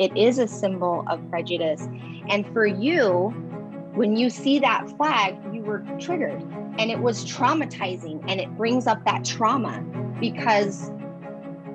It 0.00 0.16
is 0.16 0.38
a 0.38 0.48
symbol 0.48 1.04
of 1.08 1.20
prejudice. 1.28 1.86
And 2.30 2.50
for 2.54 2.64
you, 2.64 3.28
when 3.94 4.16
you 4.16 4.30
see 4.30 4.58
that 4.60 4.88
flag, 4.96 5.36
you 5.52 5.60
were 5.60 5.84
triggered 6.00 6.40
and 6.78 6.90
it 6.90 6.98
was 6.98 7.22
traumatizing 7.26 8.24
and 8.26 8.40
it 8.40 8.48
brings 8.56 8.86
up 8.86 9.04
that 9.04 9.26
trauma 9.26 9.80
because 10.18 10.90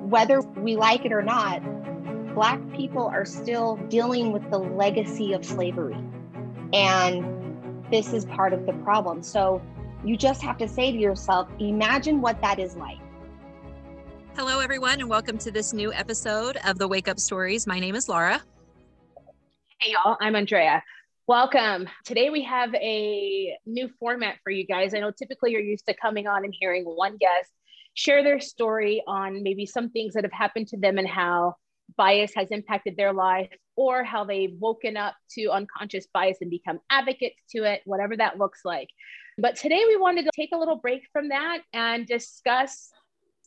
whether 0.00 0.40
we 0.40 0.74
like 0.74 1.04
it 1.04 1.12
or 1.12 1.22
not, 1.22 1.62
Black 2.34 2.60
people 2.74 3.06
are 3.06 3.24
still 3.24 3.76
dealing 3.88 4.32
with 4.32 4.50
the 4.50 4.58
legacy 4.58 5.32
of 5.32 5.44
slavery. 5.44 5.96
And 6.72 7.24
this 7.92 8.12
is 8.12 8.24
part 8.24 8.52
of 8.52 8.66
the 8.66 8.72
problem. 8.72 9.22
So 9.22 9.62
you 10.04 10.16
just 10.16 10.42
have 10.42 10.58
to 10.58 10.66
say 10.66 10.90
to 10.90 10.98
yourself, 10.98 11.48
imagine 11.60 12.20
what 12.20 12.40
that 12.42 12.58
is 12.58 12.74
like. 12.74 12.98
Hello, 14.36 14.60
everyone, 14.60 15.00
and 15.00 15.08
welcome 15.08 15.38
to 15.38 15.50
this 15.50 15.72
new 15.72 15.90
episode 15.94 16.58
of 16.66 16.76
the 16.76 16.86
Wake 16.86 17.08
Up 17.08 17.18
Stories. 17.18 17.66
My 17.66 17.80
name 17.80 17.94
is 17.94 18.06
Laura. 18.06 18.42
Hey, 19.80 19.92
y'all, 19.92 20.18
I'm 20.20 20.36
Andrea. 20.36 20.82
Welcome. 21.26 21.88
Today 22.04 22.28
we 22.28 22.42
have 22.42 22.74
a 22.74 23.56
new 23.64 23.88
format 23.98 24.36
for 24.44 24.50
you 24.50 24.66
guys. 24.66 24.92
I 24.92 24.98
know 24.98 25.10
typically 25.10 25.52
you're 25.52 25.62
used 25.62 25.86
to 25.86 25.94
coming 25.94 26.26
on 26.26 26.44
and 26.44 26.54
hearing 26.60 26.84
one 26.84 27.16
guest 27.16 27.50
share 27.94 28.22
their 28.22 28.38
story 28.38 29.02
on 29.06 29.42
maybe 29.42 29.64
some 29.64 29.88
things 29.88 30.12
that 30.12 30.24
have 30.24 30.32
happened 30.32 30.68
to 30.68 30.76
them 30.76 30.98
and 30.98 31.08
how 31.08 31.54
bias 31.96 32.34
has 32.34 32.50
impacted 32.50 32.94
their 32.94 33.14
life 33.14 33.48
or 33.74 34.04
how 34.04 34.22
they've 34.22 34.52
woken 34.60 34.98
up 34.98 35.14
to 35.30 35.46
unconscious 35.46 36.08
bias 36.12 36.36
and 36.42 36.50
become 36.50 36.78
advocates 36.90 37.40
to 37.52 37.64
it, 37.64 37.80
whatever 37.86 38.14
that 38.14 38.36
looks 38.36 38.66
like. 38.66 38.90
But 39.38 39.56
today 39.56 39.82
we 39.88 39.96
wanted 39.96 40.26
to 40.26 40.30
take 40.36 40.50
a 40.52 40.58
little 40.58 40.76
break 40.76 41.08
from 41.10 41.30
that 41.30 41.60
and 41.72 42.06
discuss 42.06 42.90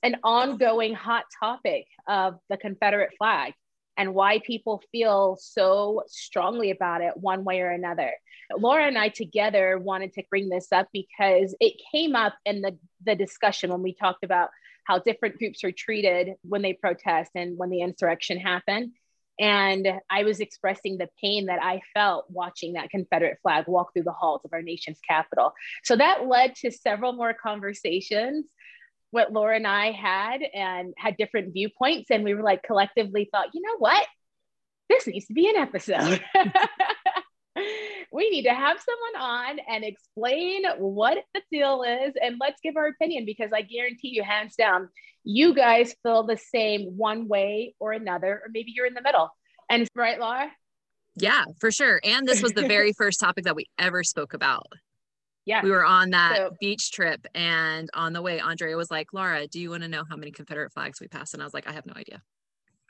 an 0.03 0.17
ongoing 0.23 0.93
hot 0.93 1.25
topic 1.39 1.85
of 2.07 2.39
the 2.49 2.57
Confederate 2.57 3.11
flag 3.17 3.53
and 3.97 4.13
why 4.13 4.39
people 4.39 4.81
feel 4.91 5.37
so 5.39 6.03
strongly 6.07 6.71
about 6.71 7.01
it 7.01 7.17
one 7.17 7.43
way 7.43 7.59
or 7.59 7.69
another. 7.69 8.13
Laura 8.57 8.85
and 8.85 8.97
I 8.97 9.09
together 9.09 9.77
wanted 9.77 10.13
to 10.13 10.23
bring 10.29 10.47
this 10.47 10.71
up 10.71 10.87
because 10.93 11.53
it 11.59 11.73
came 11.91 12.15
up 12.15 12.33
in 12.45 12.61
the, 12.61 12.77
the 13.05 13.15
discussion 13.15 13.69
when 13.71 13.83
we 13.83 13.93
talked 13.93 14.23
about 14.23 14.49
how 14.85 14.99
different 14.99 15.37
groups 15.37 15.63
are 15.63 15.71
treated 15.71 16.35
when 16.41 16.61
they 16.61 16.73
protest 16.73 17.31
and 17.35 17.57
when 17.57 17.69
the 17.69 17.81
insurrection 17.81 18.39
happened. 18.39 18.93
And 19.39 19.87
I 20.09 20.23
was 20.23 20.39
expressing 20.39 20.97
the 20.97 21.09
pain 21.21 21.45
that 21.45 21.61
I 21.61 21.81
felt 21.93 22.25
watching 22.29 22.73
that 22.73 22.89
Confederate 22.89 23.37
flag 23.41 23.65
walk 23.67 23.93
through 23.93 24.03
the 24.03 24.11
halls 24.11 24.41
of 24.43 24.51
our 24.51 24.61
nation's 24.61 24.99
capital. 25.07 25.53
So 25.83 25.95
that 25.95 26.27
led 26.27 26.55
to 26.55 26.71
several 26.71 27.13
more 27.13 27.33
conversations 27.33 28.45
what 29.11 29.31
Laura 29.31 29.55
and 29.55 29.67
I 29.67 29.91
had 29.91 30.41
and 30.53 30.93
had 30.97 31.17
different 31.17 31.53
viewpoints. 31.53 32.11
And 32.11 32.23
we 32.23 32.33
were 32.33 32.43
like 32.43 32.63
collectively 32.63 33.29
thought, 33.31 33.47
you 33.53 33.61
know 33.61 33.77
what? 33.77 34.05
This 34.89 35.07
needs 35.07 35.27
to 35.27 35.33
be 35.33 35.49
an 35.49 35.55
episode. 35.55 36.23
we 38.11 38.29
need 38.29 38.43
to 38.43 38.53
have 38.53 38.77
someone 38.79 39.21
on 39.21 39.59
and 39.69 39.83
explain 39.83 40.63
what 40.77 41.17
the 41.33 41.41
deal 41.51 41.83
is 41.83 42.13
and 42.21 42.37
let's 42.39 42.59
give 42.61 42.75
our 42.75 42.87
opinion 42.87 43.25
because 43.25 43.51
I 43.53 43.61
guarantee 43.61 44.09
you, 44.09 44.23
hands 44.23 44.55
down, 44.55 44.89
you 45.23 45.53
guys 45.53 45.95
feel 46.03 46.23
the 46.23 46.37
same 46.37 46.97
one 46.97 47.27
way 47.27 47.75
or 47.79 47.91
another, 47.91 48.41
or 48.43 48.49
maybe 48.51 48.73
you're 48.75 48.85
in 48.85 48.93
the 48.93 49.01
middle. 49.01 49.29
And 49.69 49.87
right, 49.95 50.19
Laura? 50.19 50.51
Yeah, 51.15 51.45
for 51.59 51.69
sure. 51.69 51.99
And 52.03 52.27
this 52.27 52.41
was 52.41 52.53
the 52.53 52.67
very 52.67 52.93
first 52.97 53.19
topic 53.19 53.43
that 53.43 53.55
we 53.55 53.65
ever 53.77 54.03
spoke 54.03 54.33
about 54.33 54.67
yeah. 55.49 55.63
We 55.63 55.71
were 55.71 55.83
on 55.83 56.11
that 56.11 56.35
so, 56.37 56.55
beach 56.59 56.91
trip 56.91 57.25
and 57.33 57.89
on 57.95 58.13
the 58.13 58.21
way, 58.21 58.39
Andrea 58.39 58.77
was 58.77 58.91
like, 58.91 59.13
Laura, 59.13 59.47
do 59.47 59.59
you 59.59 59.71
want 59.71 59.81
to 59.81 59.89
know 59.89 60.03
how 60.07 60.15
many 60.15 60.29
Confederate 60.29 60.71
flags 60.71 61.01
we 61.01 61.07
passed? 61.07 61.33
And 61.33 61.41
I 61.41 61.45
was 61.45 61.55
like, 61.55 61.67
I 61.67 61.71
have 61.71 61.87
no 61.87 61.93
idea. 61.95 62.21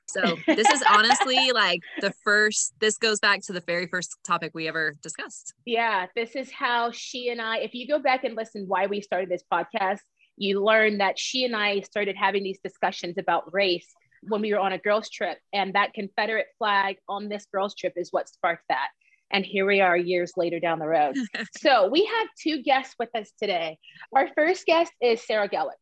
So 0.08 0.36
this 0.46 0.68
is 0.70 0.84
honestly 0.90 1.52
like 1.54 1.80
the 2.02 2.12
first, 2.26 2.74
this 2.82 2.98
goes 2.98 3.22
back 3.22 3.44
to 3.44 3.54
the 3.54 3.62
very 3.62 3.88
first 3.88 4.18
topic 4.26 4.52
we 4.54 4.68
ever 4.68 4.94
discussed. 5.02 5.54
Yeah. 5.66 6.08
This 6.18 6.36
is 6.36 6.52
how 6.52 6.92
she 6.92 7.30
and 7.30 7.42
I, 7.42 7.60
if 7.60 7.74
you 7.74 7.88
go 7.88 7.98
back 7.98 8.26
and 8.26 8.36
listen 8.36 8.66
why 8.68 8.88
we 8.88 9.00
started 9.00 9.30
this 9.30 9.44
podcast, 9.50 10.02
you 10.36 10.62
learn 10.62 10.98
that 10.98 11.18
she 11.18 11.46
and 11.46 11.56
I 11.56 11.80
started 11.80 12.18
having 12.18 12.44
these 12.44 12.60
discussions 12.62 13.18
about 13.18 13.54
race 13.54 13.88
when 14.24 14.42
we 14.42 14.52
were 14.52 14.60
on 14.60 14.74
a 14.74 14.78
girls 14.78 15.10
trip 15.10 15.38
and 15.54 15.76
that 15.76 15.94
Confederate 15.94 16.48
flag 16.58 16.98
on 17.08 17.30
this 17.30 17.46
girls 17.54 17.74
trip 17.74 17.94
is 17.96 18.10
what 18.12 18.28
sparked 18.28 18.66
that. 18.68 18.90
And 19.32 19.46
here 19.46 19.66
we 19.66 19.82
are 19.82 19.96
years 19.96 20.34
later 20.38 20.60
down 20.60 20.80
the 20.80 20.88
road. 20.88 21.16
so 21.58 21.88
we 21.88 22.06
have 22.06 22.28
two 22.42 22.64
guests 22.64 22.96
with 22.98 23.10
us 23.16 23.32
today. 23.40 23.78
Our 24.16 24.30
first 24.36 24.66
guest 24.66 24.92
is 25.02 25.26
Sarah 25.26 25.50
Gelwix. 25.50 25.76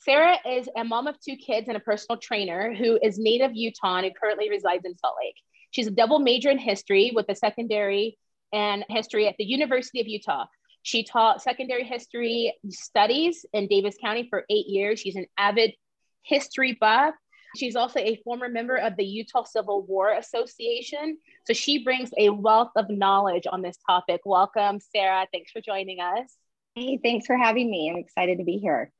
Sarah 0.00 0.38
is 0.46 0.68
a 0.76 0.82
mom 0.82 1.06
of 1.06 1.16
two 1.20 1.36
kids 1.36 1.68
and 1.68 1.76
a 1.76 1.80
personal 1.80 2.18
trainer 2.18 2.74
who 2.74 2.98
is 3.02 3.18
native 3.18 3.50
Utah 3.54 3.98
and 3.98 4.16
currently 4.16 4.48
resides 4.48 4.84
in 4.84 4.96
Salt 4.96 5.14
Lake. 5.22 5.36
She's 5.72 5.86
a 5.86 5.90
double 5.90 6.18
major 6.18 6.50
in 6.50 6.58
history 6.58 7.12
with 7.14 7.26
a 7.28 7.34
secondary 7.34 8.18
and 8.52 8.84
history 8.88 9.28
at 9.28 9.36
the 9.38 9.44
University 9.44 10.00
of 10.00 10.08
Utah. 10.08 10.46
She 10.82 11.04
taught 11.04 11.42
secondary 11.42 11.84
history 11.84 12.54
studies 12.70 13.44
in 13.52 13.68
Davis 13.68 13.96
County 14.02 14.26
for 14.28 14.44
eight 14.50 14.66
years. 14.66 14.98
She's 14.98 15.16
an 15.16 15.26
avid 15.36 15.74
history 16.22 16.76
buff 16.80 17.14
She's 17.56 17.76
also 17.76 17.98
a 18.00 18.20
former 18.24 18.48
member 18.48 18.76
of 18.76 18.96
the 18.96 19.04
Utah 19.04 19.44
Civil 19.44 19.82
War 19.82 20.12
Association. 20.12 21.18
So 21.46 21.52
she 21.52 21.82
brings 21.82 22.10
a 22.16 22.30
wealth 22.30 22.70
of 22.76 22.88
knowledge 22.88 23.46
on 23.50 23.62
this 23.62 23.76
topic. 23.88 24.20
Welcome, 24.24 24.78
Sarah. 24.80 25.26
Thanks 25.32 25.50
for 25.50 25.60
joining 25.60 26.00
us. 26.00 26.36
Hey, 26.74 26.98
thanks 27.02 27.26
for 27.26 27.36
having 27.36 27.70
me. 27.70 27.90
I'm 27.90 27.96
excited 27.96 28.38
to 28.38 28.44
be 28.44 28.58
here. 28.58 28.92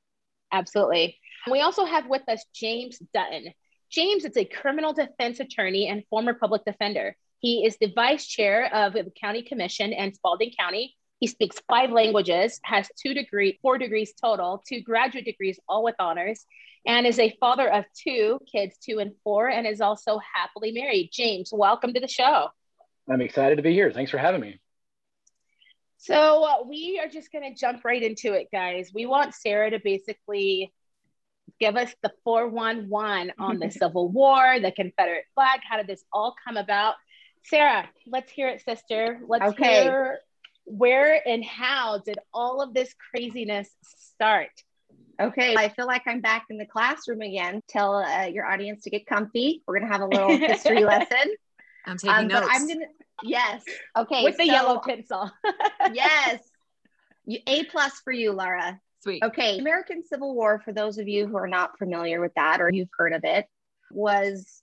Absolutely. 0.52 1.16
We 1.50 1.60
also 1.60 1.84
have 1.84 2.06
with 2.08 2.22
us 2.28 2.44
James 2.52 2.98
Dutton. 3.14 3.52
James 3.90 4.24
is 4.24 4.36
a 4.36 4.44
criminal 4.44 4.92
defense 4.92 5.40
attorney 5.40 5.88
and 5.88 6.04
former 6.10 6.34
public 6.34 6.64
defender. 6.64 7.16
He 7.38 7.64
is 7.64 7.76
the 7.80 7.92
vice 7.94 8.26
chair 8.26 8.72
of 8.74 8.92
the 8.94 9.10
county 9.20 9.42
commission 9.42 9.92
in 9.92 10.12
Spalding 10.12 10.52
County. 10.58 10.96
He 11.20 11.26
speaks 11.26 11.60
five 11.68 11.90
languages, 11.90 12.60
has 12.64 12.88
two 13.00 13.14
degree, 13.14 13.58
four 13.62 13.78
degrees 13.78 14.12
total, 14.20 14.62
two 14.66 14.80
graduate 14.80 15.24
degrees, 15.24 15.58
all 15.68 15.84
with 15.84 15.94
honors 15.98 16.44
and 16.86 17.06
is 17.06 17.18
a 17.18 17.36
father 17.40 17.70
of 17.70 17.84
two 17.94 18.38
kids, 18.50 18.76
two 18.78 18.98
and 18.98 19.12
four, 19.22 19.48
and 19.48 19.66
is 19.66 19.80
also 19.80 20.20
happily 20.34 20.72
married. 20.72 21.10
James, 21.12 21.50
welcome 21.52 21.92
to 21.94 22.00
the 22.00 22.08
show. 22.08 22.48
I'm 23.08 23.20
excited 23.20 23.56
to 23.56 23.62
be 23.62 23.72
here. 23.72 23.92
Thanks 23.92 24.10
for 24.10 24.18
having 24.18 24.40
me. 24.40 24.60
So, 25.98 26.44
uh, 26.44 26.56
we 26.66 27.00
are 27.02 27.08
just 27.08 27.30
going 27.30 27.52
to 27.52 27.58
jump 27.58 27.84
right 27.84 28.02
into 28.02 28.32
it, 28.32 28.48
guys. 28.50 28.90
We 28.94 29.04
want 29.04 29.34
Sarah 29.34 29.70
to 29.70 29.78
basically 29.78 30.72
give 31.58 31.76
us 31.76 31.94
the 32.02 32.10
411 32.24 33.32
on 33.38 33.58
the 33.58 33.70
Civil 33.70 34.08
War, 34.08 34.58
the 34.60 34.72
Confederate 34.72 35.26
flag. 35.34 35.60
How 35.68 35.76
did 35.76 35.86
this 35.86 36.02
all 36.12 36.34
come 36.42 36.56
about? 36.56 36.94
Sarah, 37.44 37.88
let's 38.06 38.30
hear 38.32 38.48
it, 38.48 38.62
sister. 38.64 39.20
Let's 39.26 39.52
okay. 39.52 39.82
hear 39.82 40.20
where 40.64 41.26
and 41.26 41.44
how 41.44 41.98
did 41.98 42.18
all 42.32 42.62
of 42.62 42.74
this 42.74 42.94
craziness 43.10 43.68
start? 43.82 44.50
Okay, 45.20 45.54
I 45.54 45.68
feel 45.68 45.86
like 45.86 46.02
I'm 46.06 46.20
back 46.20 46.46
in 46.48 46.56
the 46.56 46.64
classroom 46.64 47.20
again. 47.20 47.60
Tell 47.68 47.96
uh, 47.96 48.24
your 48.24 48.46
audience 48.46 48.84
to 48.84 48.90
get 48.90 49.06
comfy. 49.06 49.62
We're 49.66 49.78
gonna 49.78 49.92
have 49.92 50.00
a 50.00 50.06
little 50.06 50.28
history 50.36 50.82
lesson. 50.82 51.34
I'm 51.86 51.98
taking 51.98 52.16
um, 52.16 52.28
notes. 52.28 52.48
I'm 52.50 52.66
gonna 52.66 52.86
yes. 53.22 53.62
Okay, 53.96 54.24
with 54.24 54.38
the 54.38 54.46
so, 54.46 54.52
yellow 54.52 54.80
pencil. 54.80 55.30
yes, 55.92 56.40
A 57.46 57.64
plus 57.64 58.00
for 58.02 58.12
you, 58.12 58.32
Laura. 58.32 58.80
Sweet. 59.02 59.22
Okay, 59.22 59.58
American 59.58 60.04
Civil 60.04 60.34
War. 60.34 60.62
For 60.64 60.72
those 60.72 60.96
of 60.96 61.06
you 61.06 61.26
who 61.26 61.36
are 61.36 61.48
not 61.48 61.78
familiar 61.78 62.20
with 62.20 62.32
that 62.36 62.62
or 62.62 62.70
you've 62.70 62.88
heard 62.96 63.12
of 63.12 63.20
it, 63.24 63.46
was 63.90 64.62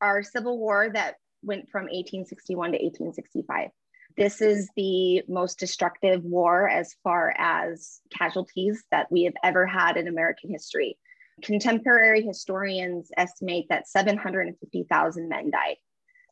our 0.00 0.22
Civil 0.22 0.58
War 0.58 0.90
that 0.92 1.16
went 1.42 1.70
from 1.70 1.82
1861 1.84 2.72
to 2.72 2.78
1865. 2.78 3.70
This 4.18 4.40
is 4.40 4.68
the 4.74 5.22
most 5.28 5.60
destructive 5.60 6.24
war 6.24 6.68
as 6.68 6.96
far 7.04 7.32
as 7.38 8.00
casualties 8.10 8.82
that 8.90 9.10
we 9.12 9.22
have 9.22 9.34
ever 9.44 9.64
had 9.64 9.96
in 9.96 10.08
American 10.08 10.50
history. 10.50 10.98
Contemporary 11.40 12.22
historians 12.22 13.12
estimate 13.16 13.66
that 13.68 13.86
750,000 13.86 15.28
men 15.28 15.52
died. 15.52 15.76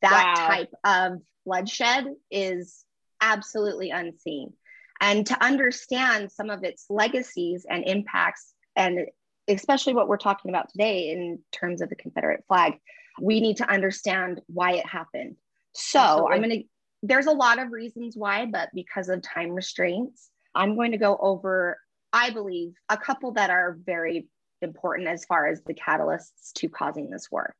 That 0.02 0.34
wow. 0.36 0.46
type 0.48 0.72
of 0.84 1.20
bloodshed 1.46 2.06
is 2.28 2.84
absolutely 3.20 3.90
unseen. 3.90 4.52
And 5.00 5.24
to 5.26 5.40
understand 5.44 6.32
some 6.32 6.50
of 6.50 6.64
its 6.64 6.86
legacies 6.90 7.66
and 7.70 7.84
impacts, 7.84 8.52
and 8.74 9.06
especially 9.46 9.94
what 9.94 10.08
we're 10.08 10.16
talking 10.16 10.50
about 10.50 10.70
today 10.70 11.10
in 11.10 11.38
terms 11.52 11.82
of 11.82 11.88
the 11.88 11.94
Confederate 11.94 12.42
flag, 12.48 12.80
we 13.20 13.40
need 13.40 13.58
to 13.58 13.70
understand 13.70 14.40
why 14.48 14.72
it 14.72 14.86
happened. 14.86 15.36
So 15.72 16.00
Absolutely. 16.00 16.34
I'm 16.34 16.42
going 16.42 16.62
to 16.62 16.68
there's 17.08 17.26
a 17.26 17.32
lot 17.32 17.58
of 17.58 17.72
reasons 17.72 18.16
why, 18.16 18.46
but 18.46 18.70
because 18.74 19.08
of 19.08 19.22
time 19.22 19.50
restraints, 19.50 20.30
I'm 20.54 20.74
going 20.74 20.92
to 20.92 20.98
go 20.98 21.16
over, 21.20 21.78
I 22.12 22.30
believe, 22.30 22.74
a 22.88 22.96
couple 22.96 23.32
that 23.32 23.50
are 23.50 23.78
very 23.84 24.28
important 24.62 25.08
as 25.08 25.24
far 25.24 25.46
as 25.46 25.62
the 25.62 25.74
catalysts 25.74 26.52
to 26.56 26.68
causing 26.68 27.10
this 27.10 27.30
war. 27.30 27.54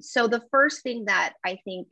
So, 0.00 0.28
the 0.28 0.44
first 0.50 0.82
thing 0.82 1.06
that 1.06 1.34
I 1.44 1.58
think 1.64 1.88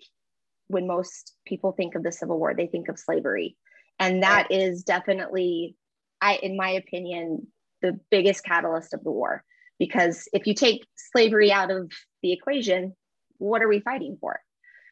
when 0.68 0.86
most 0.86 1.34
people 1.44 1.72
think 1.72 1.94
of 1.94 2.02
the 2.02 2.12
Civil 2.12 2.38
War, 2.38 2.54
they 2.54 2.66
think 2.66 2.88
of 2.88 2.98
slavery. 2.98 3.56
And 3.98 4.22
that 4.22 4.48
is 4.50 4.82
definitely, 4.82 5.76
I, 6.20 6.36
in 6.36 6.56
my 6.56 6.70
opinion, 6.70 7.46
the 7.82 7.98
biggest 8.10 8.44
catalyst 8.44 8.94
of 8.94 9.04
the 9.04 9.10
war. 9.10 9.44
Because 9.78 10.28
if 10.32 10.46
you 10.46 10.54
take 10.54 10.86
slavery 10.96 11.52
out 11.52 11.70
of 11.70 11.90
the 12.22 12.32
equation, 12.32 12.94
what 13.38 13.62
are 13.62 13.68
we 13.68 13.80
fighting 13.80 14.16
for? 14.20 14.40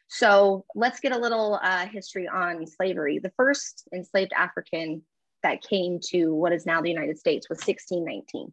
So 0.07 0.65
let's 0.75 0.99
get 0.99 1.11
a 1.11 1.17
little 1.17 1.59
uh, 1.61 1.87
history 1.87 2.27
on 2.27 2.67
slavery. 2.67 3.19
The 3.19 3.33
first 3.37 3.87
enslaved 3.93 4.33
African 4.33 5.03
that 5.43 5.61
came 5.61 5.99
to 6.07 6.33
what 6.33 6.53
is 6.53 6.65
now 6.65 6.81
the 6.81 6.89
United 6.89 7.19
States 7.19 7.49
was 7.49 7.57
1619. 7.57 8.51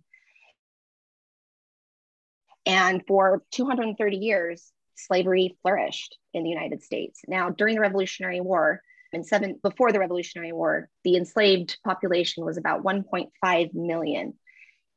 And 2.64 3.02
for 3.06 3.42
230 3.52 4.16
years, 4.16 4.72
slavery 4.94 5.56
flourished 5.62 6.16
in 6.32 6.44
the 6.44 6.50
United 6.50 6.82
States. 6.82 7.20
Now, 7.26 7.50
during 7.50 7.74
the 7.74 7.80
Revolutionary 7.80 8.40
War, 8.40 8.82
and 9.12 9.26
seven 9.26 9.58
before 9.62 9.92
the 9.92 9.98
Revolutionary 9.98 10.52
War, 10.52 10.88
the 11.04 11.16
enslaved 11.16 11.78
population 11.84 12.44
was 12.44 12.56
about 12.56 12.82
1.5 12.82 13.74
million. 13.74 14.34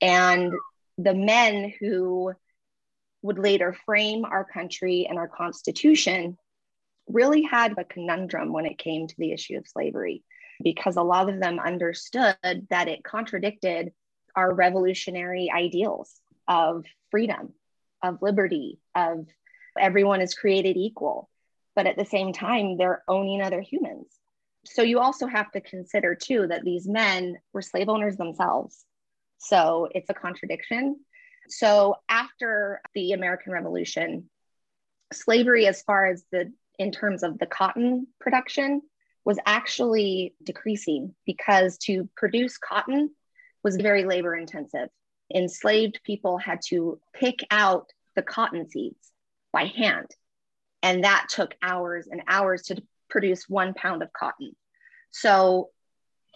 And 0.01 0.54
the 0.98 1.13
men 1.13 1.74
who 1.80 2.34
would 3.22 3.40
later 3.40 3.75
frame 3.86 4.24
our 4.24 4.46
country 4.46 5.08
and 5.10 5.18
our 5.18 5.28
constitution 5.28 6.38
really 7.07 7.44
had 7.44 7.78
a 7.78 7.84
conundrum 7.84 8.52
when 8.52 8.66
it 8.66 8.78
came 8.78 9.07
to 9.07 9.16
the 9.18 9.31
issue 9.31 9.57
of 9.57 9.68
slavery 9.68 10.24
because 10.63 10.96
a 10.96 11.04
lot 11.04 11.30
of 11.30 11.40
them 11.40 11.60
understood 11.60 12.38
that 12.69 12.88
it 12.88 13.04
contradicted 13.04 13.92
our 14.36 14.54
revolutionary 14.54 15.52
ideals 15.54 16.19
of 16.48 16.86
freedom, 17.12 17.54
of 18.02 18.22
liberty, 18.22 18.80
of 18.94 19.28
everyone 19.80 20.22
is 20.22 20.34
created 20.34 20.78
equal. 20.78 21.30
But 21.75 21.88
at 21.88 21.98
the 21.98 22.06
same 22.06 22.31
time, 22.31 22.78
they're 22.78 23.04
owning 23.08 23.42
other 23.42 23.62
humans. 23.62 24.08
So 24.66 24.81
you 24.81 25.00
also 25.00 25.28
have 25.28 25.51
to 25.51 25.62
consider, 25.62 26.16
too, 26.16 26.48
that 26.48 26.63
these 26.63 26.88
men 26.88 27.38
were 27.54 27.62
slave 27.62 27.90
owners 27.90 28.18
themselves. 28.18 28.84
So 29.38 29.90
it's 29.94 30.10
a 30.10 30.13
contradiction. 30.13 30.98
So 31.50 31.96
after 32.10 32.81
the 32.94 33.12
American 33.12 33.51
Revolution, 33.51 34.30
slavery, 35.13 35.68
as 35.68 35.81
far 35.84 36.06
as 36.06 36.24
the 36.31 36.51
in 36.80 36.92
terms 36.92 37.24
of 37.24 37.38
the 37.39 37.45
cotton 37.45 38.07
production, 38.19 38.81
was 39.25 39.39
actually 39.45 40.36
decreasing 40.44 41.16
because 41.25 41.77
to 41.80 42.07
produce 42.16 42.57
cotton 42.57 43.10
was 43.63 43.75
very 43.75 44.06
labor 44.06 44.36
intensive. 44.36 44.89
Enslaved 45.33 46.00
people 46.04 46.38
had 46.38 46.60
to 46.68 47.00
pick 47.13 47.39
out 47.50 47.89
the 48.16 48.22
cotton 48.22 48.69
seeds 48.69 49.12
by 49.51 49.66
hand. 49.66 50.07
And 50.83 51.04
that 51.04 51.27
took 51.30 51.56
hours 51.63 52.07
and 52.07 52.22
hours 52.27 52.63
to 52.63 52.81
produce 53.10 53.50
one 53.50 53.74
pound 53.74 54.04
of 54.04 54.13
cotton. 54.13 54.56
So 55.10 55.69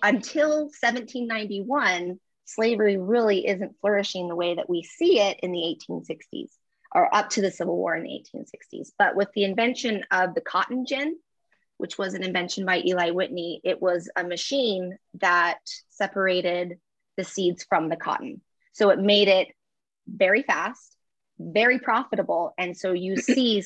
until 0.02 0.62
1791, 0.62 2.20
slavery 2.46 2.98
really 2.98 3.46
isn't 3.46 3.76
flourishing 3.80 4.28
the 4.28 4.36
way 4.36 4.56
that 4.56 4.70
we 4.70 4.82
see 4.82 5.20
it 5.20 5.40
in 5.42 5.52
the 5.52 5.78
1860s 5.90 6.50
or 6.94 7.14
up 7.14 7.30
to 7.32 7.42
the 7.42 7.52
Civil 7.52 7.78
War 7.78 7.96
in 7.96 8.04
the 8.04 8.10
1860s. 8.10 8.92
But 8.98 9.16
with 9.16 9.30
the 9.34 9.44
invention 9.44 10.04
of 10.12 10.34
the 10.34 10.42
cotton 10.42 10.86
gin, 10.86 11.18
which 11.78 11.98
was 11.98 12.14
an 12.14 12.24
invention 12.24 12.66
by 12.66 12.82
Eli 12.86 13.12
Whitney, 13.12 13.62
it 13.64 13.82
was 13.82 14.10
a 14.16 14.24
machine 14.24 14.98
that 15.16 15.60
separated 15.90 16.80
the 17.16 17.24
seeds 17.24 17.66
from 17.68 17.90
the 17.90 17.96
cotton. 17.96 18.42
So 18.74 18.90
it 18.90 19.00
made 19.00 19.28
it 19.28 19.50
very 20.08 20.44
fast, 20.44 20.96
very 21.38 21.80
profitable. 21.80 22.54
And 22.58 22.76
so 22.76 22.92
you 22.92 23.18
see 23.22 23.64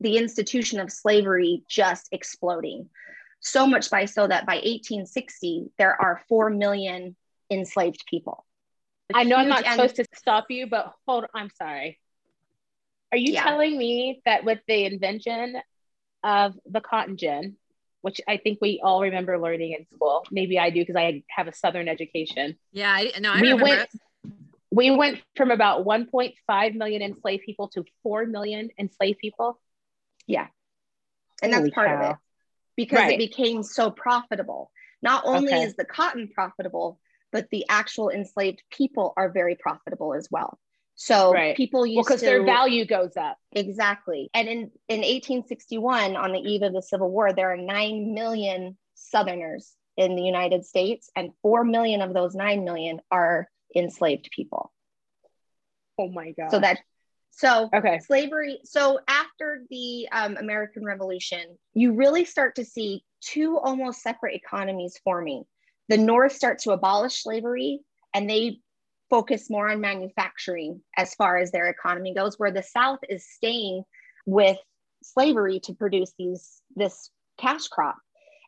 the 0.00 0.16
institution 0.16 0.80
of 0.80 0.92
slavery 0.92 1.64
just 1.68 2.08
exploding. 2.12 2.88
So 3.40 3.66
much 3.66 3.90
by 3.90 4.06
so 4.06 4.26
that 4.26 4.46
by 4.46 4.54
1860, 4.54 5.72
there 5.76 6.00
are 6.00 6.22
4 6.28 6.50
million 6.50 7.16
enslaved 7.50 8.04
people. 8.08 8.46
I 9.12 9.24
know 9.24 9.36
I'm 9.36 9.48
not 9.48 9.66
supposed 9.66 9.96
to 9.96 10.06
stop 10.14 10.46
you, 10.48 10.66
but 10.66 10.92
hold 11.06 11.24
on. 11.24 11.30
I'm 11.34 11.50
sorry. 11.50 12.00
Are 13.14 13.16
you 13.16 13.34
yeah. 13.34 13.44
telling 13.44 13.78
me 13.78 14.20
that 14.24 14.44
with 14.44 14.58
the 14.66 14.86
invention 14.86 15.56
of 16.24 16.58
the 16.66 16.80
cotton 16.80 17.16
gin, 17.16 17.54
which 18.00 18.20
I 18.26 18.38
think 18.38 18.58
we 18.60 18.80
all 18.82 19.02
remember 19.02 19.38
learning 19.38 19.76
in 19.78 19.86
school, 19.94 20.26
maybe 20.32 20.58
I 20.58 20.70
do 20.70 20.80
because 20.80 20.96
I 20.96 21.22
have 21.28 21.46
a 21.46 21.54
Southern 21.54 21.86
education. 21.86 22.56
Yeah, 22.72 22.90
I, 22.90 23.12
no, 23.20 23.30
I 23.30 23.40
we 23.40 23.52
remember. 23.52 23.64
Went, 23.66 23.88
we 24.72 24.90
went 24.90 25.22
from 25.36 25.52
about 25.52 25.86
1.5 25.86 26.74
million 26.74 27.02
enslaved 27.02 27.44
people 27.44 27.68
to 27.68 27.84
4 28.02 28.26
million 28.26 28.70
enslaved 28.80 29.20
people. 29.20 29.60
Yeah. 30.26 30.48
And 31.40 31.54
Holy 31.54 31.66
that's 31.66 31.74
part 31.76 31.86
cow. 31.86 31.94
of 31.94 32.10
it 32.10 32.16
because 32.76 32.98
right. 32.98 33.12
it 33.12 33.18
became 33.18 33.62
so 33.62 33.92
profitable. 33.92 34.72
Not 35.02 35.22
only 35.24 35.52
okay. 35.52 35.62
is 35.62 35.76
the 35.76 35.84
cotton 35.84 36.30
profitable, 36.34 36.98
but 37.30 37.48
the 37.52 37.64
actual 37.68 38.10
enslaved 38.10 38.60
people 38.72 39.14
are 39.16 39.30
very 39.30 39.54
profitable 39.54 40.14
as 40.14 40.26
well. 40.32 40.58
So 40.96 41.32
right. 41.32 41.56
people 41.56 41.84
used 41.84 42.06
because 42.06 42.20
their 42.20 42.44
value 42.44 42.86
goes 42.86 43.16
up. 43.16 43.36
Exactly. 43.52 44.30
And 44.32 44.48
in, 44.48 44.58
in 44.88 45.00
1861, 45.00 46.16
on 46.16 46.32
the 46.32 46.38
eve 46.38 46.62
of 46.62 46.72
the 46.72 46.82
Civil 46.82 47.10
War, 47.10 47.32
there 47.32 47.52
are 47.52 47.56
9 47.56 48.14
million 48.14 48.76
Southerners 48.94 49.72
in 49.96 50.16
the 50.16 50.22
United 50.22 50.64
States, 50.64 51.10
and 51.16 51.30
4 51.42 51.64
million 51.64 52.00
of 52.00 52.14
those 52.14 52.34
9 52.34 52.64
million 52.64 53.00
are 53.10 53.48
enslaved 53.74 54.30
people. 54.34 54.72
Oh 55.98 56.08
my 56.08 56.32
God. 56.32 56.50
So 56.50 56.60
that 56.60 56.80
so 57.30 57.68
okay. 57.74 57.98
slavery. 57.98 58.60
So 58.64 59.00
after 59.08 59.64
the 59.68 60.08
um, 60.12 60.36
American 60.36 60.84
Revolution, 60.84 61.58
you 61.72 61.92
really 61.92 62.24
start 62.24 62.56
to 62.56 62.64
see 62.64 63.04
two 63.20 63.58
almost 63.58 64.02
separate 64.02 64.34
economies 64.34 65.00
forming. 65.02 65.44
The 65.88 65.98
North 65.98 66.32
starts 66.32 66.64
to 66.64 66.70
abolish 66.70 67.22
slavery 67.22 67.80
and 68.14 68.30
they 68.30 68.60
focus 69.14 69.48
more 69.48 69.70
on 69.70 69.80
manufacturing 69.80 70.80
as 70.96 71.14
far 71.14 71.36
as 71.36 71.52
their 71.52 71.68
economy 71.68 72.12
goes, 72.12 72.36
where 72.36 72.50
the 72.50 72.64
South 72.64 72.98
is 73.08 73.24
staying 73.24 73.84
with 74.26 74.58
slavery 75.04 75.60
to 75.60 75.72
produce 75.72 76.12
these 76.18 76.60
this 76.74 77.10
cash 77.38 77.68
crop. 77.68 77.96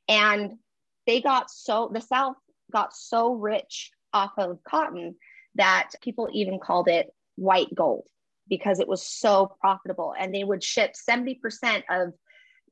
And 0.09 0.59
they 1.07 1.21
got 1.21 1.53
so 1.53 1.89
the 1.95 2.01
South 2.01 2.35
got 2.73 2.93
so 2.97 3.35
rich 3.35 3.93
off 4.13 4.33
of 4.39 4.59
cotton 4.65 5.15
that 5.55 5.91
people 6.03 6.29
even 6.33 6.59
called 6.59 6.89
it 6.89 7.15
white 7.37 7.73
gold 7.73 8.03
because 8.49 8.81
it 8.81 8.89
was 8.89 9.07
so 9.07 9.55
profitable. 9.61 10.17
And 10.19 10.35
they 10.35 10.43
would 10.43 10.65
ship 10.65 10.95
70% 11.09 11.85
of 11.89 12.13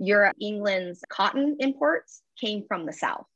Europe, 0.00 0.34
England's 0.40 1.00
cotton 1.08 1.58
imports 1.60 2.22
came 2.40 2.64
from 2.66 2.86
the 2.86 2.92
South. 2.92 3.26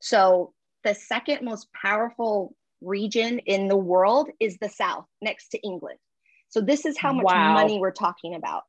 So 0.00 0.54
the 0.82 0.94
second 0.94 1.44
most 1.44 1.68
powerful 1.74 2.54
region 2.80 3.40
in 3.40 3.68
the 3.68 3.76
world 3.76 4.28
is 4.40 4.58
the 4.58 4.68
South 4.68 5.06
next 5.20 5.50
to 5.50 5.58
England. 5.60 5.98
So 6.48 6.60
this 6.60 6.86
is 6.86 6.98
how 6.98 7.12
much 7.12 7.24
wow. 7.24 7.52
money 7.52 7.78
we're 7.78 7.90
talking 7.90 8.34
about. 8.34 8.62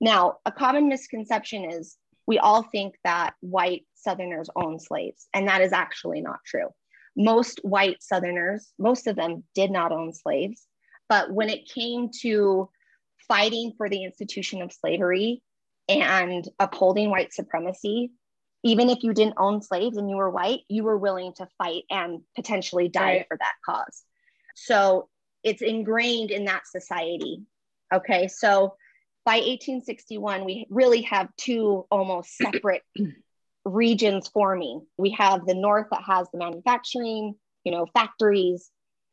Now, 0.00 0.38
a 0.44 0.52
common 0.52 0.88
misconception 0.88 1.70
is 1.70 1.96
we 2.26 2.38
all 2.38 2.62
think 2.62 2.94
that 3.04 3.34
white 3.40 3.86
Southerners 3.94 4.48
own 4.56 4.78
slaves, 4.78 5.26
and 5.34 5.48
that 5.48 5.60
is 5.60 5.72
actually 5.72 6.20
not 6.20 6.38
true. 6.46 6.68
Most 7.16 7.60
white 7.62 8.02
Southerners, 8.02 8.72
most 8.78 9.06
of 9.06 9.16
them 9.16 9.44
did 9.54 9.70
not 9.70 9.92
own 9.92 10.12
slaves. 10.12 10.66
But 11.08 11.32
when 11.32 11.50
it 11.50 11.68
came 11.68 12.10
to 12.22 12.70
fighting 13.28 13.74
for 13.76 13.88
the 13.88 14.04
institution 14.04 14.62
of 14.62 14.72
slavery 14.72 15.42
and 15.88 16.48
upholding 16.58 17.10
white 17.10 17.32
supremacy, 17.32 18.12
even 18.62 18.90
if 18.90 19.02
you 19.02 19.14
didn't 19.14 19.34
own 19.38 19.62
slaves 19.62 19.96
and 19.96 20.10
you 20.10 20.16
were 20.16 20.30
white, 20.30 20.60
you 20.68 20.84
were 20.84 20.98
willing 20.98 21.32
to 21.34 21.48
fight 21.58 21.84
and 21.90 22.20
potentially 22.36 22.88
die 22.88 23.00
right. 23.00 23.26
for 23.28 23.36
that 23.36 23.54
cause. 23.64 24.02
So 24.54 25.08
it's 25.42 25.62
ingrained 25.62 26.30
in 26.30 26.44
that 26.44 26.66
society. 26.66 27.42
Okay. 27.92 28.28
So 28.28 28.74
by 29.24 29.36
1861, 29.36 30.44
we 30.44 30.66
really 30.70 31.02
have 31.02 31.28
two 31.36 31.86
almost 31.90 32.36
separate 32.36 32.82
regions 33.64 34.28
forming. 34.28 34.86
We 34.98 35.10
have 35.10 35.46
the 35.46 35.54
North 35.54 35.86
that 35.90 36.02
has 36.06 36.28
the 36.32 36.38
manufacturing, 36.38 37.34
you 37.64 37.72
know, 37.72 37.86
factories 37.94 38.70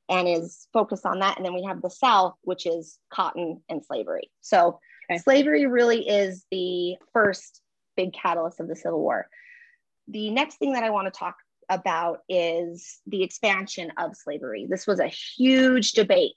and 0.09 0.27
is 0.27 0.67
focused 0.73 1.05
on 1.05 1.19
that. 1.19 1.37
And 1.37 1.45
then 1.45 1.53
we 1.53 1.63
have 1.63 1.81
the 1.81 1.89
South, 1.89 2.35
which 2.41 2.65
is 2.65 2.97
cotton 3.09 3.61
and 3.69 3.83
slavery. 3.83 4.31
So 4.41 4.79
okay. 5.11 5.19
slavery 5.19 5.65
really 5.65 6.07
is 6.07 6.45
the 6.51 6.95
first 7.13 7.61
big 7.97 8.13
catalyst 8.13 8.61
of 8.61 8.69
the 8.69 8.75
Civil 8.75 9.01
War. 9.01 9.27
The 10.07 10.29
next 10.29 10.55
thing 10.55 10.73
that 10.73 10.83
I 10.83 10.91
want 10.91 11.11
to 11.11 11.19
talk 11.19 11.35
about 11.69 12.19
is 12.29 12.99
the 13.07 13.23
expansion 13.23 13.91
of 13.97 14.15
slavery. 14.15 14.67
This 14.69 14.87
was 14.87 14.99
a 14.99 15.07
huge 15.07 15.91
debate 15.91 16.35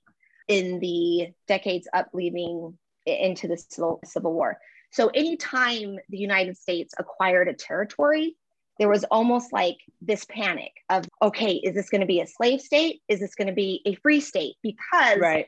in 0.48 0.80
the 0.80 1.28
decades 1.46 1.86
up 1.92 2.08
leading 2.12 2.76
into 3.06 3.46
the 3.46 3.56
Civil, 3.56 4.00
Civil 4.04 4.32
War. 4.32 4.58
So, 4.92 5.08
anytime 5.08 5.98
the 6.08 6.18
United 6.18 6.56
States 6.56 6.94
acquired 6.98 7.46
a 7.46 7.54
territory, 7.54 8.36
there 8.78 8.88
was 8.88 9.04
almost 9.04 9.52
like 9.52 9.76
this 10.00 10.24
panic 10.24 10.72
of, 10.88 11.04
okay, 11.22 11.52
is 11.52 11.74
this 11.74 11.90
going 11.90 12.00
to 12.00 12.06
be 12.06 12.20
a 12.20 12.26
slave 12.26 12.60
state? 12.60 13.02
Is 13.08 13.20
this 13.20 13.34
going 13.34 13.48
to 13.48 13.54
be 13.54 13.82
a 13.84 13.94
free 13.96 14.20
state? 14.20 14.56
Because 14.62 15.18
right. 15.18 15.46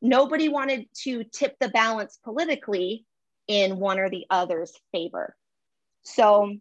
nobody 0.00 0.48
wanted 0.48 0.86
to 1.04 1.24
tip 1.24 1.56
the 1.58 1.70
balance 1.70 2.18
politically 2.22 3.06
in 3.48 3.78
one 3.78 3.98
or 3.98 4.10
the 4.10 4.26
other's 4.30 4.72
favor. 4.92 5.34
So 6.14 6.54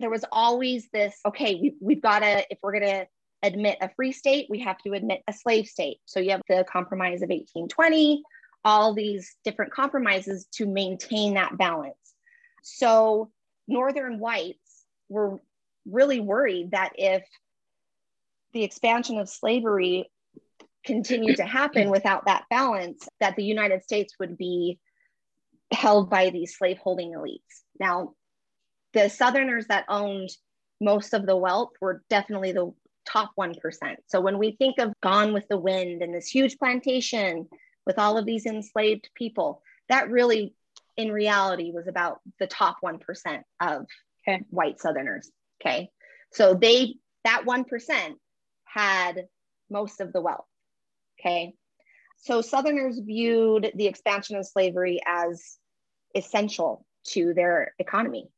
there 0.00 0.10
was 0.10 0.24
always 0.30 0.88
this 0.92 1.18
okay, 1.26 1.56
we, 1.56 1.74
we've 1.80 2.02
got 2.02 2.20
to, 2.20 2.44
if 2.50 2.58
we're 2.62 2.78
going 2.78 2.84
to 2.84 3.06
admit 3.42 3.78
a 3.80 3.90
free 3.94 4.12
state, 4.12 4.46
we 4.48 4.60
have 4.60 4.78
to 4.78 4.92
admit 4.92 5.22
a 5.28 5.32
slave 5.32 5.66
state. 5.66 5.98
So 6.06 6.20
you 6.20 6.30
have 6.30 6.42
the 6.48 6.64
Compromise 6.68 7.22
of 7.22 7.30
1820 7.30 8.22
all 8.64 8.94
these 8.94 9.36
different 9.44 9.72
compromises 9.72 10.46
to 10.52 10.66
maintain 10.66 11.34
that 11.34 11.56
balance. 11.56 11.94
So, 12.62 13.30
Northern 13.66 14.18
whites 14.18 14.84
were 15.08 15.40
really 15.86 16.20
worried 16.20 16.72
that 16.72 16.92
if 16.96 17.24
the 18.52 18.64
expansion 18.64 19.18
of 19.18 19.28
slavery 19.28 20.10
continued 20.84 21.36
to 21.36 21.44
happen 21.44 21.90
without 21.96 22.26
that 22.26 22.44
balance, 22.50 23.06
that 23.20 23.36
the 23.36 23.44
United 23.44 23.84
States 23.84 24.14
would 24.18 24.36
be 24.36 24.78
held 25.70 26.08
by 26.10 26.30
these 26.30 26.56
slaveholding 26.56 27.12
elites. 27.12 27.62
Now, 27.78 28.14
the 28.94 29.08
Southerners 29.08 29.66
that 29.66 29.84
owned 29.88 30.30
most 30.80 31.12
of 31.12 31.26
the 31.26 31.36
wealth 31.36 31.70
were 31.80 32.02
definitely 32.08 32.52
the 32.52 32.72
top 33.06 33.32
1%. 33.38 33.56
So 34.06 34.20
when 34.20 34.38
we 34.38 34.52
think 34.52 34.78
of 34.78 34.92
Gone 35.02 35.32
with 35.32 35.48
the 35.48 35.58
Wind 35.58 36.02
and 36.02 36.14
this 36.14 36.28
huge 36.28 36.58
plantation 36.58 37.48
with 37.86 37.98
all 37.98 38.18
of 38.18 38.26
these 38.26 38.46
enslaved 38.46 39.10
people, 39.14 39.62
that 39.88 40.10
really, 40.10 40.54
in 40.96 41.10
reality, 41.10 41.72
was 41.72 41.88
about 41.88 42.20
the 42.38 42.46
top 42.46 42.76
1% 42.84 43.00
of 43.60 43.86
okay. 44.26 44.42
white 44.50 44.80
Southerners. 44.80 45.30
Okay. 45.60 45.90
So 46.32 46.54
they, 46.54 46.96
that 47.24 47.44
1% 47.46 48.14
had 48.64 49.26
most 49.70 50.00
of 50.00 50.12
the 50.12 50.20
wealth. 50.20 50.46
Okay. 51.18 51.54
So 52.18 52.42
Southerners 52.42 52.98
viewed 52.98 53.72
the 53.74 53.86
expansion 53.86 54.36
of 54.36 54.46
slavery 54.46 55.00
as 55.06 55.56
essential 56.14 56.84
to 57.08 57.32
their 57.32 57.74
economy 57.78 58.28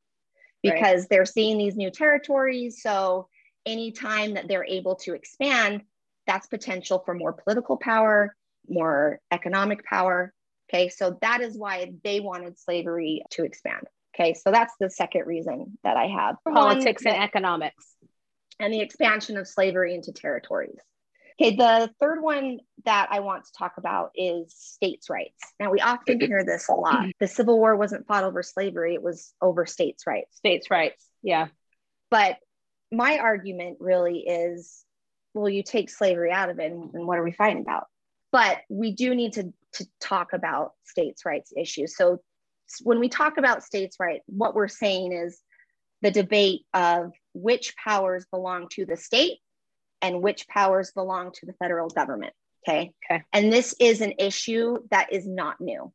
because 0.62 1.00
right. 1.00 1.08
they're 1.10 1.26
seeing 1.26 1.58
these 1.58 1.76
new 1.76 1.90
territories. 1.90 2.82
So 2.82 3.28
anytime 3.66 4.34
that 4.34 4.48
they're 4.48 4.66
able 4.66 4.96
to 4.96 5.14
expand, 5.14 5.82
that's 6.26 6.46
potential 6.46 7.02
for 7.04 7.14
more 7.14 7.32
political 7.32 7.76
power, 7.76 8.36
more 8.68 9.20
economic 9.30 9.84
power. 9.84 10.32
Okay, 10.72 10.88
so 10.88 11.18
that 11.22 11.40
is 11.40 11.58
why 11.58 11.92
they 12.04 12.20
wanted 12.20 12.58
slavery 12.58 13.22
to 13.30 13.44
expand. 13.44 13.86
Okay, 14.14 14.34
so 14.34 14.50
that's 14.50 14.74
the 14.78 14.90
second 14.90 15.26
reason 15.26 15.78
that 15.82 15.96
I 15.96 16.06
have 16.06 16.36
politics 16.44 17.04
and 17.06 17.16
economics 17.16 17.96
and 18.60 18.72
the 18.72 18.80
expansion 18.80 19.36
of 19.36 19.48
slavery 19.48 19.94
into 19.94 20.12
territories. 20.12 20.78
Okay, 21.40 21.56
the 21.56 21.90
third 21.98 22.20
one 22.20 22.58
that 22.84 23.08
I 23.10 23.20
want 23.20 23.46
to 23.46 23.52
talk 23.56 23.74
about 23.78 24.10
is 24.14 24.54
states' 24.54 25.08
rights. 25.08 25.40
Now, 25.58 25.70
we 25.70 25.80
often 25.80 26.20
hear 26.20 26.44
this 26.44 26.68
a 26.68 26.74
lot. 26.74 27.00
Mm-hmm. 27.00 27.10
The 27.18 27.28
Civil 27.28 27.58
War 27.58 27.76
wasn't 27.76 28.06
fought 28.06 28.24
over 28.24 28.42
slavery, 28.42 28.94
it 28.94 29.02
was 29.02 29.32
over 29.40 29.64
states' 29.64 30.06
rights. 30.06 30.36
States' 30.36 30.70
rights, 30.70 31.02
yeah. 31.22 31.46
But 32.10 32.36
my 32.92 33.18
argument 33.18 33.78
really 33.80 34.18
is 34.18 34.84
well, 35.32 35.48
you 35.48 35.62
take 35.62 35.88
slavery 35.88 36.32
out 36.32 36.50
of 36.50 36.58
it, 36.58 36.72
and, 36.72 36.92
and 36.92 37.06
what 37.06 37.18
are 37.18 37.22
we 37.22 37.32
fighting 37.32 37.62
about? 37.62 37.86
But 38.32 38.58
we 38.68 38.92
do 38.92 39.14
need 39.14 39.34
to, 39.34 39.52
to 39.74 39.86
talk 40.00 40.32
about 40.32 40.72
states' 40.84 41.24
rights 41.24 41.52
issues. 41.56 41.96
So, 41.96 42.20
when 42.82 43.00
we 43.00 43.08
talk 43.08 43.38
about 43.38 43.64
states' 43.64 43.96
rights, 43.98 44.24
what 44.26 44.54
we're 44.54 44.68
saying 44.68 45.12
is 45.12 45.40
the 46.02 46.10
debate 46.10 46.62
of 46.74 47.12
which 47.32 47.74
powers 47.76 48.26
belong 48.30 48.68
to 48.72 48.84
the 48.84 48.96
state 48.96 49.38
and 50.02 50.22
which 50.22 50.48
powers 50.48 50.92
belong 50.92 51.32
to 51.32 51.46
the 51.46 51.52
federal 51.54 51.88
government. 51.88 52.32
Okay. 52.68 52.92
Okay. 53.10 53.22
And 53.32 53.52
this 53.52 53.74
is 53.80 54.00
an 54.00 54.14
issue 54.18 54.78
that 54.90 55.12
is 55.12 55.26
not 55.26 55.60
new. 55.60 55.92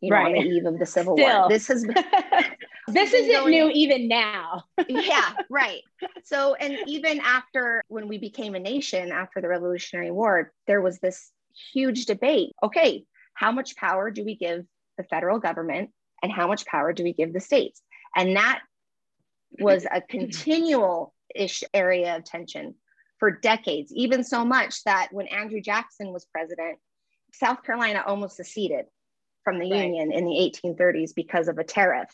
You 0.00 0.10
know, 0.10 0.16
right. 0.16 0.26
on 0.26 0.44
the 0.44 0.48
eve 0.48 0.64
of 0.64 0.78
the 0.78 0.86
Civil 0.86 1.16
Still. 1.16 1.40
War. 1.40 1.48
This 1.48 1.66
has 1.66 1.84
been 1.84 1.94
this 2.88 3.12
isn't 3.12 3.32
going, 3.32 3.50
new 3.50 3.68
even 3.70 4.06
now. 4.06 4.62
yeah, 4.88 5.32
right. 5.50 5.80
So, 6.22 6.54
and 6.54 6.78
even 6.86 7.18
after 7.18 7.82
when 7.88 8.06
we 8.06 8.18
became 8.18 8.54
a 8.54 8.60
nation 8.60 9.10
after 9.10 9.40
the 9.40 9.48
Revolutionary 9.48 10.12
War, 10.12 10.52
there 10.68 10.80
was 10.80 11.00
this 11.00 11.32
huge 11.72 12.06
debate. 12.06 12.52
Okay, 12.62 13.06
how 13.34 13.50
much 13.50 13.74
power 13.74 14.12
do 14.12 14.24
we 14.24 14.36
give 14.36 14.64
the 14.98 15.04
federal 15.04 15.40
government 15.40 15.90
and 16.22 16.30
how 16.30 16.46
much 16.46 16.64
power 16.66 16.92
do 16.92 17.02
we 17.02 17.12
give 17.12 17.32
the 17.32 17.40
states? 17.40 17.82
And 18.14 18.36
that 18.36 18.60
was 19.58 19.84
a 19.84 20.00
continual 20.08 21.12
ish 21.34 21.64
area 21.74 22.16
of 22.16 22.24
tension 22.24 22.76
for 23.18 23.30
decades, 23.30 23.92
even 23.94 24.22
so 24.22 24.44
much 24.44 24.82
that 24.84 25.08
when 25.10 25.26
Andrew 25.26 25.60
Jackson 25.60 26.12
was 26.12 26.24
president, 26.26 26.78
South 27.32 27.62
Carolina 27.62 28.02
almost 28.06 28.36
seceded 28.36 28.86
from 29.44 29.58
the 29.58 29.70
right. 29.70 29.84
Union 29.84 30.12
in 30.12 30.24
the 30.24 30.52
1830s 30.64 31.14
because 31.14 31.48
of 31.48 31.58
a 31.58 31.64
tariff 31.64 32.08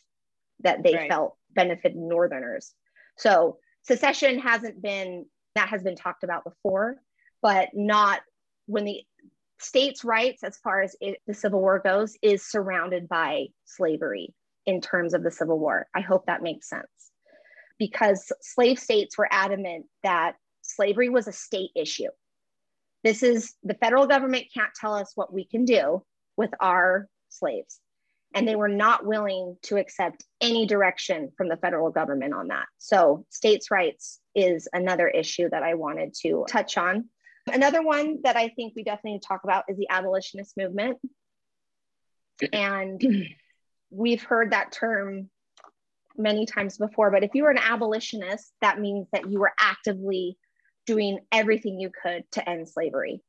that 0.61 0.82
they 0.82 0.94
right. 0.94 1.08
felt 1.08 1.37
benefited 1.54 1.96
Northerners. 1.96 2.73
So 3.16 3.58
secession 3.82 4.38
hasn't 4.38 4.80
been, 4.80 5.26
that 5.54 5.68
has 5.68 5.82
been 5.82 5.96
talked 5.96 6.25
about 6.25 6.44
before, 6.44 6.96
but 7.42 7.68
not 7.75 8.20
when 8.66 8.84
the 8.84 9.02
states' 9.58 10.04
rights, 10.04 10.42
as 10.42 10.56
far 10.58 10.82
as 10.82 10.96
it, 11.00 11.18
the 11.26 11.34
Civil 11.34 11.61
War 11.61 11.78
goes, 11.78 12.16
is 12.23 12.44
surrounded 12.44 13.08
by 13.08 13.46
slavery 13.64 14.34
in 14.66 14.80
terms 14.80 15.14
of 15.14 15.23
the 15.23 15.30
Civil 15.30 15.58
War. 15.58 15.87
I 15.94 16.00
hope 16.00 16.26
that 16.26 16.42
makes 16.42 16.68
sense. 16.68 16.87
Because 17.78 18.32
slave 18.40 18.78
states 18.78 19.18
were 19.18 19.28
adamant 19.30 19.87
that 20.02 20.37
slavery 20.74 21.08
was 21.08 21.28
a 21.28 21.32
state 21.32 21.70
issue. 21.74 22.10
This 23.02 23.22
is 23.22 23.54
the 23.62 23.74
federal 23.74 24.06
government 24.06 24.46
can't 24.52 24.72
tell 24.78 24.94
us 24.94 25.12
what 25.14 25.32
we 25.32 25.44
can 25.44 25.64
do 25.64 26.02
with 26.36 26.50
our 26.60 27.08
slaves. 27.28 27.78
And 28.34 28.48
they 28.48 28.56
were 28.56 28.68
not 28.68 29.06
willing 29.06 29.56
to 29.64 29.76
accept 29.76 30.24
any 30.40 30.66
direction 30.66 31.30
from 31.36 31.48
the 31.48 31.56
federal 31.56 31.90
government 31.90 32.34
on 32.34 32.48
that. 32.48 32.66
So, 32.78 33.26
states' 33.30 33.70
rights 33.70 34.20
is 34.34 34.66
another 34.72 35.06
issue 35.06 35.48
that 35.50 35.62
I 35.62 35.74
wanted 35.74 36.14
to 36.22 36.44
touch 36.48 36.76
on. 36.76 37.04
Another 37.46 37.82
one 37.82 38.18
that 38.24 38.36
I 38.36 38.48
think 38.48 38.72
we 38.74 38.82
definitely 38.82 39.12
need 39.12 39.22
to 39.22 39.28
talk 39.28 39.44
about 39.44 39.64
is 39.68 39.76
the 39.76 39.88
abolitionist 39.88 40.56
movement. 40.56 40.98
And 42.52 43.00
we've 43.90 44.22
heard 44.22 44.50
that 44.50 44.72
term 44.72 45.30
many 46.16 46.46
times 46.46 46.78
before, 46.78 47.10
but 47.10 47.22
if 47.22 47.30
you 47.34 47.44
were 47.44 47.50
an 47.50 47.58
abolitionist, 47.58 48.52
that 48.60 48.80
means 48.80 49.06
that 49.12 49.30
you 49.30 49.38
were 49.38 49.52
actively 49.60 50.38
doing 50.86 51.20
everything 51.32 51.78
you 51.78 51.90
could 52.02 52.24
to 52.32 52.48
end 52.48 52.68
slavery. 52.68 53.22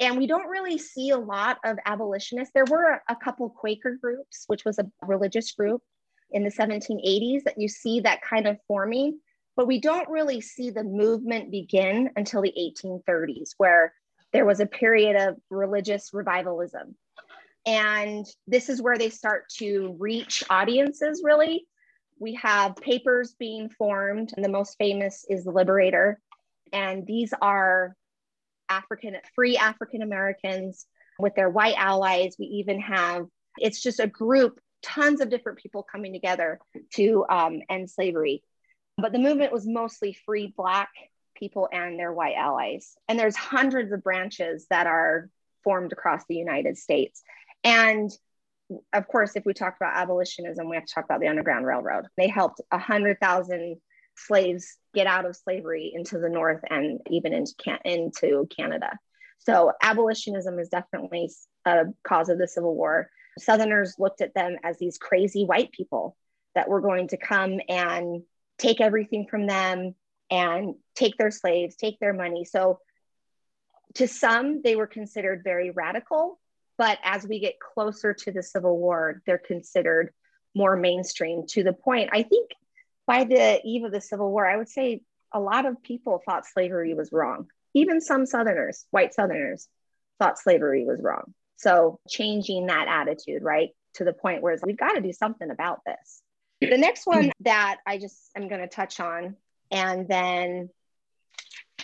And 0.00 0.16
we 0.16 0.26
don't 0.26 0.48
really 0.48 0.78
see 0.78 1.10
a 1.10 1.18
lot 1.18 1.58
of 1.64 1.76
abolitionists. 1.84 2.52
There 2.54 2.64
were 2.64 3.02
a, 3.08 3.16
couple 3.16 3.50
Quaker 3.50 3.98
groups, 4.00 4.44
which 4.46 4.64
was 4.64 4.78
a 4.78 4.90
religious 5.02 5.52
group 5.52 5.82
in 6.30 6.42
the 6.42 6.50
1780s 6.50 7.44
that 7.44 7.58
you 7.58 7.68
see 7.68 8.00
that 8.00 8.22
kind 8.22 8.46
of 8.46 8.58
forming, 8.66 9.20
but 9.56 9.66
we 9.66 9.78
don't 9.78 10.08
really 10.08 10.40
see 10.40 10.70
the 10.70 10.84
movement 10.84 11.50
begin 11.50 12.10
until 12.16 12.40
the 12.40 12.54
1830s, 12.56 13.50
where 13.58 13.92
there 14.32 14.46
was 14.46 14.60
a 14.60 14.66
period 14.66 15.16
of 15.16 15.36
religious 15.50 16.14
revivalism. 16.14 16.94
And 17.66 18.26
this 18.46 18.70
is 18.70 18.80
where 18.80 18.96
they 18.96 19.10
start 19.10 19.50
to 19.58 19.94
reach 19.98 20.42
audiences, 20.48 21.20
really. 21.22 21.66
We 22.18 22.34
have 22.34 22.76
papers 22.76 23.34
being 23.38 23.68
formed, 23.68 24.32
and 24.34 24.42
the 24.42 24.48
most 24.48 24.78
famous 24.78 25.26
is 25.28 25.44
The 25.44 25.50
Liberator, 25.50 26.20
and 26.72 27.06
these 27.06 27.32
are 27.40 27.94
African, 28.68 29.16
free 29.34 29.56
African 29.56 30.02
Americans 30.02 30.86
with 31.18 31.34
their 31.34 31.50
white 31.50 31.76
allies. 31.76 32.36
We 32.38 32.46
even 32.46 32.80
have, 32.80 33.26
it's 33.58 33.82
just 33.82 34.00
a 34.00 34.06
group, 34.06 34.60
tons 34.82 35.20
of 35.20 35.28
different 35.30 35.58
people 35.58 35.82
coming 35.90 36.12
together 36.12 36.58
to 36.94 37.26
um, 37.28 37.60
end 37.68 37.90
slavery. 37.90 38.42
But 38.96 39.12
the 39.12 39.18
movement 39.18 39.52
was 39.52 39.66
mostly 39.66 40.16
free 40.26 40.52
Black 40.56 40.90
people 41.34 41.68
and 41.72 41.98
their 41.98 42.12
white 42.12 42.36
allies. 42.36 42.94
And 43.08 43.18
there's 43.18 43.36
hundreds 43.36 43.92
of 43.92 44.02
branches 44.02 44.66
that 44.70 44.86
are 44.86 45.28
formed 45.64 45.92
across 45.92 46.22
the 46.28 46.36
United 46.36 46.76
States. 46.76 47.22
And 47.64 48.10
of 48.92 49.08
course, 49.08 49.34
if 49.34 49.44
we 49.44 49.52
talk 49.52 49.76
about 49.76 49.96
abolitionism, 49.96 50.68
we 50.68 50.76
have 50.76 50.86
to 50.86 50.94
talk 50.94 51.04
about 51.04 51.20
the 51.20 51.28
Underground 51.28 51.66
Railroad. 51.66 52.06
They 52.16 52.28
helped 52.28 52.60
100,000 52.70 53.80
slaves 54.26 54.76
get 54.94 55.06
out 55.06 55.26
of 55.26 55.36
slavery 55.36 55.92
into 55.94 56.18
the 56.18 56.28
North 56.28 56.60
and 56.68 57.00
even 57.10 57.32
into, 57.32 57.54
into 57.84 58.46
Canada. 58.54 58.90
So 59.38 59.72
abolitionism 59.82 60.58
is 60.58 60.68
definitely 60.68 61.30
a 61.64 61.86
cause 62.06 62.28
of 62.28 62.38
the 62.38 62.48
Civil 62.48 62.74
War. 62.74 63.10
Southerners 63.38 63.96
looked 63.98 64.20
at 64.20 64.34
them 64.34 64.56
as 64.62 64.78
these 64.78 64.98
crazy 64.98 65.44
white 65.44 65.72
people 65.72 66.16
that 66.54 66.68
were 66.68 66.80
going 66.80 67.08
to 67.08 67.16
come 67.16 67.60
and 67.68 68.22
take 68.58 68.80
everything 68.80 69.26
from 69.30 69.46
them 69.46 69.94
and 70.30 70.74
take 70.94 71.16
their 71.16 71.30
slaves, 71.30 71.76
take 71.76 71.98
their 71.98 72.12
money. 72.12 72.44
So 72.44 72.80
to 73.94 74.06
some, 74.06 74.62
they 74.62 74.76
were 74.76 74.86
considered 74.86 75.42
very 75.42 75.70
radical. 75.70 76.38
But 76.76 76.98
as 77.02 77.26
we 77.26 77.40
get 77.40 77.60
closer 77.60 78.14
to 78.14 78.32
the 78.32 78.42
Civil 78.42 78.78
War, 78.78 79.22
they're 79.26 79.38
considered 79.38 80.12
more 80.54 80.76
mainstream 80.76 81.44
to 81.48 81.62
the 81.62 81.72
point. 81.72 82.10
I 82.12 82.22
think 82.22 82.50
by 83.10 83.24
the 83.24 83.60
eve 83.64 83.82
of 83.82 83.90
the 83.90 84.00
Civil 84.00 84.30
War, 84.30 84.46
I 84.46 84.56
would 84.56 84.68
say 84.68 85.02
a 85.32 85.40
lot 85.40 85.66
of 85.66 85.82
people 85.82 86.22
thought 86.24 86.46
slavery 86.46 86.94
was 86.94 87.10
wrong. 87.10 87.48
Even 87.74 88.00
some 88.00 88.24
Southerners, 88.24 88.86
white 88.92 89.14
Southerners, 89.14 89.66
thought 90.20 90.38
slavery 90.38 90.84
was 90.84 91.00
wrong. 91.02 91.34
So 91.56 91.98
changing 92.08 92.66
that 92.66 92.86
attitude, 92.86 93.42
right, 93.42 93.70
to 93.94 94.04
the 94.04 94.12
point 94.12 94.42
where 94.42 94.56
we've 94.62 94.78
got 94.78 94.92
to 94.92 95.00
do 95.00 95.12
something 95.12 95.50
about 95.50 95.80
this. 95.84 96.22
The 96.60 96.78
next 96.78 97.04
one 97.04 97.32
that 97.40 97.78
I 97.84 97.98
just 97.98 98.16
am 98.36 98.46
going 98.46 98.60
to 98.60 98.68
touch 98.68 99.00
on, 99.00 99.34
and 99.72 100.06
then 100.06 100.70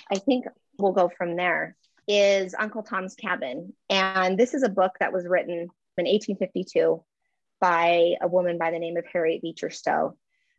I 0.09 0.19
think 0.19 0.45
we'll 0.79 0.93
go 0.93 1.09
from 1.09 1.35
there. 1.35 1.75
is 2.07 2.55
Uncle 2.57 2.85
Tom's 2.85 3.17
Cabin. 3.17 3.73
And 3.91 4.39
this 4.39 4.55
is 4.55 4.63
a 4.63 4.69
book 4.69 4.93
that 5.01 5.13
was 5.13 5.27
written 5.27 5.55
in 5.99 6.05
1852 6.05 7.03
by 7.61 8.15
a 8.23 8.29
woman 8.29 8.59
by 8.59 8.71
the 8.71 8.79
name 8.79 8.97
of 8.97 9.07
Harriet 9.13 9.43
Beecher 9.43 9.71
Stowe. 9.71 10.17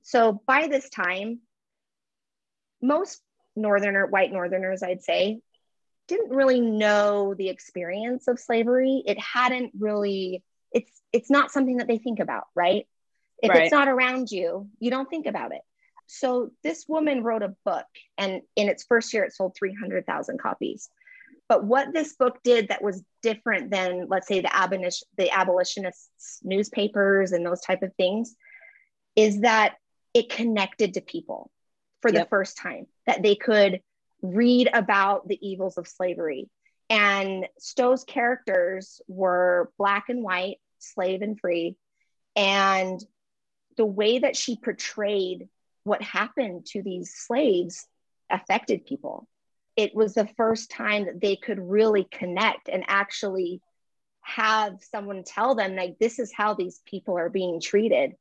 So 0.08 0.42
by 0.48 0.68
this 0.68 0.90
time, 0.90 1.42
most 2.82 3.22
northerner 3.58 4.08
white 4.08 4.32
northerners, 4.32 4.82
I'd 4.82 5.04
say, 5.04 5.42
didn't 6.08 6.30
really 6.30 6.62
know 6.62 7.34
the 7.34 7.50
experience 7.50 8.30
of 8.30 8.40
slavery. 8.40 9.04
It 9.06 9.20
hadn't 9.20 9.74
really, 9.78 10.46
it's 10.72 10.90
it's 11.12 11.30
not 11.30 11.52
something 11.52 11.78
that 11.78 11.88
they 11.88 11.98
think 11.98 12.20
about, 12.22 12.46
right? 12.56 12.88
If 13.44 13.50
right. 13.50 13.64
it's 13.64 13.74
not 13.74 13.90
around 13.90 14.32
you, 14.32 14.70
you 14.80 14.92
don't 14.92 15.10
think 15.10 15.26
about 15.26 15.52
it. 15.52 15.60
So 16.06 16.52
this 16.64 16.86
woman 16.88 17.22
wrote 17.22 17.44
a 17.44 17.54
book, 17.66 17.88
and 18.18 18.44
in 18.56 18.70
its 18.70 18.86
first 18.86 19.14
year, 19.14 19.26
it 19.26 19.34
sold 19.34 19.58
300,000 19.60 20.40
copies. 20.40 20.90
But 21.50 21.66
what 21.66 21.94
this 21.94 22.16
book 22.16 22.40
did 22.46 22.70
that 22.70 22.82
was 22.82 23.04
different 23.22 23.72
than, 23.72 24.08
let's 24.08 24.30
say, 24.30 24.40
the, 24.40 24.56
abolition, 24.56 25.06
the 25.18 25.30
abolitionists' 25.32 26.40
newspapers 26.44 27.34
and 27.34 27.46
those 27.46 27.60
type 27.60 27.84
of 27.84 27.94
things, 27.96 28.38
is 29.18 29.42
that 29.42 29.76
it 30.18 30.30
connected 30.30 30.96
to 30.96 31.02
people 31.02 31.52
for 32.02 32.12
the 32.12 32.26
first 32.26 32.58
time, 32.58 32.88
that 33.06 33.22
they 33.22 33.36
could 33.36 33.82
read 34.22 34.70
about 34.74 35.28
the 35.28 35.38
evils 35.48 35.78
of 35.78 35.88
slavery. 35.88 36.50
And 36.90 37.48
Stowe's 37.60 38.04
characters 38.04 39.02
were 39.08 39.72
black 39.78 40.06
and 40.10 40.24
white, 40.24 40.58
slave 40.80 41.22
and 41.22 41.40
free. 41.40 41.76
And 42.36 43.04
the 43.78 43.86
way 43.86 44.20
that 44.20 44.36
she 44.36 44.56
portrayed 44.56 45.50
what 45.84 46.02
happened 46.02 46.66
to 46.68 46.82
these 46.82 47.14
slaves 47.14 47.86
affected 48.30 48.86
people. 48.86 49.28
It 49.76 49.96
was 49.96 50.14
the 50.14 50.30
first 50.38 50.72
time 50.72 51.06
that 51.06 51.22
they 51.22 51.36
could 51.36 51.60
really 51.60 52.08
connect 52.12 52.70
and 52.70 52.84
actually 52.88 53.62
have 54.22 54.78
someone 54.92 55.24
tell 55.24 55.56
them, 55.56 55.76
like, 55.76 55.98
this 56.00 56.20
is 56.20 56.34
how 56.34 56.54
these 56.54 56.82
people 56.86 57.18
are 57.18 57.30
being 57.30 57.62
treated. 57.62 58.16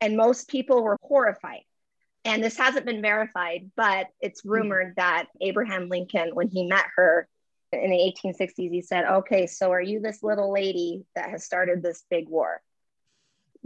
And 0.00 0.16
most 0.16 0.48
people 0.48 0.82
were 0.82 0.98
horrified. 1.02 1.62
And 2.24 2.42
this 2.42 2.56
hasn't 2.56 2.86
been 2.86 3.02
verified, 3.02 3.70
but 3.76 4.08
it's 4.20 4.40
mm-hmm. 4.40 4.50
rumored 4.50 4.94
that 4.96 5.26
Abraham 5.40 5.88
Lincoln, 5.88 6.30
when 6.34 6.48
he 6.48 6.66
met 6.66 6.84
her 6.96 7.28
in 7.72 7.90
the 7.90 8.14
1860s, 8.24 8.70
he 8.70 8.82
said, 8.82 9.04
Okay, 9.04 9.46
so 9.46 9.70
are 9.70 9.80
you 9.80 10.00
this 10.00 10.22
little 10.22 10.52
lady 10.52 11.04
that 11.14 11.30
has 11.30 11.44
started 11.44 11.82
this 11.82 12.04
big 12.10 12.28
war? 12.28 12.60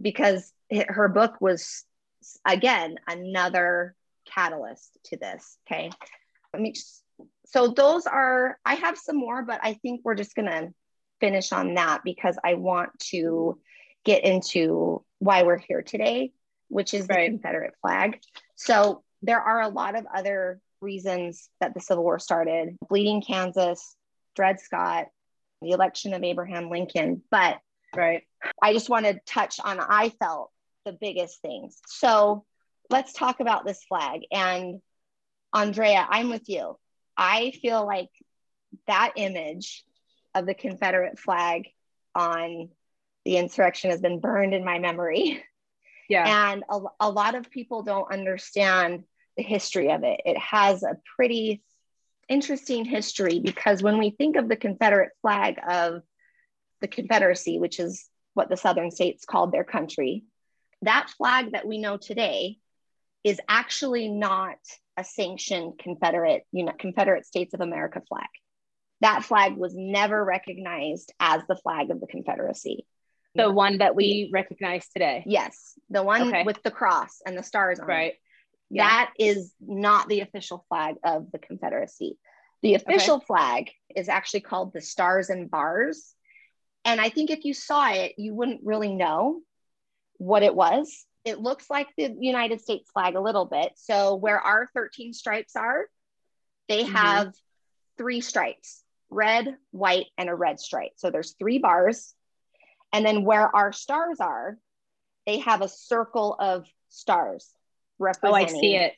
Because 0.00 0.52
her 0.88 1.08
book 1.08 1.40
was 1.40 1.84
again 2.44 2.96
another 3.06 3.94
catalyst 4.24 4.98
to 5.04 5.16
this 5.16 5.58
okay 5.66 5.90
let 6.52 6.62
me 6.62 6.72
just, 6.72 7.02
so 7.46 7.68
those 7.68 8.06
are 8.06 8.58
i 8.64 8.74
have 8.74 8.96
some 8.98 9.16
more 9.16 9.42
but 9.42 9.60
i 9.62 9.74
think 9.74 10.00
we're 10.04 10.14
just 10.14 10.34
going 10.34 10.48
to 10.48 10.72
finish 11.20 11.52
on 11.52 11.74
that 11.74 12.02
because 12.04 12.38
i 12.44 12.54
want 12.54 12.90
to 12.98 13.58
get 14.04 14.24
into 14.24 15.02
why 15.18 15.42
we're 15.42 15.58
here 15.58 15.82
today 15.82 16.32
which 16.68 16.94
is 16.94 17.06
right. 17.08 17.30
the 17.30 17.38
confederate 17.38 17.74
flag 17.80 18.20
so 18.56 19.02
there 19.22 19.40
are 19.40 19.62
a 19.62 19.68
lot 19.68 19.96
of 19.96 20.06
other 20.14 20.60
reasons 20.80 21.48
that 21.60 21.74
the 21.74 21.80
civil 21.80 22.04
war 22.04 22.18
started 22.18 22.76
bleeding 22.88 23.22
kansas 23.22 23.96
dred 24.34 24.60
scott 24.60 25.06
the 25.62 25.70
election 25.70 26.12
of 26.12 26.22
abraham 26.22 26.68
lincoln 26.68 27.22
but 27.30 27.58
right 27.96 28.22
i 28.62 28.72
just 28.72 28.90
want 28.90 29.06
to 29.06 29.18
touch 29.26 29.58
on 29.64 29.80
i 29.80 30.10
felt 30.20 30.50
the 30.84 30.92
biggest 30.92 31.40
things. 31.40 31.80
So 31.86 32.44
let's 32.90 33.12
talk 33.12 33.40
about 33.40 33.64
this 33.64 33.82
flag. 33.84 34.22
And 34.30 34.80
Andrea, 35.52 36.06
I'm 36.08 36.30
with 36.30 36.48
you. 36.48 36.78
I 37.16 37.52
feel 37.62 37.84
like 37.86 38.10
that 38.86 39.12
image 39.16 39.84
of 40.34 40.46
the 40.46 40.54
Confederate 40.54 41.18
flag 41.18 41.68
on 42.14 42.70
the 43.24 43.36
insurrection 43.36 43.90
has 43.90 44.00
been 44.00 44.20
burned 44.20 44.54
in 44.54 44.64
my 44.64 44.78
memory. 44.78 45.42
Yeah. 46.08 46.50
And 46.50 46.64
a, 46.68 46.80
a 47.00 47.10
lot 47.10 47.34
of 47.34 47.50
people 47.50 47.82
don't 47.82 48.12
understand 48.12 49.04
the 49.38 49.42
history 49.42 49.90
of 49.90 50.04
it. 50.04 50.20
It 50.26 50.36
has 50.36 50.82
a 50.82 50.98
pretty 51.16 51.62
interesting 52.28 52.84
history 52.84 53.40
because 53.40 53.82
when 53.82 53.98
we 53.98 54.10
think 54.10 54.36
of 54.36 54.48
the 54.48 54.56
Confederate 54.56 55.12
flag 55.22 55.56
of 55.66 56.02
the 56.80 56.88
Confederacy, 56.88 57.58
which 57.58 57.80
is 57.80 58.06
what 58.34 58.50
the 58.50 58.56
Southern 58.56 58.90
states 58.90 59.24
called 59.24 59.50
their 59.52 59.64
country, 59.64 60.24
that 60.82 61.08
flag 61.16 61.52
that 61.52 61.66
we 61.66 61.78
know 61.78 61.96
today 61.96 62.58
is 63.22 63.40
actually 63.48 64.08
not 64.08 64.58
a 64.96 65.04
sanctioned 65.04 65.78
Confederate, 65.78 66.42
you 66.52 66.64
know, 66.64 66.72
Confederate 66.78 67.26
States 67.26 67.54
of 67.54 67.60
America 67.60 68.02
flag. 68.08 68.28
That 69.00 69.24
flag 69.24 69.56
was 69.56 69.74
never 69.74 70.22
recognized 70.22 71.12
as 71.18 71.42
the 71.48 71.56
flag 71.56 71.90
of 71.90 72.00
the 72.00 72.06
Confederacy. 72.06 72.86
The 73.34 73.50
one 73.50 73.78
that 73.78 73.96
we 73.96 74.30
recognize 74.32 74.88
today. 74.88 75.24
Yes, 75.26 75.74
the 75.90 76.02
one 76.02 76.28
okay. 76.28 76.42
with 76.44 76.62
the 76.62 76.70
cross 76.70 77.20
and 77.26 77.36
the 77.36 77.42
stars 77.42 77.80
on 77.80 77.86
right. 77.86 78.12
it. 78.12 78.18
Yeah. 78.70 78.88
That 78.88 79.12
is 79.18 79.52
not 79.60 80.08
the 80.08 80.20
official 80.20 80.64
flag 80.68 80.96
of 81.04 81.30
the 81.32 81.38
Confederacy. 81.38 82.18
The 82.62 82.74
official 82.74 83.16
okay. 83.16 83.26
flag 83.26 83.70
is 83.94 84.08
actually 84.08 84.40
called 84.40 84.72
the 84.72 84.80
Stars 84.80 85.30
and 85.30 85.50
Bars. 85.50 86.14
And 86.84 87.00
I 87.00 87.08
think 87.08 87.30
if 87.30 87.44
you 87.44 87.54
saw 87.54 87.90
it, 87.90 88.14
you 88.18 88.34
wouldn't 88.34 88.60
really 88.64 88.94
know 88.94 89.40
what 90.18 90.42
it 90.42 90.54
was. 90.54 91.04
It 91.24 91.40
looks 91.40 91.68
like 91.70 91.88
the 91.96 92.14
United 92.18 92.60
States 92.60 92.90
flag 92.90 93.16
a 93.16 93.20
little 93.20 93.46
bit. 93.46 93.72
So 93.76 94.14
where 94.14 94.40
our 94.40 94.68
13 94.74 95.12
stripes 95.12 95.56
are, 95.56 95.86
they 96.68 96.84
mm-hmm. 96.84 96.94
have 96.94 97.34
three 97.98 98.20
stripes 98.20 98.82
red, 99.10 99.56
white, 99.70 100.06
and 100.18 100.28
a 100.28 100.34
red 100.34 100.58
stripe. 100.58 100.92
So 100.96 101.10
there's 101.10 101.34
three 101.38 101.58
bars. 101.58 102.13
And 102.94 103.04
then 103.04 103.24
where 103.24 103.54
our 103.54 103.72
stars 103.72 104.20
are, 104.20 104.56
they 105.26 105.38
have 105.40 105.62
a 105.62 105.68
circle 105.68 106.36
of 106.38 106.66
stars 106.90 107.50
representing. 107.98 108.54
Oh, 108.54 108.56
I 108.56 108.60
see 108.60 108.76
it. 108.76 108.92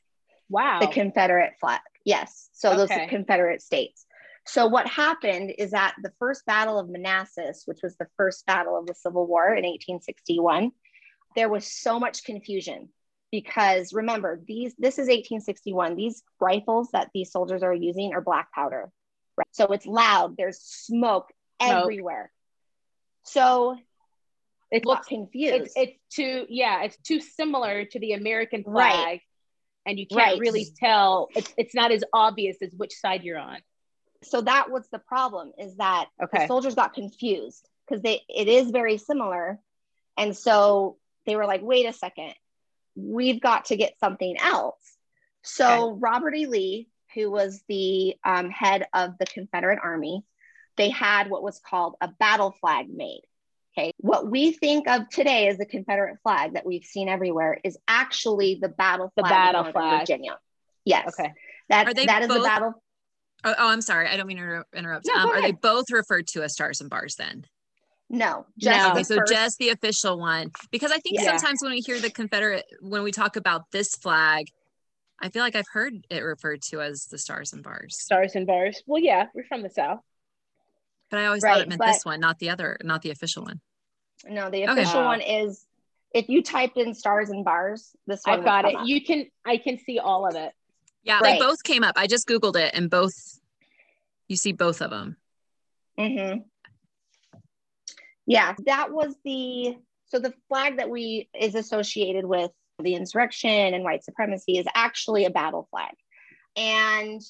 Wow. 0.51 0.81
The 0.81 0.89
Confederate 0.89 1.55
flag. 1.59 1.81
Yes. 2.05 2.51
So 2.53 2.69
okay. 2.69 2.77
those 2.77 2.91
are 2.91 3.09
Confederate 3.09 3.63
states. 3.63 4.05
So 4.45 4.67
what 4.67 4.87
happened 4.87 5.55
is 5.59 5.71
that 5.71 5.97
the 6.03 6.13
first 6.19 6.45
battle 6.45 6.79
of 6.79 6.91
Manassas, 6.91 7.63
which 7.65 7.81
was 7.83 7.97
the 7.97 8.07
first 8.19 8.45
battle 8.47 8.79
of 8.79 8.87
the 8.87 8.95
Civil 8.95 9.27
War 9.27 9.47
in 9.49 9.65
1861, 9.65 10.73
there 11.35 11.49
was 11.49 11.67
so 11.67 11.99
much 11.99 12.23
confusion 12.23 12.91
because 13.33 13.93
remember 13.93 14.41
these 14.47 14.75
this 14.79 14.95
is 14.95 15.09
1861 15.09 15.97
these 15.97 16.23
rifles 16.41 16.89
that 16.93 17.11
these 17.13 17.33
soldiers 17.33 17.63
are 17.63 17.75
using 17.75 18.15
are 18.15 18.21
black 18.21 18.53
powder 18.53 18.91
right? 19.37 19.49
so 19.51 19.67
it's 19.67 19.85
loud 19.85 20.37
there's 20.37 20.61
smoke, 20.61 21.33
smoke. 21.61 21.83
everywhere 21.83 22.31
so 23.25 23.77
it 24.71 24.85
looks 24.85 25.07
confused 25.07 25.55
it's, 25.55 25.73
it's, 25.77 25.99
too 26.11 26.47
yeah 26.49 26.83
it's 26.83 26.97
too 26.99 27.21
similar 27.21 27.85
to 27.85 27.99
the 28.01 28.13
american 28.13 28.65
flag 28.65 28.95
right. 28.95 29.21
and 29.85 29.99
you 29.99 30.07
can't 30.07 30.33
right. 30.33 30.41
really 30.41 30.67
tell 30.79 31.29
it's, 31.35 31.53
it's 31.57 31.75
not 31.75 31.93
as 31.93 32.03
obvious 32.13 32.57
as 32.63 32.73
which 32.77 32.95
side 32.95 33.23
you're 33.23 33.39
on 33.39 33.59
so 34.23 34.41
that 34.41 34.71
was 34.71 34.89
the 34.91 34.99
problem 34.99 35.53
is 35.59 35.77
that 35.77 36.07
okay. 36.23 36.41
the 36.41 36.47
soldiers 36.47 36.75
got 36.75 36.95
confused 36.95 37.69
because 37.87 38.03
they 38.03 38.23
it 38.29 38.49
is 38.49 38.71
very 38.71 38.99
similar 38.99 39.61
and 40.17 40.37
so 40.37 40.97
they 41.27 41.37
were 41.37 41.47
like, 41.47 41.63
wait 41.63 41.87
a 41.87 41.93
second, 41.93 42.35
we've 42.95 43.41
got 43.41 43.67
to 43.67 43.77
get 43.77 43.99
something 43.99 44.37
else. 44.39 44.81
So 45.43 45.91
okay. 45.91 45.99
Robert 46.01 46.35
E. 46.35 46.47
Lee, 46.47 46.89
who 47.15 47.31
was 47.31 47.63
the 47.69 48.15
um, 48.25 48.51
head 48.51 48.87
of 48.95 49.19
the 49.19 49.27
Confederate 49.27 49.79
Army, 49.83 50.25
they 50.77 50.91
had 50.91 51.29
what 51.31 51.43
was 51.43 51.61
called 51.61 51.97
a 52.01 52.09
battle 52.09 52.55
flag 52.61 52.87
made. 52.93 53.23
Okay. 53.77 53.93
What 53.99 54.31
we 54.31 54.53
think 54.53 54.89
of 54.89 55.09
today 55.11 55.49
as 55.49 55.59
the 55.59 55.67
Confederate 55.67 56.19
flag 56.23 56.55
that 56.55 56.65
we've 56.65 56.85
seen 56.85 57.09
everywhere 57.09 57.59
is 57.63 57.77
actually 57.87 58.59
the 58.61 58.69
battle 58.69 59.13
flag 59.15 59.27
the 59.27 59.29
battle 59.29 59.67
of 59.67 59.73
flag. 59.73 60.01
Virginia. 60.01 60.39
Yes. 60.85 61.09
Okay. 61.09 61.33
That, 61.69 61.95
that 62.07 62.23
is 62.23 62.29
both- 62.29 62.39
the 62.39 62.45
battle. 62.45 62.83
Oh, 63.45 63.55
oh, 63.59 63.69
I'm 63.69 63.83
sorry. 63.83 64.09
I 64.09 64.17
don't 64.17 64.27
mean 64.27 64.39
to 64.39 64.65
interrupt. 64.75 65.07
No, 65.07 65.15
um, 65.15 65.29
are 65.29 65.43
they 65.43 65.53
both 65.53 65.91
referred 65.91 66.27
to 66.29 66.43
as 66.43 66.55
stars 66.55 66.81
and 66.81 66.89
bars 66.89 67.17
then? 67.17 67.45
No, 68.09 68.47
just 68.59 68.77
no. 68.77 68.93
Okay, 68.93 69.03
so 69.03 69.17
first. 69.17 69.33
just 69.33 69.59
the 69.59 69.69
official 69.69 70.19
one. 70.19 70.51
Because 70.71 70.91
I 70.91 70.99
think 70.99 71.17
yeah. 71.19 71.25
sometimes 71.37 71.61
when 71.61 71.73
we 71.73 71.81
hear 71.81 72.01
the 72.01 72.11
Confederate, 72.11 72.65
when 72.81 73.03
we 73.03 73.13
talk 73.13 73.37
about 73.37 73.71
this 73.73 73.95
flag, 73.95 74.47
I 75.21 75.29
feel 75.29 75.43
like 75.43 75.55
I've 75.55 75.69
heard 75.71 75.95
it 76.09 76.21
referred 76.21 76.63
to 76.71 76.81
as 76.81 77.07
the 77.07 77.19
stars 77.19 77.53
and 77.53 77.63
bars. 77.63 78.01
Stars 78.01 78.35
and 78.35 78.47
bars. 78.47 78.83
Well, 78.87 79.03
yeah, 79.03 79.27
we're 79.35 79.45
from 79.45 79.63
the 79.63 79.71
South. 79.71 80.01
But 81.11 81.21
I 81.21 81.27
always 81.27 81.43
right, 81.43 81.55
thought 81.55 81.63
it 81.63 81.69
meant 81.69 81.83
this 81.85 82.05
one, 82.05 82.21
not 82.21 82.39
the 82.39 82.51
other, 82.51 82.79
not 82.83 83.03
the 83.03 83.11
official 83.11 83.45
one. 83.45 83.61
No, 84.25 84.51
the 84.51 84.63
official 84.63 85.01
okay. 85.01 85.05
one 85.05 85.21
is 85.21 85.65
if 86.15 86.29
you 86.29 86.43
typed 86.43 86.79
in 86.79 86.95
stars 86.95 87.31
and 87.31 87.45
bars, 87.45 87.95
this 88.07 88.23
one. 88.25 88.39
I've 88.39 88.45
got 88.45 88.65
it. 88.65 88.75
Up. 88.75 88.87
You 88.87 89.05
can, 89.05 89.27
I 89.45 89.59
can 89.59 89.79
see 89.79 89.99
all 89.99 90.27
of 90.27 90.35
it. 90.35 90.53
Yeah, 91.03 91.21
right. 91.21 91.39
they 91.39 91.45
both 91.45 91.63
came 91.63 91.85
up. 91.85 91.95
I 91.97 92.07
just 92.07 92.27
Googled 92.27 92.57
it 92.57 92.75
and 92.75 92.91
both, 92.91 93.41
you 94.29 94.37
see 94.37 94.53
both 94.53 94.81
of 94.81 94.91
them. 94.91 95.17
Mm-hmm. 95.99 96.41
Yeah, 98.27 98.55
that 98.67 98.93
was 98.93 99.15
the 99.25 99.77
so 100.09 100.19
the 100.19 100.35
flag 100.49 100.79
that 100.79 100.91
we 100.91 101.29
is 101.39 101.55
associated 101.55 102.25
with 102.25 102.51
the 102.79 102.95
insurrection 102.95 103.51
and 103.51 103.83
white 103.83 104.05
supremacy 104.05 104.59
is 104.59 104.67
actually 104.75 105.25
a 105.25 105.31
battle 105.31 105.69
flag. 105.71 105.95
And 106.57 107.21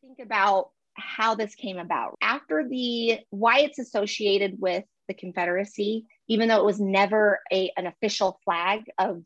think 0.00 0.18
about 0.20 0.70
how 0.94 1.34
this 1.34 1.54
came 1.54 1.78
about. 1.78 2.16
After 2.20 2.68
the 2.68 3.20
why 3.30 3.60
it's 3.60 3.78
associated 3.78 4.60
with 4.60 4.84
the 5.12 5.20
Confederacy, 5.20 6.06
even 6.28 6.48
though 6.48 6.58
it 6.58 6.64
was 6.64 6.80
never 6.80 7.40
a, 7.52 7.70
an 7.76 7.86
official 7.86 8.40
flag 8.44 8.80
of 8.98 9.22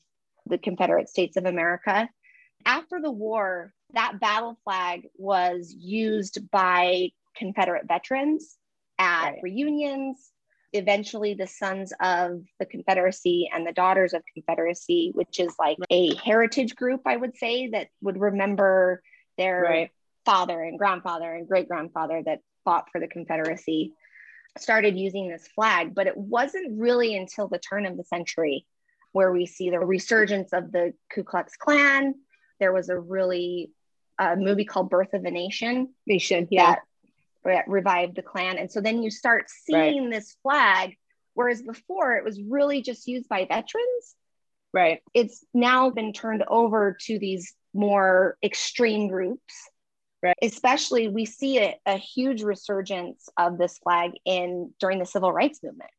the 0.46 0.59
Confederate 0.59 1.09
States 1.09 1.37
of 1.37 1.46
America, 1.46 2.09
after 2.64 3.01
the 3.01 3.11
war, 3.11 3.72
that 3.92 4.18
battle 4.20 4.59
flag 4.64 5.07
was 5.16 5.75
used 5.79 6.51
by 6.51 7.11
Confederate 7.37 7.87
veterans 7.87 8.57
at 8.99 9.31
right. 9.31 9.38
reunions. 9.42 10.31
Eventually, 10.72 11.35
the 11.35 11.46
Sons 11.46 11.92
of 12.01 12.42
the 12.59 12.66
Confederacy 12.66 13.49
and 13.53 13.66
the 13.66 13.72
Daughters 13.72 14.12
of 14.12 14.22
Confederacy, 14.35 15.12
which 15.14 15.38
is 15.38 15.55
like 15.59 15.79
a 15.90 16.14
heritage 16.16 16.75
group, 16.75 17.03
I 17.07 17.16
would 17.16 17.37
say, 17.37 17.68
that 17.68 17.88
would 18.03 18.20
remember 18.20 19.03
their 19.38 19.62
right. 19.62 19.90
father 20.25 20.61
and 20.61 20.79
grandfather 20.79 21.33
and 21.33 21.46
great 21.46 21.68
grandfather 21.68 22.20
that 22.25 22.40
fought 22.64 22.88
for 22.90 23.01
the 23.01 23.07
Confederacy, 23.07 23.92
started 24.60 24.96
using 24.96 25.28
this 25.28 25.46
flag. 25.48 25.94
But 25.94 26.06
it 26.06 26.16
wasn't 26.16 26.78
really 26.78 27.16
until 27.16 27.48
the 27.48 27.58
turn 27.58 27.86
of 27.86 27.96
the 27.96 28.04
century 28.04 28.66
where 29.12 29.32
we 29.32 29.46
see 29.46 29.70
the 29.70 29.78
resurgence 29.78 30.52
of 30.52 30.72
the 30.72 30.92
Ku 31.10 31.24
Klux 31.24 31.56
Klan. 31.56 32.14
There 32.60 32.72
was 32.72 32.88
a 32.88 32.98
really 32.98 33.70
a 34.18 34.36
movie 34.36 34.64
called 34.64 34.90
Birth 34.90 35.14
of 35.14 35.24
a 35.24 35.30
Nation. 35.30 35.94
Nation, 36.06 36.48
yeah. 36.50 36.76
That 37.44 37.68
revived 37.68 38.16
the 38.16 38.22
Klan. 38.22 38.58
And 38.58 38.70
so 38.70 38.80
then 38.80 39.02
you 39.02 39.10
start 39.10 39.48
seeing 39.48 40.04
right. 40.04 40.12
this 40.12 40.36
flag, 40.42 40.96
whereas 41.34 41.62
before 41.62 42.16
it 42.16 42.24
was 42.24 42.40
really 42.40 42.82
just 42.82 43.06
used 43.06 43.28
by 43.28 43.44
veterans. 43.44 44.14
Right. 44.72 45.00
It's 45.14 45.44
now 45.54 45.90
been 45.90 46.12
turned 46.12 46.44
over 46.48 46.96
to 47.02 47.18
these 47.18 47.54
more 47.72 48.36
extreme 48.42 49.08
groups. 49.08 49.54
Right. 50.26 50.36
Especially, 50.42 51.08
we 51.08 51.24
see 51.24 51.58
a, 51.58 51.76
a 51.86 51.96
huge 51.96 52.42
resurgence 52.42 53.28
of 53.36 53.58
this 53.58 53.78
flag 53.78 54.12
in 54.24 54.72
during 54.80 54.98
the 54.98 55.06
civil 55.06 55.32
rights 55.32 55.62
movement 55.62 55.90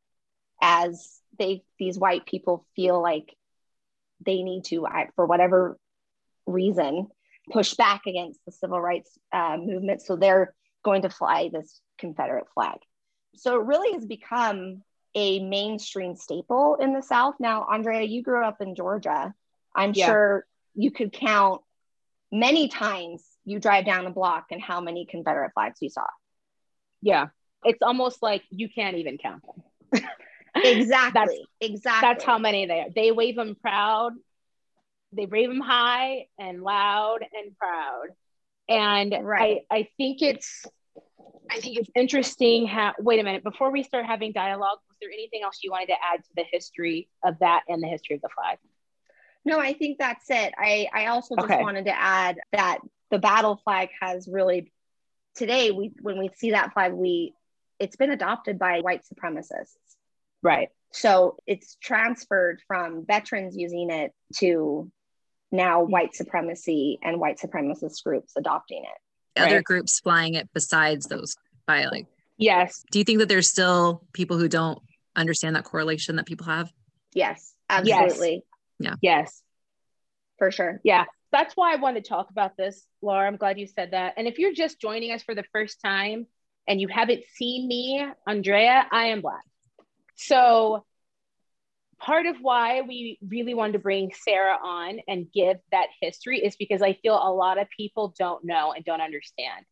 as 0.62 1.20
they 1.40 1.64
these 1.80 1.98
white 1.98 2.26
people 2.26 2.66
feel 2.76 3.02
like 3.02 3.36
they 4.26 4.42
need 4.44 4.66
to 4.66 4.86
for 5.16 5.26
whatever 5.26 5.78
reason 6.46 7.08
push 7.52 7.76
back 7.76 8.02
against 8.06 8.40
the 8.46 8.52
civil 8.52 8.82
rights 8.82 9.18
uh, 9.32 9.58
movement. 9.58 10.02
So 10.02 10.16
they're 10.16 10.54
going 10.84 11.04
to 11.04 11.10
fly 11.10 11.50
this 11.52 11.80
Confederate 11.98 12.48
flag. 12.54 12.80
So 13.36 13.60
it 13.60 13.66
really 13.66 13.94
has 13.94 14.06
become 14.06 14.84
a 15.16 15.40
mainstream 15.40 16.16
staple 16.16 16.76
in 16.82 16.94
the 16.94 17.02
South. 17.02 17.36
Now, 17.40 17.66
Andrea, 17.72 18.04
you 18.04 18.22
grew 18.22 18.44
up 18.44 18.62
in 18.62 18.76
Georgia. 18.76 19.34
I'm 19.76 19.94
yeah. 19.94 20.08
sure 20.08 20.46
you 20.76 20.92
could 20.92 21.14
count 21.14 21.62
many 22.32 22.68
times 22.68 23.24
you 23.48 23.60
drive 23.60 23.86
down 23.86 24.06
a 24.06 24.12
block 24.12 24.48
and 24.52 24.62
how 24.62 24.82
many 24.82 25.06
Confederate 25.06 25.52
flags 25.54 25.80
you 25.82 25.90
saw. 25.90 26.06
Yeah. 27.02 27.28
It's 27.64 27.82
almost 27.82 28.22
like 28.22 28.44
you 28.50 28.70
can't 28.70 28.98
even 28.98 29.18
count 29.18 29.42
them. 29.92 30.04
exactly. 30.56 31.12
That's, 31.14 31.34
exactly. 31.60 32.08
That's 32.08 32.24
how 32.24 32.38
many 32.38 32.66
they 32.68 32.82
are. 32.82 32.90
They 32.94 33.12
wave 33.12 33.36
them 33.36 33.56
proud 33.60 34.14
they 35.14 35.26
wave 35.26 35.50
them 35.50 35.62
high 35.62 36.28
and 36.40 36.62
loud 36.62 37.20
and 37.22 37.56
proud. 37.58 38.08
And 38.70 39.16
right. 39.26 39.62
I, 39.72 39.78
I 39.78 39.90
think 39.98 40.22
it's 40.22 40.66
I 41.50 41.62
think 41.62 41.78
it's 41.78 41.90
interesting 41.96 42.68
how 42.68 42.94
wait 43.00 43.20
a 43.20 43.24
minute, 43.24 43.44
before 43.44 43.72
we 43.72 43.84
start 43.84 44.06
having 44.06 44.34
dialogue, 44.34 44.80
was 44.90 44.98
there 45.02 45.10
anything 45.12 45.42
else 45.44 45.60
you 45.64 45.72
wanted 45.72 45.88
to 45.88 45.94
add 45.94 46.24
to 46.24 46.30
the 46.36 46.44
history 46.52 47.08
of 47.24 47.40
that 47.40 47.64
and 47.70 47.82
the 47.82 47.88
history 47.88 48.16
of 48.16 48.22
the 48.22 48.30
flag? 48.36 48.58
No, 49.46 49.60
I 49.60 49.72
think 49.74 49.98
that's 49.98 50.30
it. 50.30 50.54
I, 50.58 50.90
I 50.94 51.06
also 51.06 51.36
just 51.38 51.50
okay. 51.50 51.62
wanted 51.62 51.86
to 51.86 51.98
add 51.98 52.38
that 52.52 52.80
the 53.12 53.20
battle 53.20 53.60
flag 53.64 53.90
has 54.02 54.28
really 54.28 54.72
today 55.36 55.72
we 55.72 55.94
when 56.02 56.20
we 56.20 56.30
see 56.36 56.52
that 56.52 56.74
flag, 56.74 56.94
we 56.94 57.34
it's 57.80 57.96
been 57.96 58.12
adopted 58.12 58.58
by 58.58 58.80
white 58.80 59.02
supremacists. 59.06 59.76
Right. 60.42 60.70
So 60.92 61.38
it's 61.46 61.78
transferred 61.82 62.62
from 62.68 63.06
veterans 63.06 63.56
using 63.56 63.90
it 63.90 64.14
to 64.38 64.92
now 65.52 65.82
mm-hmm. 65.82 65.92
white 65.92 66.16
supremacy 66.16 67.00
and 67.04 67.20
white 67.20 67.40
supremacist 67.40 68.04
groups 68.04 68.34
adopting 68.36 68.84
it. 68.84 69.42
Other 69.42 69.56
right? 69.58 69.64
groups 69.64 70.00
flying 70.00 70.34
it 70.34 70.50
besides 70.54 71.06
those 71.08 71.36
by 71.66 71.86
like 71.86 72.08
yes. 72.38 72.84
Do 72.92 73.00
you 73.00 73.06
think 73.06 73.20
that 73.20 73.30
there's 73.30 73.50
still 73.50 74.04
people 74.14 74.38
who 74.38 74.48
don't 74.48 74.80
understand 75.16 75.56
that 75.56 75.64
correlation 75.64 76.16
that 76.16 76.26
people 76.26 76.48
have? 76.48 76.72
Yes, 77.14 77.54
absolutely. 77.70 78.34
Yes. 78.34 78.42
Yeah. 78.80 78.96
Yes. 79.02 79.44
For 80.40 80.52
sure. 80.52 80.80
Yeah. 80.84 81.06
That's 81.32 81.56
why 81.56 81.74
I 81.74 81.78
want 81.78 81.98
to 81.98 82.02
talk 82.02 82.30
about 82.30 82.56
this, 82.58 82.88
Laura. 83.02 83.28
I'm 83.28 83.38
glad 83.38 83.60
you 83.60 83.68
said 83.68 83.92
that. 83.92 84.14
And 84.18 84.28
if 84.28 84.40
you're 84.40 84.54
just 84.54 84.80
joining 84.80 85.12
us 85.12 85.24
for 85.24 85.36
the 85.36 85.44
first 85.52 85.82
time 85.84 86.26
and 86.68 86.80
you 86.80 86.88
haven't 86.88 87.24
seen 87.36 87.68
me, 87.68 88.06
Andrea, 88.26 88.88
I 88.92 89.08
am 89.08 89.22
Black. 89.22 89.44
So 90.16 90.86
part 92.00 92.26
of 92.26 92.38
why 92.42 92.82
we 92.82 93.20
really 93.28 93.54
wanted 93.54 93.74
to 93.74 93.80
bring 93.80 94.12
Sarah 94.14 94.58
on 94.64 95.00
and 95.08 95.32
give 95.34 95.58
that 95.72 95.88
history 96.02 96.40
is 96.40 96.56
because 96.56 96.82
I 96.82 96.94
feel 96.94 97.16
a 97.16 97.34
lot 97.34 97.58
of 97.58 97.68
people 97.76 98.14
don't 98.18 98.44
know 98.46 98.72
and 98.72 98.86
don't 98.86 99.02
understand. 99.02 99.66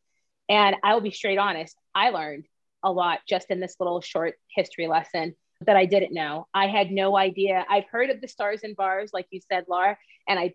And 0.49 0.75
I 0.83 0.93
will 0.93 1.01
be 1.01 1.11
straight 1.11 1.37
honest, 1.37 1.75
I 1.93 2.09
learned 2.09 2.45
a 2.83 2.91
lot 2.91 3.19
just 3.27 3.49
in 3.49 3.59
this 3.59 3.75
little 3.79 4.01
short 4.01 4.35
history 4.55 4.87
lesson 4.87 5.35
that 5.61 5.75
I 5.75 5.85
didn't 5.85 6.13
know. 6.13 6.47
I 6.53 6.67
had 6.67 6.91
no 6.91 7.17
idea. 7.17 7.65
I've 7.69 7.87
heard 7.91 8.09
of 8.09 8.21
the 8.21 8.27
stars 8.27 8.61
and 8.63 8.75
bars, 8.75 9.11
like 9.13 9.27
you 9.31 9.39
said, 9.51 9.65
Laura, 9.67 9.97
and 10.27 10.37
I, 10.37 10.53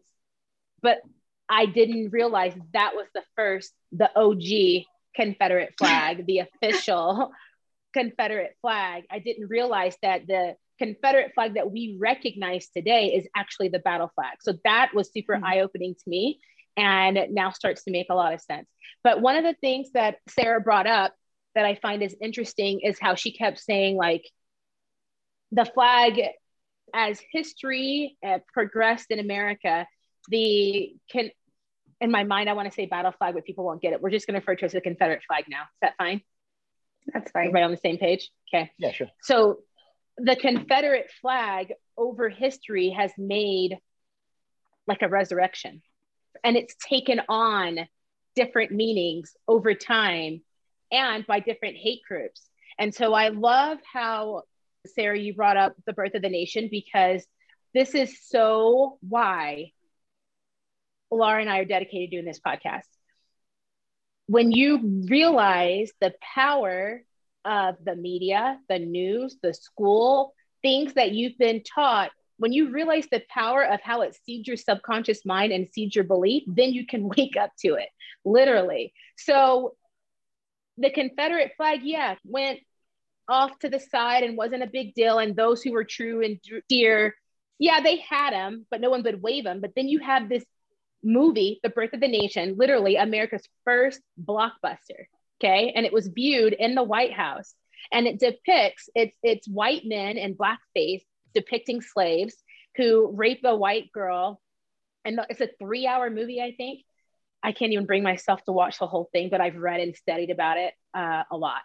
but 0.83 0.99
I 1.49 1.67
didn't 1.67 2.11
realize 2.11 2.55
that 2.73 2.93
was 2.95 3.07
the 3.15 3.23
first, 3.37 3.73
the 3.93 4.11
OG 4.17 4.85
Confederate 5.17 5.75
flag, 5.79 6.27
the 6.27 6.41
official 6.41 7.33
Confederate 7.93 8.57
flag. 8.61 9.05
I 9.11 9.19
didn't 9.19 9.49
realize 9.49 9.97
that 10.03 10.27
the 10.27 10.55
Confederate 10.79 11.33
flag 11.35 11.55
that 11.55 11.71
we 11.71 11.97
recognize 12.01 12.69
today 12.69 13.15
is 13.15 13.27
actually 13.37 13.69
the 13.69 13.81
battle 13.81 14.11
flag. 14.15 14.39
So 14.41 14.55
that 14.65 14.93
was 14.95 15.13
super 15.13 15.35
mm-hmm. 15.35 15.45
eye 15.45 15.61
opening 15.61 15.95
to 15.95 16.11
me 16.11 16.41
and 16.77 17.19
it 17.19 17.31
now 17.31 17.51
starts 17.51 17.85
to 17.85 17.91
make 17.91 18.07
a 18.11 18.15
lot 18.15 18.33
of 18.33 18.41
sense. 18.41 18.67
But 19.03 19.21
one 19.21 19.37
of 19.37 19.45
the 19.45 19.57
things 19.61 19.91
that 19.93 20.17
Sarah 20.29 20.61
brought 20.61 20.87
up 20.87 21.15
that 21.55 21.65
I 21.65 21.75
find 21.75 22.03
is 22.03 22.17
interesting 22.21 22.81
is 22.81 22.99
how 23.01 23.15
she 23.15 23.33
kept 23.33 23.59
saying, 23.59 23.97
like, 23.97 24.25
the 25.53 25.65
flag 25.65 26.21
as 26.95 27.21
history 27.33 28.17
uh, 28.27 28.39
progressed 28.53 29.11
in 29.11 29.19
America, 29.19 29.87
the 30.29 30.95
can 31.11 31.31
in 32.01 32.11
my 32.11 32.25
mind, 32.25 32.49
I 32.49 32.55
want 32.55 32.67
to 32.67 32.75
say 32.75 32.87
battle 32.87 33.13
flag, 33.13 33.35
but 33.35 33.45
people 33.45 33.65
won't 33.65 33.83
get 33.83 33.93
it. 33.93 34.01
We're 34.01 34.11
just 34.11 34.27
going 34.27 34.35
to 34.35 34.41
refer 34.41 34.55
to 34.57 34.65
it 34.65 34.67
as 34.67 34.73
the 34.73 34.81
Confederate 34.81 35.23
flag 35.27 35.45
now. 35.49 35.63
Is 35.63 35.79
that 35.83 35.95
fine? 35.99 36.23
That's 37.13 37.31
fine. 37.31 37.53
Right 37.53 37.63
on 37.63 37.71
the 37.71 37.77
same 37.77 37.99
page. 37.99 38.31
Okay. 38.53 38.71
Yeah, 38.79 38.93
sure. 38.93 39.09
So 39.23 39.59
the 40.17 40.37
Confederate 40.37 41.11
flag 41.21 41.75
over 41.97 42.29
history 42.29 42.91
has 42.91 43.13
made 43.19 43.77
like 44.87 45.03
a 45.03 45.09
resurrection 45.09 45.83
and 46.43 46.57
it's 46.57 46.75
taken 46.89 47.21
on 47.29 47.81
different 48.35 48.73
meanings 48.73 49.35
over 49.47 49.75
time 49.75 50.41
and 50.91 51.27
by 51.27 51.41
different 51.41 51.77
hate 51.77 52.01
groups. 52.07 52.49
And 52.79 52.95
so 52.95 53.13
I 53.13 53.29
love 53.29 53.79
how, 53.91 54.43
Sarah, 54.87 55.19
you 55.19 55.35
brought 55.35 55.57
up 55.57 55.75
the 55.87 55.93
birth 55.93 56.15
of 56.15 56.23
the 56.23 56.29
nation 56.29 56.69
because 56.71 57.27
this 57.75 57.95
is 57.95 58.19
so 58.27 58.99
why 59.07 59.73
Laura 61.11 61.41
and 61.41 61.51
I 61.51 61.59
are 61.59 61.65
dedicated 61.65 62.11
to 62.11 62.17
doing 62.17 62.27
this 62.27 62.41
podcast. 62.41 62.87
When 64.27 64.53
you 64.53 65.05
realize 65.09 65.93
the 66.01 66.15
power 66.21 67.03
of 67.45 67.77
the 67.85 67.97
media, 67.97 68.59
the 68.69 68.79
news, 68.79 69.37
the 69.43 69.53
school, 69.55 70.35
things 70.63 70.95
that 70.95 71.13
you've 71.13 71.39
been 71.39 71.63
taught, 71.63 72.11
when 72.37 72.53
you 72.53 72.71
realize 72.71 73.07
the 73.11 73.23
power 73.29 73.63
of 73.63 73.81
how 73.83 74.03
it 74.03 74.17
seeds 74.25 74.47
your 74.49 74.57
subconscious 74.57 75.27
mind 75.27 75.53
and 75.53 75.69
seeds 75.73 75.95
your 75.95 76.05
belief, 76.05 76.45
then 76.47 76.73
you 76.73 76.87
can 76.87 77.09
wake 77.17 77.37
up 77.37 77.51
to 77.61 77.75
it, 77.75 77.89
literally. 78.25 78.93
So 79.17 79.75
the 80.79 80.91
Confederate 80.91 81.53
flag, 81.57 81.81
yeah, 81.83 82.15
went 82.25 82.61
off 83.29 83.59
to 83.61 83.69
the 83.69 83.79
side 83.79 84.25
and 84.25 84.37
wasn't 84.37 84.63
a 84.63 84.67
big 84.67 84.95
deal. 84.95 85.19
And 85.19 85.37
those 85.37 85.63
who 85.63 85.73
were 85.73 85.85
true 85.85 86.23
and 86.23 86.41
dear, 86.69 87.15
yeah, 87.59 87.81
they 87.81 87.99
had 87.99 88.33
them, 88.33 88.67
but 88.71 88.81
no 88.81 88.91
one 88.91 89.03
would 89.03 89.23
wave 89.23 89.45
them. 89.45 89.61
But 89.61 89.73
then 89.77 89.89
you 89.89 89.99
have 90.01 90.29
this 90.29 90.45
movie, 91.03 91.61
The 91.63 91.71
Birth 91.71 91.93
of 91.95 92.01
the 92.01 92.09
Nation, 92.09 92.57
literally 92.57 92.97
America's 92.97 93.49
first 93.65 94.01
blockbuster 94.23 95.07
okay? 95.43 95.73
And 95.75 95.87
it 95.87 95.93
was 95.93 96.09
viewed 96.09 96.53
in 96.53 96.75
the 96.75 96.83
white 96.83 97.13
house. 97.13 97.55
And 97.93 98.07
it 98.07 98.21
depicts 98.21 98.89
it's 98.95 99.17
it's 99.23 99.49
white 99.49 99.83
men 99.85 100.17
in 100.19 100.37
blackface 100.37 101.03
depicting 101.35 101.81
slaves 101.81 102.35
who 102.77 103.11
rape 103.15 103.41
a 103.45 103.57
white 103.57 103.91
girl. 103.93 104.41
And 105.05 105.21
it's 105.31 105.41
a 105.41 105.49
three 105.59 105.87
hour 105.87 106.11
movie 106.11 106.41
i 106.41 106.53
think. 106.53 106.81
I 107.43 107.53
can't 107.53 107.73
even 107.73 107.87
bring 107.87 108.03
myself 108.03 108.45
to 108.45 108.53
watch 108.53 108.79
the 108.79 108.87
whole 108.87 109.09
thing 109.13 109.31
but 109.31 109.41
i've 109.41 109.57
read 109.57 109.81
and 109.81 109.97
studied 109.97 110.31
about 110.31 110.59
it 110.59 110.75
uh, 110.95 111.23
a 111.31 111.37
lot. 111.37 111.63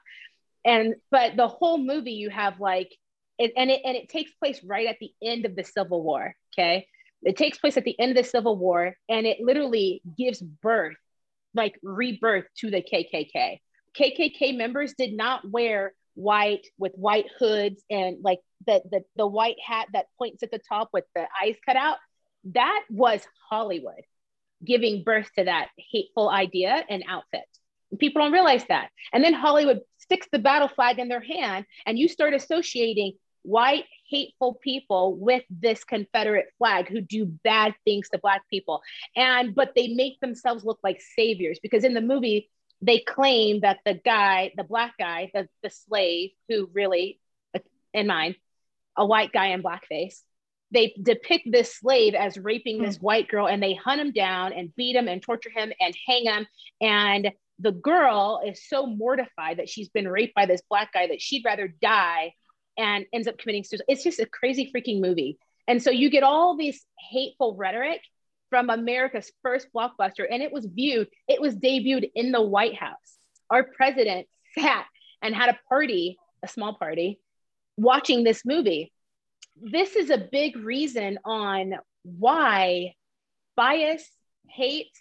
And 0.64 0.96
but 1.12 1.36
the 1.36 1.50
whole 1.50 1.78
movie 1.78 2.14
you 2.14 2.30
have 2.30 2.60
like 2.60 2.96
it, 3.38 3.52
and 3.58 3.70
it 3.70 3.82
and 3.84 3.98
it 3.98 4.08
takes 4.08 4.32
place 4.34 4.64
right 4.64 4.88
at 4.88 4.98
the 5.02 5.12
end 5.22 5.46
of 5.46 5.56
the 5.56 5.66
civil 5.66 6.02
war 6.02 6.34
okay 6.54 6.88
it 7.24 7.38
takes 7.38 7.58
place 7.58 7.78
at 7.78 7.84
the 7.84 8.00
end 8.00 8.12
of 8.12 8.24
the 8.24 8.30
civil 8.30 8.58
war 8.58 8.96
and 9.10 9.26
it 9.26 9.40
literally 9.40 10.02
gives 10.18 10.42
birth 10.42 10.96
like 11.54 11.80
rebirth 11.82 12.46
to 12.58 12.70
the 12.70 12.82
kkk 12.82 13.60
KKK 13.98 14.58
members 14.58 14.94
did 14.98 15.14
not 15.14 15.50
wear 15.50 15.94
white 16.16 16.66
with 16.78 16.94
white 16.96 17.26
hoods 17.40 17.84
and 17.90 18.18
like 18.24 18.40
the, 18.66 18.82
the 18.90 19.02
the 19.16 19.28
white 19.28 19.58
hat 19.66 19.88
that 19.94 20.08
points 20.18 20.44
at 20.44 20.52
the 20.52 20.60
top 20.60 20.90
with 20.94 21.06
the 21.14 21.26
eyes 21.42 21.56
cut 21.66 21.76
out. 21.76 21.98
That 22.54 22.84
was 22.90 23.22
Hollywood 23.50 24.04
giving 24.64 25.04
birth 25.04 25.30
to 25.38 25.46
that 25.46 25.70
hateful 25.78 26.30
idea 26.30 26.84
and 26.90 27.04
outfit. 27.08 27.44
People 28.00 28.22
don't 28.22 28.32
realize 28.32 28.66
that. 28.70 28.90
And 29.14 29.24
then 29.24 29.34
Hollywood 29.34 29.82
sticks 30.00 30.28
the 30.32 30.40
battle 30.40 30.68
flag 30.68 31.00
in 31.00 31.08
their 31.08 31.22
hand, 31.22 31.66
and 31.86 32.00
you 32.00 32.08
start 32.08 32.34
associating 32.34 33.14
white 33.46 33.86
hateful 34.10 34.56
people 34.56 35.16
with 35.16 35.44
this 35.50 35.84
confederate 35.84 36.48
flag 36.58 36.88
who 36.88 37.02
do 37.02 37.26
bad 37.26 37.74
things 37.86 38.10
to 38.10 38.18
black 38.18 38.42
people 38.50 38.82
and 39.16 39.56
but 39.56 39.74
they 39.76 39.90
make 39.90 40.20
themselves 40.20 40.64
look 40.64 40.80
like 40.84 41.02
saviors 41.16 41.60
because 41.62 41.84
in 41.84 41.94
the 41.94 42.02
movie 42.02 42.50
they 42.82 43.00
claim 43.00 43.62
that 43.62 43.80
the 43.86 43.94
guy 43.94 44.52
the 44.58 44.64
black 44.64 44.94
guy 44.98 45.32
the, 45.34 45.48
the 45.64 45.70
slave 45.70 46.32
who 46.50 46.70
really 46.74 47.20
in 47.94 48.08
mind 48.08 48.36
a 48.98 49.06
white 49.06 49.32
guy 49.32 49.48
in 49.48 49.64
blackface 49.64 50.20
they 50.72 50.94
depict 51.02 51.50
this 51.50 51.76
slave 51.76 52.16
as 52.16 52.38
raping 52.38 52.82
this 52.82 52.98
hmm. 52.98 53.06
white 53.06 53.28
girl 53.28 53.48
and 53.48 53.62
they 53.62 53.74
hunt 53.74 54.02
him 54.02 54.12
down 54.12 54.54
and 54.54 54.76
beat 54.76 54.96
him 54.96 55.08
and 55.08 55.22
torture 55.22 55.52
him 55.56 55.72
and 55.80 55.96
hang 56.08 56.26
him 56.26 56.48
and 56.82 57.32
the 57.60 57.72
girl 57.72 58.42
is 58.46 58.68
so 58.68 58.86
mortified 58.86 59.58
that 59.58 59.70
she's 59.70 59.90
been 59.90 60.08
raped 60.08 60.36
by 60.36 60.46
this 60.46 60.62
black 60.70 60.92
guy 60.94 61.08
that 61.08 61.22
she'd 61.22 61.46
rather 61.46 61.68
die 61.68 62.34
and 62.78 63.06
ends 63.14 63.28
up 63.28 63.38
committing 63.38 63.64
suicide. 63.64 63.86
It's 63.88 64.04
just 64.04 64.20
a 64.20 64.26
crazy 64.26 64.72
freaking 64.76 65.02
movie. 65.02 65.38
And 65.68 65.82
so 65.82 65.90
you 65.90 66.10
get 66.10 66.24
all 66.24 66.58
this 66.58 66.84
hateful 67.00 67.56
rhetoric 67.56 68.02
from 68.50 68.70
America's 68.70 69.32
first 69.42 69.68
blockbuster, 69.76 70.26
and 70.30 70.42
it 70.44 70.52
was 70.52 70.66
viewed, 70.66 71.10
it 71.28 71.42
was 71.42 71.56
debuted 71.56 72.12
in 72.16 72.32
the 72.32 72.42
White 72.42 72.76
House. 72.76 73.18
Our 73.50 73.64
president 73.64 74.28
sat 74.58 74.86
and 75.22 75.36
had 75.36 75.50
a 75.50 75.60
party, 75.68 76.18
a 76.44 76.48
small 76.48 76.76
party, 76.76 77.20
watching 77.78 78.24
this 78.24 78.44
movie. 78.46 78.92
This 79.62 79.96
is 79.96 80.10
a 80.10 80.18
big 80.18 80.58
reason 80.58 81.20
on 81.26 81.76
why 82.04 82.94
bias, 83.56 84.08
hate, 84.48 84.92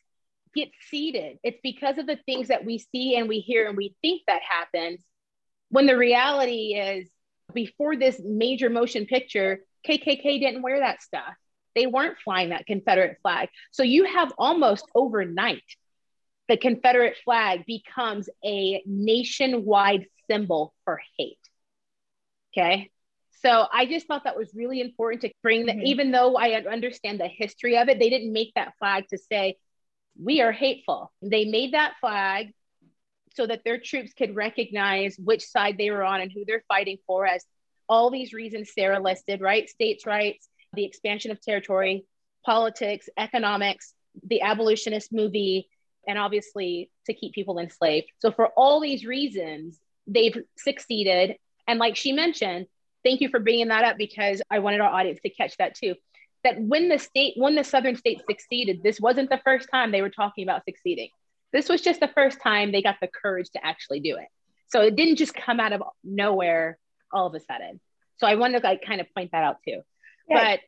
gets 0.54 0.72
seeded. 0.88 1.38
It's 1.42 1.58
because 1.62 1.98
of 1.98 2.06
the 2.06 2.18
things 2.24 2.48
that 2.48 2.64
we 2.64 2.78
see 2.78 3.16
and 3.16 3.28
we 3.28 3.40
hear 3.40 3.68
and 3.68 3.76
we 3.76 3.94
think 4.00 4.22
that 4.26 4.42
happens 4.48 5.00
when 5.68 5.86
the 5.86 5.96
reality 5.96 6.74
is 6.74 7.08
before 7.52 7.96
this 7.96 8.20
major 8.24 8.70
motion 8.70 9.06
picture, 9.06 9.60
KKK 9.86 10.40
didn't 10.40 10.62
wear 10.62 10.80
that 10.80 11.02
stuff. 11.02 11.34
They 11.74 11.86
weren't 11.86 12.18
flying 12.24 12.50
that 12.50 12.66
Confederate 12.66 13.18
flag. 13.22 13.48
So 13.72 13.82
you 13.82 14.04
have 14.04 14.32
almost 14.38 14.84
overnight, 14.94 15.62
the 16.48 16.56
Confederate 16.56 17.16
flag 17.24 17.64
becomes 17.66 18.28
a 18.44 18.82
nationwide 18.86 20.06
symbol 20.30 20.74
for 20.84 21.00
hate. 21.18 21.38
Okay. 22.52 22.90
So 23.42 23.66
I 23.70 23.86
just 23.86 24.06
thought 24.06 24.24
that 24.24 24.38
was 24.38 24.54
really 24.54 24.80
important 24.80 25.22
to 25.22 25.30
bring 25.42 25.66
that, 25.66 25.76
mm-hmm. 25.76 25.86
even 25.86 26.12
though 26.12 26.36
I 26.36 26.52
understand 26.62 27.20
the 27.20 27.28
history 27.28 27.76
of 27.76 27.88
it, 27.88 27.98
they 27.98 28.08
didn't 28.08 28.32
make 28.32 28.52
that 28.54 28.74
flag 28.78 29.08
to 29.08 29.18
say, 29.18 29.56
we 30.18 30.40
are 30.40 30.52
hateful. 30.52 31.12
They 31.20 31.44
made 31.44 31.74
that 31.74 31.94
flag 32.00 32.54
so 33.34 33.46
that 33.46 33.62
their 33.64 33.78
troops 33.78 34.12
could 34.14 34.34
recognize 34.34 35.16
which 35.18 35.44
side 35.46 35.76
they 35.76 35.90
were 35.90 36.04
on 36.04 36.20
and 36.20 36.32
who 36.32 36.44
they're 36.46 36.64
fighting 36.68 36.98
for 37.06 37.26
as 37.26 37.44
all 37.88 38.10
these 38.10 38.32
reasons 38.32 38.72
Sarah 38.72 39.00
listed, 39.00 39.40
right? 39.40 39.68
States' 39.68 40.06
rights, 40.06 40.48
the 40.72 40.84
expansion 40.84 41.30
of 41.30 41.40
territory, 41.40 42.06
politics, 42.46 43.08
economics, 43.18 43.94
the 44.26 44.40
abolitionist 44.42 45.12
movie, 45.12 45.68
and 46.06 46.18
obviously 46.18 46.90
to 47.06 47.14
keep 47.14 47.34
people 47.34 47.58
enslaved. 47.58 48.06
So, 48.20 48.30
for 48.30 48.48
all 48.56 48.80
these 48.80 49.04
reasons, 49.04 49.80
they've 50.06 50.36
succeeded. 50.56 51.36
And 51.66 51.78
like 51.78 51.96
she 51.96 52.12
mentioned, 52.12 52.66
thank 53.04 53.20
you 53.20 53.28
for 53.28 53.40
bringing 53.40 53.68
that 53.68 53.84
up 53.84 53.96
because 53.96 54.42
I 54.50 54.60
wanted 54.60 54.80
our 54.80 54.90
audience 54.90 55.20
to 55.22 55.30
catch 55.30 55.56
that 55.56 55.74
too. 55.74 55.94
That 56.44 56.60
when 56.60 56.88
the 56.88 56.98
state, 56.98 57.34
when 57.36 57.54
the 57.54 57.64
southern 57.64 57.96
states 57.96 58.22
succeeded, 58.28 58.82
this 58.82 59.00
wasn't 59.00 59.30
the 59.30 59.40
first 59.44 59.68
time 59.72 59.90
they 59.90 60.02
were 60.02 60.10
talking 60.10 60.44
about 60.44 60.64
succeeding. 60.64 61.08
This 61.54 61.68
was 61.68 61.80
just 61.80 62.00
the 62.00 62.08
first 62.08 62.42
time 62.42 62.72
they 62.72 62.82
got 62.82 62.96
the 63.00 63.06
courage 63.06 63.48
to 63.50 63.64
actually 63.64 64.00
do 64.00 64.16
it. 64.16 64.26
So 64.66 64.82
it 64.82 64.96
didn't 64.96 65.16
just 65.16 65.34
come 65.34 65.60
out 65.60 65.72
of 65.72 65.82
nowhere 66.02 66.78
all 67.12 67.28
of 67.28 67.34
a 67.34 67.40
sudden. 67.40 67.80
So 68.18 68.26
I 68.26 68.34
wanted 68.34 68.60
to 68.60 68.66
like 68.66 68.82
kind 68.84 69.00
of 69.00 69.06
point 69.14 69.30
that 69.30 69.44
out 69.44 69.58
too. 69.64 69.80
Yeah. 70.28 70.56
But 70.56 70.60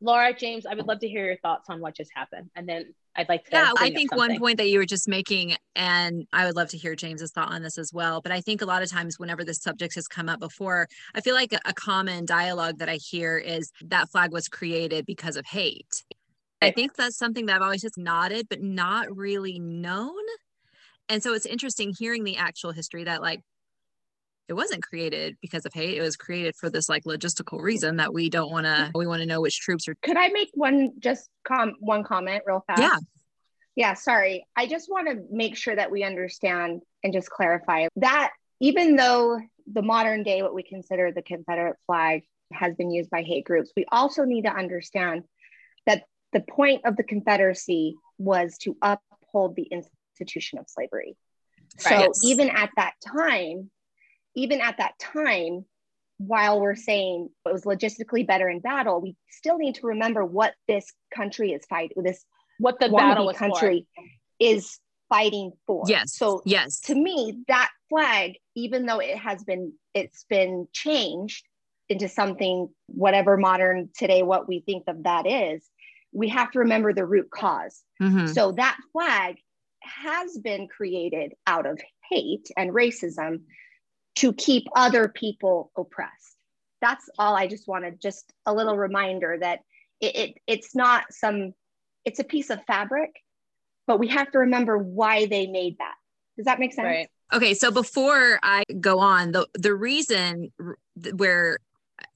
Laura, 0.00 0.34
James, 0.34 0.66
I 0.66 0.74
would 0.74 0.86
love 0.86 1.00
to 1.00 1.08
hear 1.08 1.26
your 1.26 1.36
thoughts 1.36 1.68
on 1.68 1.80
what 1.80 1.94
just 1.96 2.10
happened. 2.14 2.50
And 2.56 2.68
then 2.68 2.94
I'd 3.16 3.28
like 3.28 3.44
to. 3.44 3.50
Yeah, 3.52 3.72
I 3.78 3.90
think 3.90 4.14
one 4.14 4.38
point 4.38 4.58
that 4.58 4.68
you 4.68 4.78
were 4.78 4.86
just 4.86 5.08
making, 5.08 5.56
and 5.76 6.26
I 6.32 6.46
would 6.46 6.56
love 6.56 6.68
to 6.70 6.78
hear 6.78 6.94
James's 6.94 7.30
thought 7.30 7.52
on 7.52 7.62
this 7.62 7.78
as 7.78 7.90
well. 7.92 8.20
But 8.20 8.32
I 8.32 8.40
think 8.40 8.60
a 8.60 8.66
lot 8.66 8.82
of 8.82 8.90
times, 8.90 9.18
whenever 9.18 9.44
this 9.44 9.62
subject 9.62 9.94
has 9.94 10.06
come 10.06 10.28
up 10.28 10.40
before, 10.40 10.88
I 11.14 11.20
feel 11.20 11.34
like 11.34 11.52
a, 11.52 11.60
a 11.64 11.72
common 11.72 12.24
dialogue 12.24 12.78
that 12.78 12.88
I 12.88 12.96
hear 12.96 13.38
is 13.38 13.70
that 13.86 14.10
flag 14.10 14.32
was 14.32 14.48
created 14.48 15.06
because 15.06 15.36
of 15.36 15.46
hate. 15.46 16.03
I 16.64 16.72
think 16.72 16.94
that's 16.94 17.16
something 17.16 17.46
that 17.46 17.56
I've 17.56 17.62
always 17.62 17.82
just 17.82 17.98
nodded, 17.98 18.46
but 18.48 18.62
not 18.62 19.14
really 19.14 19.58
known. 19.58 20.22
And 21.08 21.22
so 21.22 21.34
it's 21.34 21.46
interesting 21.46 21.94
hearing 21.98 22.24
the 22.24 22.36
actual 22.36 22.72
history 22.72 23.04
that, 23.04 23.20
like, 23.20 23.40
it 24.48 24.52
wasn't 24.52 24.82
created 24.82 25.36
because 25.40 25.64
of 25.64 25.72
hate. 25.72 25.96
It 25.96 26.02
was 26.02 26.16
created 26.16 26.54
for 26.56 26.68
this 26.68 26.88
like 26.88 27.04
logistical 27.04 27.62
reason 27.62 27.96
that 27.96 28.12
we 28.12 28.28
don't 28.28 28.50
want 28.50 28.66
to, 28.66 28.72
mm-hmm. 28.72 28.98
we 28.98 29.06
want 29.06 29.20
to 29.20 29.26
know 29.26 29.40
which 29.40 29.58
troops 29.58 29.88
are. 29.88 29.94
Could 30.02 30.18
I 30.18 30.28
make 30.28 30.50
one 30.52 30.92
just 30.98 31.28
com 31.46 31.74
one 31.80 32.04
comment 32.04 32.42
real 32.46 32.62
fast? 32.66 32.80
Yeah. 32.80 32.98
Yeah, 33.76 33.94
sorry. 33.94 34.46
I 34.54 34.66
just 34.66 34.90
want 34.90 35.08
to 35.08 35.24
make 35.30 35.56
sure 35.56 35.74
that 35.74 35.90
we 35.90 36.04
understand 36.04 36.82
and 37.02 37.12
just 37.12 37.28
clarify 37.30 37.88
that 37.96 38.32
even 38.60 38.96
though 38.96 39.40
the 39.66 39.82
modern 39.82 40.22
day, 40.22 40.42
what 40.42 40.54
we 40.54 40.62
consider 40.62 41.10
the 41.10 41.22
Confederate 41.22 41.76
flag 41.86 42.22
has 42.52 42.74
been 42.76 42.90
used 42.90 43.10
by 43.10 43.22
hate 43.22 43.44
groups, 43.44 43.72
we 43.76 43.84
also 43.90 44.24
need 44.24 44.42
to 44.42 44.52
understand 44.54 45.24
that 45.86 46.04
the 46.34 46.40
point 46.40 46.82
of 46.84 46.96
the 46.96 47.04
Confederacy 47.04 47.96
was 48.18 48.58
to 48.58 48.76
uphold 48.82 49.56
the 49.56 49.68
institution 49.70 50.58
of 50.58 50.66
slavery. 50.68 51.16
Right, 51.86 52.14
so 52.14 52.28
even 52.28 52.50
at 52.50 52.70
that 52.76 52.92
time, 53.06 53.70
even 54.36 54.60
at 54.60 54.76
that 54.78 54.98
time, 54.98 55.64
while 56.18 56.60
we're 56.60 56.76
saying 56.76 57.28
it 57.46 57.52
was 57.52 57.64
logistically 57.64 58.26
better 58.26 58.48
in 58.48 58.60
battle, 58.60 59.00
we 59.00 59.16
still 59.30 59.58
need 59.58 59.76
to 59.76 59.86
remember 59.86 60.24
what 60.24 60.54
this 60.68 60.92
country 61.14 61.52
is 61.52 61.64
fighting. 61.66 62.02
This 62.02 62.24
what 62.58 62.78
the 62.78 62.88
battle 62.88 63.32
country 63.32 63.86
for. 63.94 64.04
is 64.38 64.78
fighting 65.08 65.52
for. 65.66 65.84
Yes. 65.86 66.16
So 66.16 66.42
yes, 66.44 66.80
to 66.82 66.94
me, 66.94 67.44
that 67.48 67.70
flag, 67.88 68.34
even 68.54 68.86
though 68.86 69.00
it 69.00 69.16
has 69.18 69.42
been 69.44 69.72
it's 69.94 70.24
been 70.28 70.68
changed 70.72 71.46
into 71.88 72.08
something 72.08 72.68
whatever 72.86 73.36
modern 73.36 73.90
today 73.96 74.22
what 74.22 74.48
we 74.48 74.60
think 74.60 74.84
of 74.86 75.02
that 75.02 75.26
is, 75.26 75.68
we 76.14 76.28
have 76.28 76.50
to 76.52 76.60
remember 76.60 76.92
the 76.92 77.04
root 77.04 77.28
because 77.30 77.82
mm-hmm. 78.00 78.26
So 78.26 78.52
that 78.52 78.78
flag 78.92 79.36
has 79.80 80.38
been 80.38 80.68
created 80.68 81.34
out 81.46 81.66
of 81.66 81.78
hate 82.08 82.48
and 82.56 82.70
racism 82.70 83.40
to 84.16 84.32
keep 84.32 84.64
other 84.74 85.08
people 85.08 85.70
oppressed. 85.76 86.36
That's 86.80 87.08
all 87.18 87.34
I 87.34 87.46
just 87.46 87.66
wanted, 87.66 88.00
just 88.00 88.32
a 88.46 88.54
little 88.54 88.76
reminder 88.76 89.36
that 89.40 89.60
it, 90.00 90.16
it 90.16 90.34
it's 90.46 90.74
not 90.74 91.04
some, 91.10 91.52
it's 92.04 92.20
a 92.20 92.24
piece 92.24 92.50
of 92.50 92.64
fabric, 92.64 93.10
but 93.86 93.98
we 93.98 94.08
have 94.08 94.30
to 94.32 94.38
remember 94.38 94.78
why 94.78 95.26
they 95.26 95.46
made 95.46 95.78
that. 95.78 95.94
Does 96.36 96.46
that 96.46 96.58
make 96.58 96.72
sense? 96.72 96.86
Right. 96.86 97.08
Okay, 97.32 97.54
so 97.54 97.70
before 97.70 98.38
I 98.42 98.62
go 98.80 98.98
on, 98.98 99.32
the 99.32 99.48
the 99.54 99.74
reason 99.74 100.52
where 101.16 101.58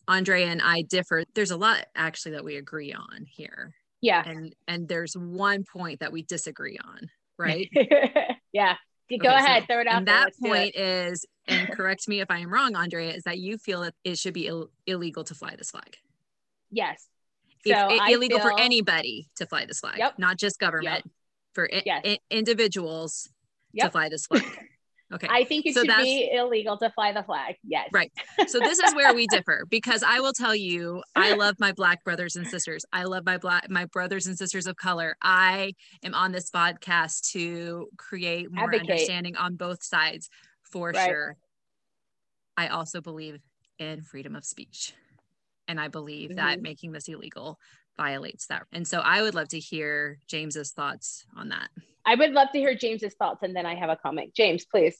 Andrea 0.07 0.47
and 0.47 0.61
I 0.63 0.83
differ, 0.83 1.25
there's 1.35 1.51
a 1.51 1.57
lot 1.57 1.87
actually 1.95 2.33
that 2.33 2.45
we 2.45 2.57
agree 2.57 2.93
on 2.93 3.27
here. 3.27 3.75
Yeah. 4.01 4.23
And 4.27 4.55
and 4.67 4.89
there's 4.89 5.17
one 5.17 5.65
point 5.65 6.01
that 6.01 6.13
we 6.13 6.23
disagree 6.23 6.79
on, 6.85 7.11
right? 7.39 7.69
yeah. 8.53 8.77
Go 9.11 9.17
okay, 9.17 9.29
ahead, 9.29 9.63
so, 9.63 9.67
throw 9.67 9.81
it 9.81 9.87
out. 9.87 9.97
And 9.97 10.09
that 10.09 10.33
point 10.39 10.77
is, 10.77 11.25
and 11.47 11.71
correct 11.71 12.07
me 12.09 12.21
if 12.21 12.31
I 12.31 12.41
am 12.41 12.53
wrong, 12.53 12.77
Andrea, 12.77 13.13
is 13.13 13.23
that 13.23 13.39
you 13.39 13.57
feel 13.57 13.81
that 13.81 13.95
it 14.05 14.19
should 14.19 14.35
be 14.35 14.47
Ill- 14.47 14.71
illegal 14.87 15.25
to 15.25 15.35
fly 15.35 15.57
this 15.57 15.71
flag. 15.71 15.97
Yes. 16.71 17.09
So 17.67 17.89
it, 17.91 18.13
illegal 18.13 18.39
feel... 18.39 18.51
for 18.51 18.61
anybody 18.61 19.31
to 19.37 19.47
fly 19.47 19.65
this 19.65 19.81
flag, 19.81 19.99
yep. 19.99 20.19
not 20.19 20.37
just 20.37 20.59
government, 20.59 21.05
yep. 21.07 21.13
for 21.55 21.71
yes. 21.87 22.03
I- 22.05 22.19
individuals 22.31 23.31
yep. 23.73 23.87
to 23.87 23.93
fly 23.93 24.11
this 24.11 24.27
flag. 24.27 24.45
Okay. 25.13 25.27
I 25.31 25.45
think 25.45 25.65
it 25.65 25.75
so 25.75 25.85
should 25.85 25.97
be 25.97 26.31
illegal 26.33 26.77
to 26.79 26.91
fly 26.91 27.13
the 27.13 27.23
flag. 27.23 27.57
Yes. 27.65 27.89
Right. 27.93 28.13
So 28.47 28.59
this 28.59 28.79
is 28.79 28.95
where 28.95 29.15
we 29.15 29.27
differ 29.27 29.65
because 29.71 30.03
I 30.03 30.21
will 30.21 30.35
tell 30.35 30.55
you, 30.55 31.03
I 31.17 31.35
love 31.35 31.55
my 31.59 31.73
black 31.73 32.05
brothers 32.05 32.37
and 32.37 32.47
sisters. 32.47 32.85
I 32.93 33.05
love 33.05 33.25
my 33.25 33.39
black 33.39 33.71
my 33.71 33.87
brothers 33.87 34.27
and 34.27 34.37
sisters 34.37 34.67
of 34.67 34.77
color. 34.77 35.17
I 35.23 35.73
am 36.05 36.15
on 36.15 36.33
this 36.33 36.51
podcast 36.51 37.31
to 37.33 37.89
create 37.97 38.53
more 38.53 38.65
Advocate. 38.65 38.91
understanding 38.91 39.37
on 39.37 39.57
both 39.57 39.83
sides 39.83 40.29
for 40.63 40.91
right. 40.91 41.09
sure. 41.09 41.37
I 42.57 42.69
also 42.69 43.01
believe 43.01 43.39
in 43.79 44.03
freedom 44.03 44.37
of 44.37 44.45
speech. 44.45 44.93
And 45.69 45.81
I 45.81 45.89
believe 45.89 46.31
mm-hmm. 46.31 46.37
that 46.37 46.61
making 46.61 46.93
this 46.93 47.09
illegal 47.09 47.59
violates 47.99 48.47
that. 48.47 48.63
And 48.73 48.89
so 48.89 49.01
I 49.01 49.21
would 49.21 49.35
love 49.35 49.49
to 49.49 49.59
hear 49.59 50.19
James's 50.27 50.71
thoughts 50.71 51.27
on 51.37 51.51
that. 51.51 51.69
I 52.07 52.15
would 52.15 52.33
love 52.33 52.49
to 52.53 52.59
hear 52.59 52.75
James's 52.75 53.13
thoughts 53.15 53.43
and 53.43 53.55
then 53.55 53.67
I 53.67 53.75
have 53.75 53.91
a 53.91 53.97
comment. 53.97 54.33
James, 54.35 54.65
please. 54.65 54.97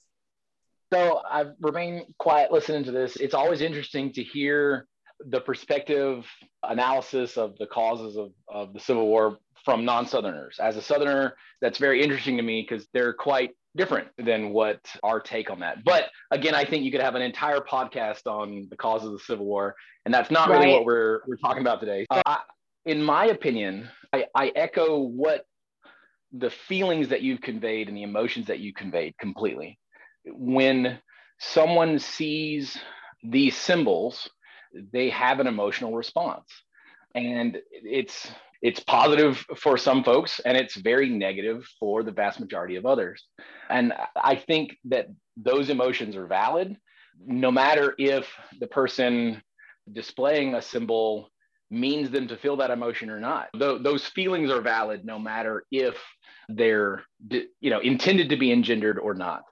So 0.93 1.23
I've 1.31 1.53
remained 1.61 2.15
quiet 2.19 2.53
listening 2.53 2.85
to 2.85 2.93
this. 2.93 3.17
It's 3.17 3.35
always 3.35 3.63
interesting 3.63 4.13
to 4.13 4.23
hear 4.23 4.87
the 5.27 5.41
perspective 5.41 6.27
analysis 6.63 7.39
of 7.39 7.57
the 7.59 7.67
causes 7.67 8.17
of, 8.17 8.33
of 8.49 8.75
the 8.75 8.81
Civil 8.81 9.07
War 9.07 9.39
from 9.65 9.85
non-Southerners. 9.85 10.59
As 10.61 10.77
a 10.77 10.83
Southerner, 10.83 11.35
that's 11.61 11.79
very 11.79 12.03
interesting 12.03 12.37
to 12.37 12.43
me 12.43 12.67
because 12.69 12.87
they're 12.93 13.13
quite 13.13 13.51
different 13.77 14.09
than 14.19 14.51
what 14.51 14.81
our 15.03 15.21
take 15.21 15.51
on 15.51 15.61
that. 15.61 15.85
But 15.85 16.11
again, 16.31 16.55
I 16.55 16.65
think 16.65 16.85
you 16.85 16.91
could 16.91 17.03
have 17.03 17.15
an 17.15 17.23
entire 17.23 17.61
podcast 17.61 18.27
on 18.27 18.67
the 18.71 18.77
causes 18.77 19.07
of 19.07 19.13
the 19.13 19.19
Civil 19.21 19.47
War, 19.47 19.75
and 20.05 20.13
that's 20.13 20.31
not 20.31 20.49
right. 20.49 20.59
really 20.59 20.73
what 20.73 20.85
we're 20.85 21.21
we're 21.27 21.37
talking 21.37 21.63
about 21.63 21.81
today. 21.81 22.07
Uh, 22.11 22.23
I, 22.27 22.39
in 22.89 23.03
my 23.03 23.27
opinion, 23.27 23.91
I, 24.15 24.25
I 24.35 24.51
echo 24.57 24.99
what 24.99 25.45
the 26.33 26.49
feelings 26.49 27.09
that 27.09 27.21
you've 27.21 27.43
conveyed 27.43 27.89
and 27.89 27.97
the 27.97 28.03
emotions 28.03 28.47
that 28.47 28.61
you 28.61 28.73
conveyed 28.73 29.15
completely. 29.19 29.79
When 30.25 30.99
someone 31.39 31.99
sees 31.99 32.79
these 33.23 33.55
symbols, 33.59 34.31
they 34.93 35.11
have 35.11 35.39
an 35.39 35.47
emotional 35.47 35.95
response, 35.95 36.49
and 37.15 37.59
it's 37.71 38.31
it's 38.63 38.81
positive 38.81 39.37
for 39.57 39.77
some 39.77 40.03
folks 40.03 40.41
and 40.45 40.57
it's 40.57 40.75
very 40.75 41.09
negative 41.09 41.65
for 41.79 42.03
the 42.03 42.11
vast 42.11 42.41
majority 42.41 42.75
of 42.75 42.87
others. 42.87 43.23
And 43.71 43.93
I 44.17 44.35
think 44.35 44.77
that 44.87 45.07
those 45.37 45.71
emotions 45.71 46.17
are 46.17 46.27
valid, 46.27 46.77
no 47.25 47.53
matter 47.53 47.95
if 47.99 48.29
the 48.59 48.67
person 48.67 49.41
displaying 49.93 50.55
a 50.55 50.63
symbol 50.63 51.31
means 51.71 52.11
them 52.11 52.29
to 52.29 52.37
feel 52.37 52.57
that 52.57 52.71
emotion 52.71 53.11
or 53.11 53.21
not. 53.21 53.49
those 53.55 54.07
feelings 54.07 54.51
are 54.51 54.61
valid 54.61 55.05
no 55.05 55.19
matter 55.19 55.65
if 55.71 55.97
they're 56.49 57.03
you 57.29 57.71
know 57.71 57.81
intended 57.81 58.31
to 58.31 58.37
be 58.37 58.53
engendered 58.53 58.99
or 58.99 59.15
not. 59.15 59.45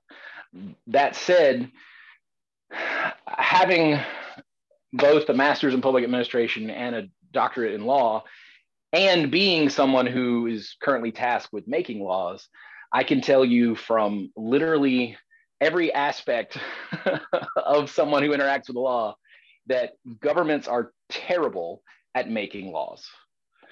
That 0.86 1.14
said, 1.14 1.70
having 3.26 4.00
both 4.92 5.28
a 5.28 5.34
master's 5.34 5.74
in 5.74 5.82
public 5.82 6.04
administration 6.04 6.70
and 6.70 6.96
a 6.96 7.08
doctorate 7.32 7.74
in 7.74 7.84
law, 7.84 8.24
and 8.92 9.30
being 9.30 9.68
someone 9.68 10.06
who 10.06 10.46
is 10.46 10.76
currently 10.80 11.12
tasked 11.12 11.52
with 11.52 11.68
making 11.68 12.02
laws, 12.02 12.48
I 12.92 13.04
can 13.04 13.20
tell 13.20 13.44
you 13.44 13.74
from 13.74 14.32
literally 14.36 15.18
every 15.60 15.92
aspect 15.92 16.56
of 17.56 17.90
someone 17.90 18.22
who 18.22 18.30
interacts 18.30 18.68
with 18.68 18.74
the 18.74 18.80
law 18.80 19.16
that 19.66 19.92
governments 20.20 20.68
are 20.68 20.92
terrible 21.10 21.82
at 22.16 22.30
making 22.30 22.72
laws. 22.72 23.08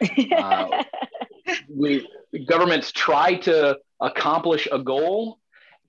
uh, 0.37 0.85
we 1.69 2.07
governments 2.47 2.93
try 2.93 3.35
to 3.35 3.79
accomplish 4.01 4.69
a 4.71 4.79
goal, 4.79 5.39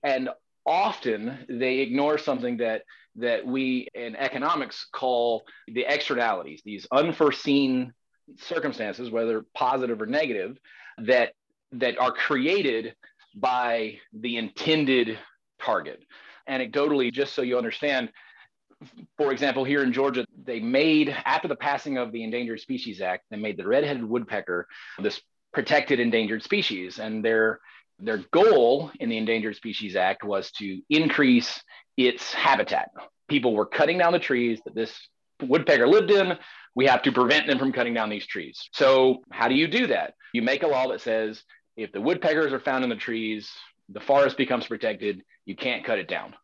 and 0.02 0.30
often 0.64 1.38
they 1.48 1.78
ignore 1.78 2.18
something 2.18 2.56
that 2.56 2.82
that 3.16 3.46
we 3.46 3.88
in 3.94 4.16
economics 4.16 4.86
call 4.92 5.44
the 5.68 5.84
externalities, 5.86 6.62
these 6.64 6.86
unforeseen 6.92 7.92
circumstances, 8.38 9.10
whether 9.10 9.44
positive 9.54 10.00
or 10.00 10.06
negative, 10.06 10.56
that 10.98 11.32
that 11.72 11.98
are 11.98 12.12
created 12.12 12.94
by 13.34 13.98
the 14.14 14.38
intended 14.38 15.18
target. 15.60 16.02
Anecdotally, 16.48 17.12
just 17.12 17.34
so 17.34 17.42
you 17.42 17.58
understand, 17.58 18.10
for 19.16 19.32
example, 19.32 19.64
here 19.64 19.82
in 19.82 19.92
Georgia, 19.92 20.26
they 20.44 20.60
made 20.60 21.08
after 21.24 21.48
the 21.48 21.56
passing 21.56 21.98
of 21.98 22.12
the 22.12 22.22
Endangered 22.22 22.60
Species 22.60 23.00
Act, 23.00 23.24
they 23.30 23.36
made 23.36 23.56
the 23.56 23.66
red-headed 23.66 24.04
woodpecker 24.04 24.66
this 24.98 25.20
protected 25.52 26.00
endangered 26.00 26.42
species, 26.42 26.98
and 26.98 27.24
their 27.24 27.60
their 27.98 28.18
goal 28.30 28.90
in 29.00 29.08
the 29.08 29.16
Endangered 29.16 29.56
Species 29.56 29.96
Act 29.96 30.22
was 30.22 30.50
to 30.52 30.82
increase 30.90 31.62
its 31.96 32.32
habitat. 32.34 32.90
People 33.26 33.54
were 33.54 33.64
cutting 33.64 33.96
down 33.96 34.12
the 34.12 34.18
trees 34.18 34.60
that 34.66 34.74
this 34.74 34.94
woodpecker 35.40 35.86
lived 35.86 36.10
in 36.10 36.36
we 36.76 36.86
have 36.86 37.02
to 37.02 37.10
prevent 37.10 37.46
them 37.46 37.58
from 37.58 37.72
cutting 37.72 37.94
down 37.94 38.10
these 38.10 38.26
trees. 38.26 38.68
So, 38.72 39.22
how 39.32 39.48
do 39.48 39.54
you 39.54 39.66
do 39.66 39.88
that? 39.88 40.14
You 40.32 40.42
make 40.42 40.62
a 40.62 40.68
law 40.68 40.88
that 40.88 41.00
says 41.00 41.42
if 41.76 41.90
the 41.90 42.00
woodpeckers 42.00 42.52
are 42.52 42.60
found 42.60 42.84
in 42.84 42.90
the 42.90 42.96
trees, 42.96 43.50
the 43.88 44.00
forest 44.00 44.36
becomes 44.36 44.66
protected, 44.66 45.22
you 45.46 45.56
can't 45.56 45.84
cut 45.84 45.98
it 45.98 46.06
down. 46.06 46.34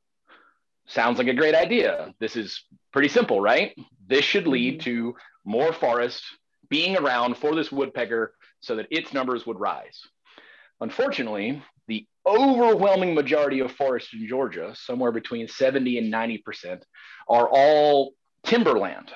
Sounds 0.86 1.18
like 1.18 1.28
a 1.28 1.34
great 1.34 1.54
idea. 1.54 2.14
This 2.18 2.36
is 2.36 2.64
pretty 2.92 3.08
simple, 3.08 3.40
right? 3.40 3.74
This 4.06 4.24
should 4.24 4.46
lead 4.46 4.80
mm-hmm. 4.80 4.90
to 4.90 5.16
more 5.44 5.72
forest 5.72 6.22
being 6.68 6.96
around 6.96 7.36
for 7.36 7.54
this 7.54 7.70
woodpecker 7.70 8.34
so 8.60 8.76
that 8.76 8.86
its 8.90 9.12
numbers 9.12 9.46
would 9.46 9.58
rise. 9.60 10.00
Unfortunately, 10.80 11.62
the 11.86 12.06
overwhelming 12.26 13.14
majority 13.14 13.60
of 13.60 13.72
forests 13.72 14.12
in 14.12 14.26
Georgia, 14.26 14.74
somewhere 14.74 15.12
between 15.12 15.48
70 15.48 15.98
and 15.98 16.12
90%, 16.12 16.82
are 17.28 17.48
all 17.48 18.12
timberland. 18.44 19.12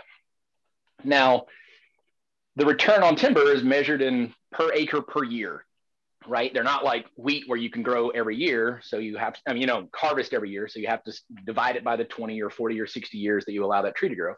Now, 1.04 1.46
the 2.56 2.66
return 2.66 3.02
on 3.02 3.16
timber 3.16 3.52
is 3.52 3.62
measured 3.62 4.00
in 4.00 4.34
per 4.50 4.72
acre 4.72 5.02
per 5.02 5.24
year, 5.24 5.65
right? 6.28 6.52
They're 6.52 6.62
not 6.62 6.84
like 6.84 7.06
wheat 7.16 7.44
where 7.46 7.58
you 7.58 7.70
can 7.70 7.82
grow 7.82 8.10
every 8.10 8.36
year. 8.36 8.80
So 8.84 8.98
you 8.98 9.16
have, 9.16 9.36
I 9.46 9.52
mean, 9.52 9.60
you 9.60 9.66
know, 9.66 9.88
harvest 9.94 10.32
every 10.32 10.50
year. 10.50 10.68
So 10.68 10.78
you 10.78 10.88
have 10.88 11.04
to 11.04 11.12
divide 11.44 11.76
it 11.76 11.84
by 11.84 11.96
the 11.96 12.04
20 12.04 12.40
or 12.42 12.50
40 12.50 12.80
or 12.80 12.86
60 12.86 13.18
years 13.18 13.44
that 13.44 13.52
you 13.52 13.64
allow 13.64 13.82
that 13.82 13.96
tree 13.96 14.08
to 14.08 14.14
grow. 14.14 14.34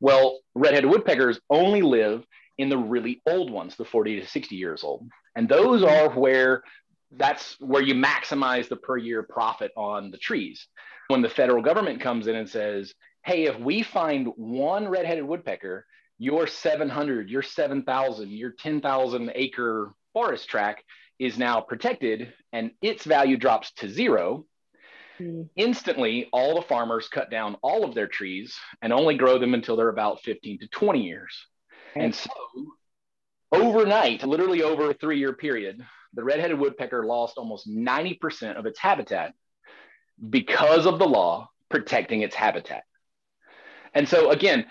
Well, 0.00 0.40
red-headed 0.54 0.90
woodpeckers 0.90 1.40
only 1.48 1.82
live 1.82 2.24
in 2.58 2.68
the 2.68 2.78
really 2.78 3.22
old 3.26 3.50
ones, 3.50 3.76
the 3.76 3.84
40 3.84 4.20
to 4.20 4.26
60 4.26 4.56
years 4.56 4.84
old. 4.84 5.08
And 5.34 5.48
those 5.48 5.82
are 5.82 6.10
where 6.10 6.62
that's 7.12 7.56
where 7.60 7.82
you 7.82 7.94
maximize 7.94 8.68
the 8.68 8.76
per 8.76 8.96
year 8.96 9.22
profit 9.22 9.72
on 9.76 10.10
the 10.10 10.18
trees. 10.18 10.66
When 11.08 11.22
the 11.22 11.28
federal 11.28 11.62
government 11.62 12.00
comes 12.00 12.26
in 12.26 12.34
and 12.34 12.48
says, 12.48 12.92
hey, 13.24 13.44
if 13.44 13.58
we 13.58 13.82
find 13.82 14.28
one 14.36 14.88
red-headed 14.88 15.24
woodpecker 15.24 15.86
your 16.18 16.46
700, 16.46 17.28
your 17.28 17.42
7,000, 17.42 18.30
your 18.30 18.52
10,000 18.52 19.32
acre 19.34 19.92
forest 20.12 20.48
tract 20.48 20.82
is 21.18 21.38
now 21.38 21.60
protected 21.60 22.32
and 22.52 22.70
its 22.82 23.04
value 23.04 23.36
drops 23.36 23.72
to 23.72 23.88
zero, 23.88 24.44
mm. 25.18 25.48
instantly 25.56 26.28
all 26.32 26.56
the 26.56 26.62
farmers 26.62 27.08
cut 27.08 27.30
down 27.30 27.56
all 27.62 27.84
of 27.84 27.94
their 27.94 28.06
trees 28.06 28.56
and 28.82 28.92
only 28.92 29.16
grow 29.16 29.38
them 29.38 29.54
until 29.54 29.76
they're 29.76 29.88
about 29.88 30.22
15 30.22 30.60
to 30.60 30.68
20 30.68 31.02
years. 31.02 31.46
And 31.94 32.14
so 32.14 32.30
overnight, 33.52 34.22
literally 34.22 34.62
over 34.62 34.90
a 34.90 34.94
three 34.94 35.18
year 35.18 35.32
period, 35.32 35.80
the 36.14 36.24
red-headed 36.24 36.58
woodpecker 36.58 37.04
lost 37.04 37.38
almost 37.38 37.68
90% 37.68 38.56
of 38.56 38.66
its 38.66 38.78
habitat 38.78 39.32
because 40.30 40.86
of 40.86 40.98
the 40.98 41.06
law 41.06 41.48
protecting 41.70 42.22
its 42.22 42.34
habitat. 42.34 42.84
And 43.94 44.08
so 44.08 44.30
again, 44.30 44.66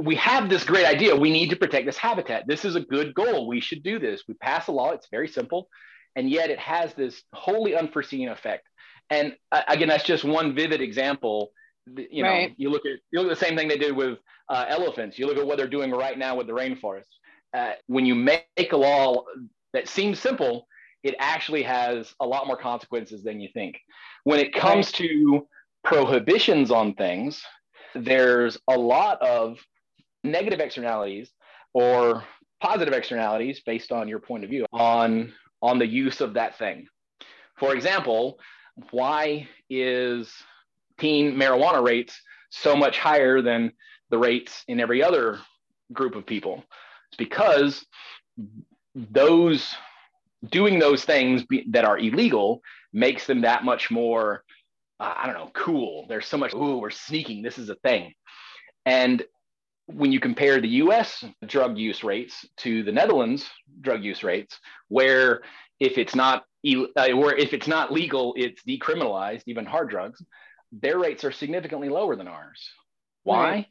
we 0.00 0.14
have 0.14 0.48
this 0.48 0.64
great 0.64 0.86
idea. 0.86 1.14
We 1.14 1.30
need 1.30 1.50
to 1.50 1.56
protect 1.56 1.84
this 1.84 1.98
habitat. 1.98 2.46
This 2.46 2.64
is 2.64 2.74
a 2.74 2.80
good 2.80 3.14
goal. 3.14 3.46
We 3.46 3.60
should 3.60 3.82
do 3.82 3.98
this. 3.98 4.22
We 4.26 4.34
pass 4.34 4.68
a 4.68 4.72
law. 4.72 4.92
It's 4.92 5.08
very 5.10 5.28
simple. 5.28 5.68
And 6.16 6.30
yet 6.30 6.50
it 6.50 6.58
has 6.58 6.94
this 6.94 7.22
wholly 7.34 7.76
unforeseen 7.76 8.28
effect. 8.28 8.66
And 9.10 9.36
uh, 9.52 9.62
again, 9.68 9.88
that's 9.88 10.04
just 10.04 10.24
one 10.24 10.54
vivid 10.54 10.80
example. 10.80 11.52
You 11.86 12.22
know, 12.22 12.30
right. 12.30 12.54
you 12.56 12.70
look 12.70 12.86
at 12.86 12.98
you 13.10 13.20
look 13.20 13.30
at 13.30 13.38
the 13.38 13.44
same 13.44 13.56
thing 13.56 13.68
they 13.68 13.76
did 13.76 13.94
with 13.94 14.18
uh, 14.48 14.64
elephants. 14.68 15.18
You 15.18 15.26
look 15.26 15.36
at 15.36 15.46
what 15.46 15.58
they're 15.58 15.68
doing 15.68 15.90
right 15.90 16.16
now 16.16 16.36
with 16.36 16.46
the 16.46 16.52
rainforest. 16.52 17.04
Uh, 17.52 17.72
when 17.86 18.06
you 18.06 18.14
make 18.14 18.72
a 18.72 18.76
law 18.76 19.24
that 19.72 19.88
seems 19.88 20.18
simple, 20.18 20.66
it 21.02 21.14
actually 21.18 21.62
has 21.62 22.14
a 22.20 22.26
lot 22.26 22.46
more 22.46 22.56
consequences 22.56 23.22
than 23.22 23.40
you 23.40 23.48
think. 23.52 23.78
When 24.24 24.38
it 24.38 24.54
comes 24.54 24.86
right. 24.86 25.08
to 25.08 25.46
prohibitions 25.84 26.70
on 26.70 26.94
things, 26.94 27.42
there's 27.94 28.56
a 28.68 28.78
lot 28.78 29.20
of 29.20 29.58
negative 30.24 30.60
externalities 30.60 31.30
or 31.72 32.24
positive 32.62 32.94
externalities 32.94 33.60
based 33.64 33.92
on 33.92 34.08
your 34.08 34.18
point 34.18 34.44
of 34.44 34.50
view 34.50 34.66
on 34.72 35.32
on 35.62 35.78
the 35.78 35.86
use 35.86 36.20
of 36.20 36.34
that 36.34 36.58
thing. 36.58 36.86
For 37.56 37.74
example 37.74 38.38
why 38.90 39.48
is 39.68 40.32
teen 40.98 41.34
marijuana 41.34 41.84
rates 41.84 42.20
so 42.50 42.74
much 42.76 42.98
higher 42.98 43.42
than 43.42 43.72
the 44.10 44.18
rates 44.18 44.64
in 44.68 44.80
every 44.80 45.02
other 45.02 45.38
group 45.92 46.14
of 46.14 46.26
people? 46.26 46.64
It's 47.08 47.16
because 47.16 47.84
those 48.94 49.74
doing 50.50 50.78
those 50.78 51.04
things 51.04 51.44
be, 51.44 51.66
that 51.70 51.84
are 51.84 51.98
illegal 51.98 52.62
makes 52.92 53.26
them 53.26 53.42
that 53.42 53.62
much 53.62 53.90
more 53.90 54.42
uh, 54.98 55.14
i 55.16 55.26
don't 55.26 55.34
know 55.34 55.50
cool. 55.54 56.06
There's 56.08 56.26
so 56.26 56.36
much 56.36 56.54
ooh 56.54 56.78
we're 56.78 56.90
sneaking. 56.90 57.42
This 57.42 57.58
is 57.58 57.68
a 57.68 57.74
thing. 57.76 58.14
And 58.86 59.22
when 59.94 60.12
you 60.12 60.20
compare 60.20 60.60
the 60.60 60.68
US 60.68 61.24
drug 61.46 61.78
use 61.78 62.02
rates 62.04 62.46
to 62.58 62.82
the 62.82 62.92
Netherlands 62.92 63.48
drug 63.80 64.02
use 64.02 64.22
rates, 64.22 64.58
where 64.88 65.42
if 65.78 65.98
it's 65.98 66.14
not 66.14 66.44
uh, 66.66 67.08
where 67.14 67.36
if 67.36 67.52
it's 67.52 67.66
not 67.66 67.92
legal, 67.92 68.34
it's 68.36 68.62
decriminalized, 68.64 69.42
even 69.46 69.64
hard 69.66 69.88
drugs, 69.90 70.22
their 70.72 70.98
rates 70.98 71.24
are 71.24 71.32
significantly 71.32 71.88
lower 71.88 72.16
than 72.16 72.28
ours. 72.28 72.70
Why? 73.22 73.50
Right. 73.50 73.66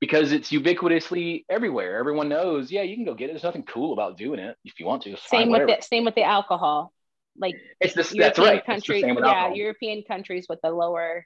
because 0.00 0.32
it's 0.32 0.50
ubiquitously 0.50 1.44
everywhere. 1.48 1.96
Everyone 1.96 2.28
knows, 2.28 2.72
yeah, 2.72 2.82
you 2.82 2.96
can 2.96 3.04
go 3.04 3.14
get 3.14 3.30
it. 3.30 3.34
There's 3.34 3.44
nothing 3.44 3.62
cool 3.62 3.92
about 3.92 4.16
doing 4.18 4.40
it 4.40 4.56
if 4.64 4.80
you 4.80 4.86
want 4.86 5.02
to. 5.04 5.16
Same 5.16 5.50
with 5.50 5.68
the 5.68 5.80
same 5.80 6.04
with 6.04 6.16
the 6.16 6.24
alcohol. 6.24 6.92
Like 7.38 7.54
it's 7.80 7.94
the 7.94 8.18
that's 8.18 8.38
right. 8.38 8.64
Country, 8.66 9.00
yeah, 9.00 9.08
alcohol. 9.10 9.54
European 9.54 10.02
countries 10.02 10.46
with 10.48 10.58
the 10.62 10.70
lower 10.70 11.24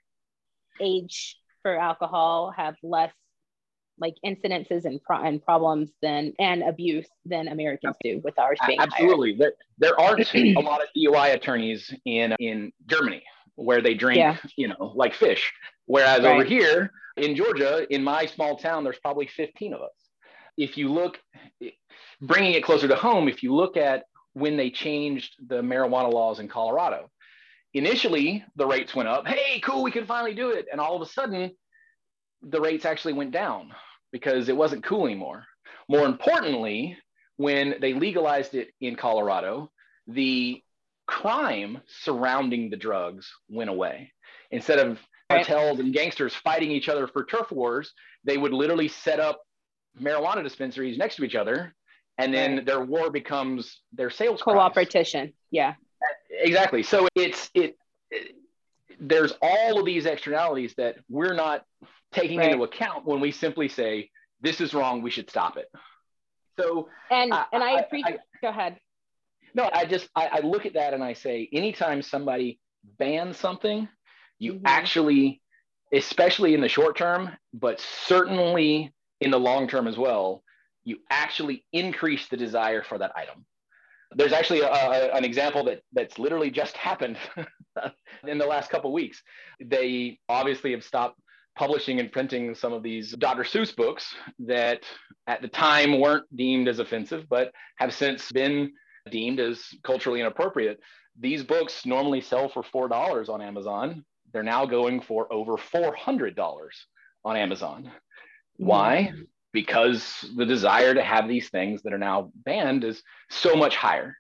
age 0.80 1.38
for 1.62 1.76
alcohol 1.76 2.52
have 2.54 2.76
less 2.82 3.12
like 3.98 4.14
incidences 4.24 4.84
and, 4.84 5.02
pro- 5.02 5.22
and 5.22 5.42
problems 5.44 5.90
than 6.02 6.32
and 6.38 6.62
abuse 6.62 7.06
than 7.24 7.48
Americans 7.48 7.96
do 8.02 8.20
with 8.24 8.38
ours 8.38 8.58
being 8.66 8.78
absolutely 8.78 9.32
higher. 9.32 9.38
there, 9.38 9.52
there 9.78 10.00
aren't 10.00 10.34
a 10.34 10.60
lot 10.60 10.82
of 10.82 10.88
DUI 10.96 11.34
attorneys 11.34 11.92
in 12.04 12.34
in 12.38 12.72
Germany 12.86 13.22
where 13.54 13.80
they 13.80 13.94
drink 13.94 14.18
yeah. 14.18 14.36
you 14.56 14.68
know 14.68 14.92
like 14.94 15.14
fish 15.14 15.52
whereas 15.86 16.22
right. 16.22 16.34
over 16.34 16.44
here 16.44 16.92
in 17.16 17.34
Georgia 17.34 17.86
in 17.92 18.04
my 18.04 18.26
small 18.26 18.56
town 18.56 18.84
there's 18.84 18.98
probably 18.98 19.26
15 19.26 19.74
of 19.74 19.80
us 19.80 19.90
if 20.56 20.76
you 20.76 20.92
look 20.92 21.18
bringing 22.20 22.52
it 22.52 22.62
closer 22.62 22.86
to 22.88 22.96
home 22.96 23.28
if 23.28 23.42
you 23.42 23.54
look 23.54 23.76
at 23.76 24.04
when 24.34 24.56
they 24.56 24.70
changed 24.70 25.34
the 25.48 25.62
marijuana 25.62 26.12
laws 26.12 26.38
in 26.38 26.48
Colorado 26.48 27.10
initially 27.72 28.44
the 28.56 28.66
rates 28.66 28.94
went 28.94 29.08
up 29.08 29.26
hey 29.26 29.58
cool 29.60 29.82
we 29.82 29.90
can 29.90 30.06
finally 30.06 30.34
do 30.34 30.50
it 30.50 30.66
and 30.70 30.80
all 30.80 30.96
of 30.96 31.02
a 31.02 31.10
sudden 31.10 31.50
the 32.48 32.60
rates 32.60 32.84
actually 32.84 33.12
went 33.12 33.32
down 33.32 33.72
because 34.12 34.48
it 34.48 34.56
wasn't 34.56 34.84
cool 34.84 35.06
anymore. 35.06 35.44
More 35.88 36.06
importantly, 36.06 36.96
when 37.36 37.76
they 37.80 37.92
legalized 37.92 38.54
it 38.54 38.70
in 38.80 38.96
Colorado, 38.96 39.70
the 40.06 40.62
crime 41.06 41.80
surrounding 41.86 42.70
the 42.70 42.76
drugs 42.76 43.30
went 43.48 43.70
away. 43.70 44.12
Instead 44.50 44.78
of 44.78 44.98
cartels 45.28 45.80
and 45.80 45.92
gangsters 45.92 46.34
fighting 46.34 46.70
each 46.70 46.88
other 46.88 47.06
for 47.06 47.24
turf 47.24 47.50
wars, 47.50 47.92
they 48.24 48.38
would 48.38 48.52
literally 48.52 48.88
set 48.88 49.20
up 49.20 49.42
marijuana 50.00 50.42
dispensaries 50.42 50.98
next 50.98 51.16
to 51.16 51.24
each 51.24 51.34
other, 51.34 51.74
and 52.18 52.32
then 52.32 52.56
right. 52.56 52.66
their 52.66 52.84
war 52.84 53.10
becomes 53.10 53.80
their 53.92 54.10
sales 54.10 54.42
cooperation. 54.42 55.32
Yeah, 55.50 55.74
exactly. 56.30 56.82
So 56.82 57.08
it's 57.14 57.50
it, 57.54 57.76
it. 58.10 58.34
There's 58.98 59.34
all 59.42 59.78
of 59.78 59.84
these 59.84 60.06
externalities 60.06 60.74
that 60.78 60.96
we're 61.08 61.34
not 61.34 61.64
taking 62.16 62.38
right. 62.38 62.52
into 62.52 62.64
account 62.64 63.04
when 63.04 63.20
we 63.20 63.30
simply 63.30 63.68
say 63.68 64.10
this 64.40 64.60
is 64.60 64.72
wrong 64.72 65.02
we 65.02 65.10
should 65.10 65.28
stop 65.28 65.56
it 65.56 65.70
so 66.58 66.88
and 67.10 67.32
I, 67.32 67.44
and 67.52 67.62
i 67.62 67.80
appreciate 67.80 68.20
I, 68.20 68.38
go 68.40 68.48
ahead 68.48 68.78
no 69.54 69.68
i 69.72 69.84
just 69.84 70.08
I, 70.16 70.26
I, 70.26 70.40
look 70.40 70.64
at 70.64 70.74
that 70.74 70.94
and 70.94 71.04
i 71.04 71.12
say 71.12 71.48
anytime 71.52 72.00
somebody 72.00 72.58
bans 72.98 73.36
something 73.36 73.88
you 74.38 74.54
mm-hmm. 74.54 74.66
actually 74.66 75.42
especially 75.92 76.54
in 76.54 76.60
the 76.60 76.68
short 76.68 76.96
term 76.96 77.30
but 77.52 77.80
certainly 77.80 78.92
in 79.20 79.30
the 79.30 79.38
long 79.38 79.68
term 79.68 79.86
as 79.86 79.98
well 79.98 80.42
you 80.84 80.98
actually 81.10 81.64
increase 81.72 82.28
the 82.28 82.36
desire 82.36 82.82
for 82.82 82.98
that 82.98 83.12
item 83.14 83.44
there's 84.14 84.32
actually 84.32 84.60
a, 84.60 84.68
a, 84.68 85.10
an 85.12 85.24
example 85.24 85.64
that 85.64 85.82
that's 85.92 86.18
literally 86.18 86.50
just 86.50 86.76
happened 86.76 87.18
in 88.26 88.38
the 88.38 88.46
last 88.46 88.70
couple 88.70 88.90
weeks 88.92 89.22
they 89.60 90.18
obviously 90.28 90.70
have 90.70 90.82
stopped 90.82 91.20
publishing 91.56 92.00
and 92.00 92.12
printing 92.12 92.54
some 92.54 92.72
of 92.72 92.82
these 92.82 93.12
Dr. 93.12 93.42
Seuss 93.42 93.74
books 93.74 94.14
that 94.40 94.82
at 95.26 95.42
the 95.42 95.48
time 95.48 96.00
weren't 96.00 96.24
deemed 96.36 96.68
as 96.68 96.78
offensive, 96.78 97.24
but 97.28 97.52
have 97.78 97.94
since 97.94 98.30
been 98.30 98.72
deemed 99.10 99.40
as 99.40 99.64
culturally 99.82 100.20
inappropriate. 100.20 100.78
These 101.18 101.44
books 101.44 101.86
normally 101.86 102.20
sell 102.20 102.48
for 102.48 102.62
$4 102.62 103.28
on 103.28 103.40
Amazon. 103.40 104.04
They're 104.32 104.42
now 104.42 104.66
going 104.66 105.00
for 105.00 105.32
over 105.32 105.56
$400 105.56 106.68
on 107.24 107.36
Amazon. 107.36 107.90
Why? 108.56 109.04
Hmm. 109.04 109.22
Because 109.52 110.30
the 110.36 110.44
desire 110.44 110.92
to 110.92 111.02
have 111.02 111.26
these 111.26 111.48
things 111.48 111.82
that 111.82 111.94
are 111.94 111.98
now 111.98 112.30
banned 112.34 112.84
is 112.84 113.02
so 113.30 113.56
much 113.56 113.74
higher. 113.74 114.18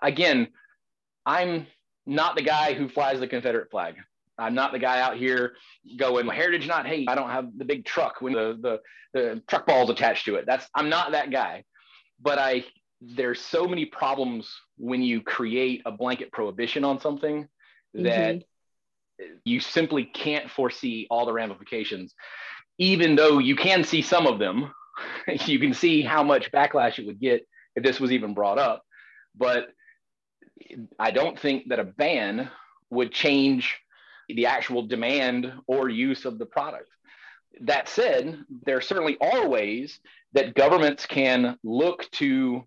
Again, 0.00 0.48
I'm 1.26 1.66
not 2.06 2.36
the 2.36 2.42
guy 2.42 2.72
who 2.72 2.88
flies 2.88 3.20
the 3.20 3.28
Confederate 3.28 3.70
flag. 3.70 3.96
I'm 4.38 4.54
not 4.54 4.72
the 4.72 4.78
guy 4.78 5.00
out 5.00 5.16
here 5.16 5.54
going 5.96 6.26
heritage, 6.28 6.66
not 6.66 6.86
hate. 6.86 7.08
I 7.08 7.14
don't 7.14 7.30
have 7.30 7.50
the 7.56 7.64
big 7.64 7.84
truck 7.84 8.20
with 8.20 8.34
the, 8.34 8.58
the, 8.60 8.80
the 9.12 9.42
truck 9.48 9.66
balls 9.66 9.90
attached 9.90 10.26
to 10.26 10.36
it. 10.36 10.46
That's 10.46 10.66
I'm 10.74 10.88
not 10.88 11.12
that 11.12 11.30
guy. 11.30 11.64
But 12.20 12.38
I 12.38 12.64
there's 13.00 13.40
so 13.40 13.66
many 13.66 13.84
problems 13.84 14.52
when 14.76 15.02
you 15.02 15.20
create 15.20 15.82
a 15.86 15.92
blanket 15.92 16.32
prohibition 16.32 16.84
on 16.84 17.00
something 17.00 17.48
that 17.94 18.36
mm-hmm. 18.36 19.32
you 19.44 19.60
simply 19.60 20.04
can't 20.04 20.50
foresee 20.50 21.06
all 21.10 21.26
the 21.26 21.32
ramifications. 21.32 22.14
Even 22.78 23.16
though 23.16 23.38
you 23.38 23.56
can 23.56 23.84
see 23.84 24.02
some 24.02 24.26
of 24.26 24.38
them, 24.38 24.72
you 25.46 25.58
can 25.58 25.74
see 25.74 26.02
how 26.02 26.22
much 26.22 26.50
backlash 26.52 26.98
it 26.98 27.06
would 27.06 27.20
get 27.20 27.46
if 27.76 27.82
this 27.84 28.00
was 28.00 28.12
even 28.12 28.34
brought 28.34 28.58
up. 28.58 28.82
But 29.36 29.68
I 30.98 31.12
don't 31.12 31.38
think 31.38 31.68
that 31.68 31.78
a 31.78 31.84
ban 31.84 32.50
would 32.90 33.12
change 33.12 33.76
the 34.28 34.46
actual 34.46 34.82
demand 34.82 35.52
or 35.66 35.88
use 35.88 36.24
of 36.24 36.38
the 36.38 36.46
product. 36.46 36.88
That 37.62 37.88
said, 37.88 38.38
there 38.64 38.80
certainly 38.80 39.16
are 39.20 39.48
ways 39.48 40.00
that 40.32 40.54
governments 40.54 41.06
can 41.06 41.56
look 41.64 42.08
to 42.12 42.64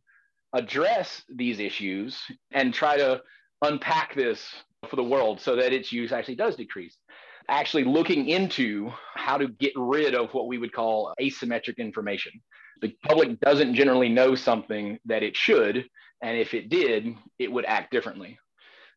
address 0.53 1.23
these 1.33 1.59
issues 1.59 2.19
and 2.51 2.73
try 2.73 2.97
to 2.97 3.21
unpack 3.61 4.15
this 4.15 4.43
for 4.89 4.95
the 4.95 5.03
world 5.03 5.39
so 5.39 5.55
that 5.55 5.71
its 5.73 5.91
use 5.91 6.11
actually 6.11 6.35
does 6.35 6.55
decrease. 6.55 6.97
Actually, 7.47 7.83
looking 7.83 8.27
into 8.27 8.91
how 9.15 9.37
to 9.37 9.47
get 9.47 9.73
rid 9.75 10.15
of 10.15 10.33
what 10.33 10.47
we 10.47 10.57
would 10.57 10.73
call 10.73 11.13
asymmetric 11.21 11.77
information. 11.77 12.31
The 12.81 12.95
public 13.07 13.39
doesn't 13.41 13.75
generally 13.75 14.09
know 14.09 14.35
something 14.35 14.97
that 15.05 15.21
it 15.21 15.35
should, 15.35 15.85
and 16.23 16.37
if 16.37 16.53
it 16.53 16.69
did, 16.69 17.15
it 17.39 17.51
would 17.51 17.65
act 17.65 17.91
differently. 17.91 18.39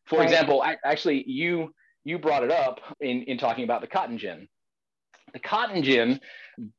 For 0.05 0.19
right. 0.19 0.25
example, 0.25 0.63
actually, 0.83 1.23
you 1.27 1.73
you 2.05 2.19
brought 2.19 2.43
it 2.43 2.51
up 2.51 2.79
in, 3.01 3.23
in 3.23 3.37
talking 3.37 3.65
about 3.65 3.81
the 3.81 3.87
cotton 3.87 4.17
gin. 4.17 4.47
The 5.33 5.39
cotton 5.39 5.83
gin 5.83 6.21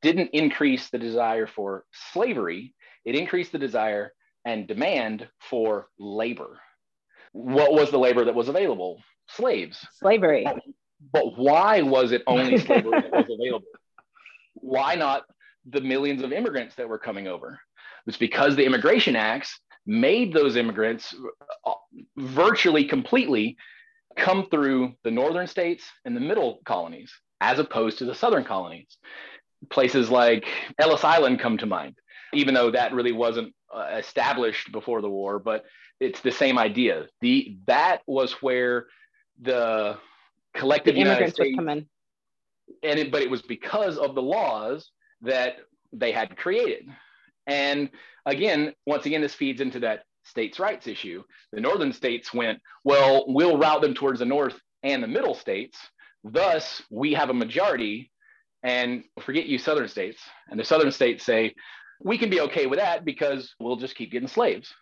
didn't 0.01 0.31
increase 0.33 0.89
the 0.89 0.99
desire 0.99 1.47
for 1.47 1.85
slavery, 2.13 2.75
it 3.05 3.15
increased 3.15 3.53
the 3.53 3.59
desire 3.59 4.13
and 4.47 4.67
demand 4.67 5.29
for 5.41 5.89
labor. 5.99 6.59
What 7.33 7.73
was 7.73 7.91
the 7.91 7.99
labor 7.99 8.25
that 8.25 8.35
was 8.35 8.49
available? 8.49 9.03
Slaves. 9.29 9.87
Slavery. 9.93 10.47
But 11.13 11.37
why 11.37 11.83
was 11.83 12.13
it 12.13 12.23
only 12.27 12.57
slavery 12.67 13.03
that 13.03 13.13
was 13.13 13.29
available? 13.29 13.67
Why 14.55 14.95
not 14.95 15.25
the 15.69 15.81
millions 15.81 16.23
of 16.23 16.33
immigrants 16.33 16.77
that 16.77 16.89
were 16.89 16.99
coming 16.99 17.27
over? 17.27 17.61
It's 18.07 18.17
because 18.17 18.57
the 18.57 18.65
Immigration 18.65 19.17
Acts 19.17 19.59
made 19.85 20.33
those 20.33 20.57
immigrants 20.57 21.15
uh, 21.65 21.73
virtually 22.17 22.85
completely 22.85 23.57
come 24.17 24.49
through 24.51 24.95
the 25.05 25.11
northern 25.11 25.47
states 25.47 25.85
and 26.05 26.17
the 26.17 26.21
middle 26.21 26.61
colonies 26.65 27.13
as 27.41 27.59
opposed 27.59 27.99
to 27.99 28.05
the 28.05 28.15
southern 28.15 28.45
colonies. 28.45 28.97
Places 29.71 30.11
like 30.11 30.47
Ellis 30.79 31.05
Island 31.05 31.41
come 31.41 31.59
to 31.59 31.67
mind, 31.67 31.97
even 32.33 32.55
though 32.55 32.71
that 32.71 32.93
really 32.93 33.13
wasn't 33.13 33.55
uh, 33.75 33.97
established 33.99 34.71
before 34.73 35.01
the 35.01 35.11
war, 35.11 35.39
but 35.39 35.65
it's 36.01 36.21
the 36.21 36.31
same 36.31 36.59
idea. 36.59 37.07
The 37.21 37.57
that 37.67 38.03
was 38.07 38.33
where 38.43 38.87
the 39.41 39.99
collective 40.55 40.95
the 40.95 41.01
United 41.01 41.35
States 41.35 41.51
would 41.51 41.57
come 41.57 41.69
in. 41.69 41.87
And 42.83 42.99
it, 42.99 43.13
but 43.13 43.23
it 43.23 43.31
was 43.31 43.43
because 43.43 43.97
of 43.97 44.15
the 44.15 44.23
laws 44.23 44.91
that 45.23 45.57
they 45.93 46.13
had 46.13 46.37
created. 46.37 46.89
And 47.47 47.91
again, 48.25 48.75
once 48.87 49.07
again, 49.07 49.23
this 49.23 49.35
feeds 49.35 49.61
into 49.61 49.81
that 49.81 50.03
states' 50.27 50.59
rights 50.59 50.87
issue. 50.87 51.23
The 51.53 51.61
northern 51.61 51.93
states 51.93 52.35
went, 52.35 52.61
well, 52.85 53.25
we'll 53.29 53.59
route 53.59 53.81
them 53.81 53.95
towards 53.95 54.19
the 54.19 54.25
north 54.25 54.59
and 54.83 55.03
the 55.03 55.09
middle 55.09 55.35
states. 55.35 55.79
Thus, 56.25 56.83
we 56.91 57.15
have 57.15 57.31
a 57.31 57.35
majority. 57.35 58.11
And 58.63 59.05
forget 59.21 59.47
you 59.47 59.59
southern 59.59 59.89
states. 59.89 60.21
And 60.51 60.59
the 60.59 60.65
southern 60.65 60.91
states 60.91 61.25
say, 61.25 61.55
we 62.03 62.19
can 62.19 62.31
be 62.31 62.41
okay 62.43 62.67
with 62.67 62.79
that 62.79 63.05
because 63.05 63.55
we'll 63.61 63.77
just 63.77 63.95
keep 63.95 64.11
getting 64.11 64.29
slaves. 64.29 64.75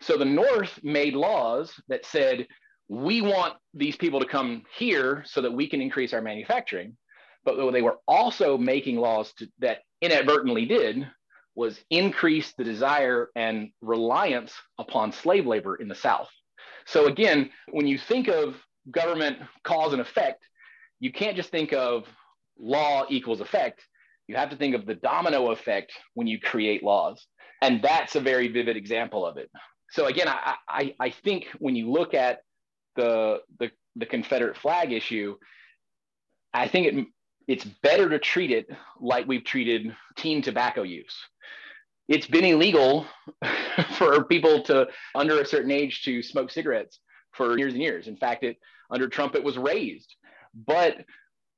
So 0.00 0.16
the 0.16 0.24
North 0.24 0.78
made 0.82 1.14
laws 1.14 1.72
that 1.88 2.06
said, 2.06 2.46
we 2.88 3.22
want 3.22 3.54
these 3.72 3.96
people 3.96 4.20
to 4.20 4.26
come 4.26 4.62
here 4.76 5.24
so 5.26 5.40
that 5.40 5.52
we 5.52 5.68
can 5.68 5.80
increase 5.80 6.12
our 6.12 6.22
manufacturing. 6.22 6.96
But 7.44 7.56
they 7.72 7.82
were 7.82 7.98
also 8.06 8.56
making 8.56 8.96
laws 8.96 9.32
to, 9.34 9.48
that 9.58 9.78
inadvertently 10.00 10.66
did 10.66 11.06
was 11.54 11.78
increase 11.90 12.52
the 12.56 12.64
desire 12.64 13.30
and 13.36 13.70
reliance 13.80 14.52
upon 14.78 15.12
slave 15.12 15.46
labor 15.46 15.76
in 15.76 15.88
the 15.88 15.94
South. 15.94 16.28
So, 16.86 17.06
again, 17.06 17.50
when 17.70 17.86
you 17.86 17.98
think 17.98 18.28
of 18.28 18.56
government 18.90 19.38
cause 19.62 19.92
and 19.92 20.02
effect, 20.02 20.44
you 21.00 21.12
can't 21.12 21.36
just 21.36 21.50
think 21.50 21.72
of 21.72 22.06
law 22.58 23.04
equals 23.08 23.40
effect. 23.40 23.82
You 24.26 24.36
have 24.36 24.50
to 24.50 24.56
think 24.56 24.74
of 24.74 24.86
the 24.86 24.94
domino 24.94 25.50
effect 25.50 25.92
when 26.14 26.26
you 26.26 26.40
create 26.40 26.82
laws. 26.82 27.26
And 27.62 27.82
that's 27.82 28.16
a 28.16 28.20
very 28.20 28.48
vivid 28.48 28.76
example 28.76 29.24
of 29.26 29.36
it. 29.36 29.50
So, 29.90 30.06
again, 30.06 30.28
I, 30.28 30.54
I, 30.68 30.94
I 31.00 31.10
think 31.10 31.46
when 31.58 31.76
you 31.76 31.90
look 31.90 32.14
at 32.14 32.40
the, 32.96 33.38
the, 33.58 33.70
the 33.96 34.06
Confederate 34.06 34.56
flag 34.56 34.92
issue, 34.92 35.36
I 36.52 36.68
think 36.68 36.86
it 36.86 37.06
it's 37.46 37.64
better 37.64 38.08
to 38.08 38.18
treat 38.18 38.50
it 38.50 38.68
like 39.00 39.26
we've 39.26 39.44
treated 39.44 39.94
teen 40.16 40.42
tobacco 40.42 40.82
use. 40.82 41.16
It's 42.08 42.26
been 42.26 42.44
illegal 42.44 43.06
for 43.98 44.24
people 44.24 44.62
to 44.64 44.88
under 45.14 45.40
a 45.40 45.46
certain 45.46 45.70
age 45.70 46.02
to 46.04 46.22
smoke 46.22 46.50
cigarettes 46.50 47.00
for 47.32 47.58
years 47.58 47.72
and 47.72 47.82
years. 47.82 48.08
In 48.08 48.16
fact, 48.16 48.44
it 48.44 48.58
under 48.90 49.08
Trump 49.08 49.34
it 49.34 49.42
was 49.42 49.56
raised, 49.56 50.14
but 50.66 51.04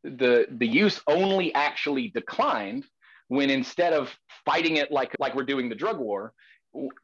the 0.05 0.47
the 0.51 0.66
use 0.66 1.01
only 1.09 1.53
actually 1.55 2.09
declined 2.09 2.87
when 3.28 3.51
instead 3.51 3.93
of 3.93 4.14
fighting 4.45 4.76
it 4.76 4.93
like 4.93 5.14
like 5.18 5.34
we're 5.34 5.45
doing 5.45 5.68
the 5.68 5.74
drug 5.74 5.99
war, 5.99 6.32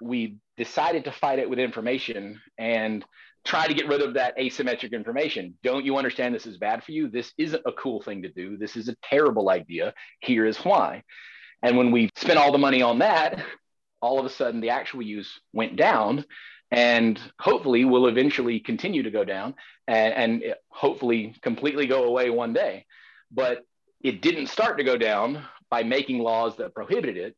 we 0.00 0.36
decided 0.56 1.04
to 1.04 1.12
fight 1.12 1.38
it 1.38 1.48
with 1.48 1.58
information 1.58 2.40
and 2.58 3.04
try 3.45 3.66
to 3.66 3.74
get 3.74 3.88
rid 3.88 4.03
of 4.03 4.14
that 4.14 4.36
asymmetric 4.38 4.93
information. 4.93 5.55
Don't 5.62 5.84
you 5.84 5.97
understand 5.97 6.34
this 6.34 6.47
is 6.47 6.59
bad 6.59 6.84
for 6.84 6.93
you? 6.93 7.09
This 7.09 7.32
isn't 7.38 7.62
a 7.66 7.72
cool 7.72 8.01
thing 8.03 8.22
to 8.22 8.28
do. 8.28 8.57
This 8.57 8.76
is 8.76 8.88
a 8.88 8.97
terrible 9.03 9.51
idea. 9.51 9.95
Here 10.20 10.47
is 10.47 10.59
why. 10.59 11.03
And 11.62 11.76
when 11.76 11.90
we 11.90 12.11
spent 12.16 12.38
all 12.38 12.53
the 12.53 12.59
money 12.59 12.82
on 12.82 12.99
that, 13.01 13.43
all 14.01 14.18
of 14.18 14.26
a 14.26 14.30
sudden 14.30 14.61
the 14.61 14.70
actual 14.70 15.03
use 15.03 15.40
went 15.53 15.76
down 15.76 16.24
and 16.70 17.20
hopefully 17.38 17.84
will 17.84 18.07
eventually 18.07 18.59
continue 18.59 19.03
to 19.03 19.11
go 19.11 19.24
down 19.24 19.55
and, 19.86 20.14
and 20.14 20.55
hopefully 20.68 21.34
completely 21.43 21.86
go 21.86 22.05
away 22.05 22.30
one 22.30 22.53
day. 22.53 22.86
But 23.30 23.64
it 24.03 24.22
didn't 24.22 24.49
start 24.49 24.78
to 24.78 24.84
go 24.84 24.97
down 24.97 25.45
by 25.70 25.82
making 25.82 26.18
laws 26.18 26.57
that 26.57 26.74
prohibited 26.74 27.16
it. 27.16 27.36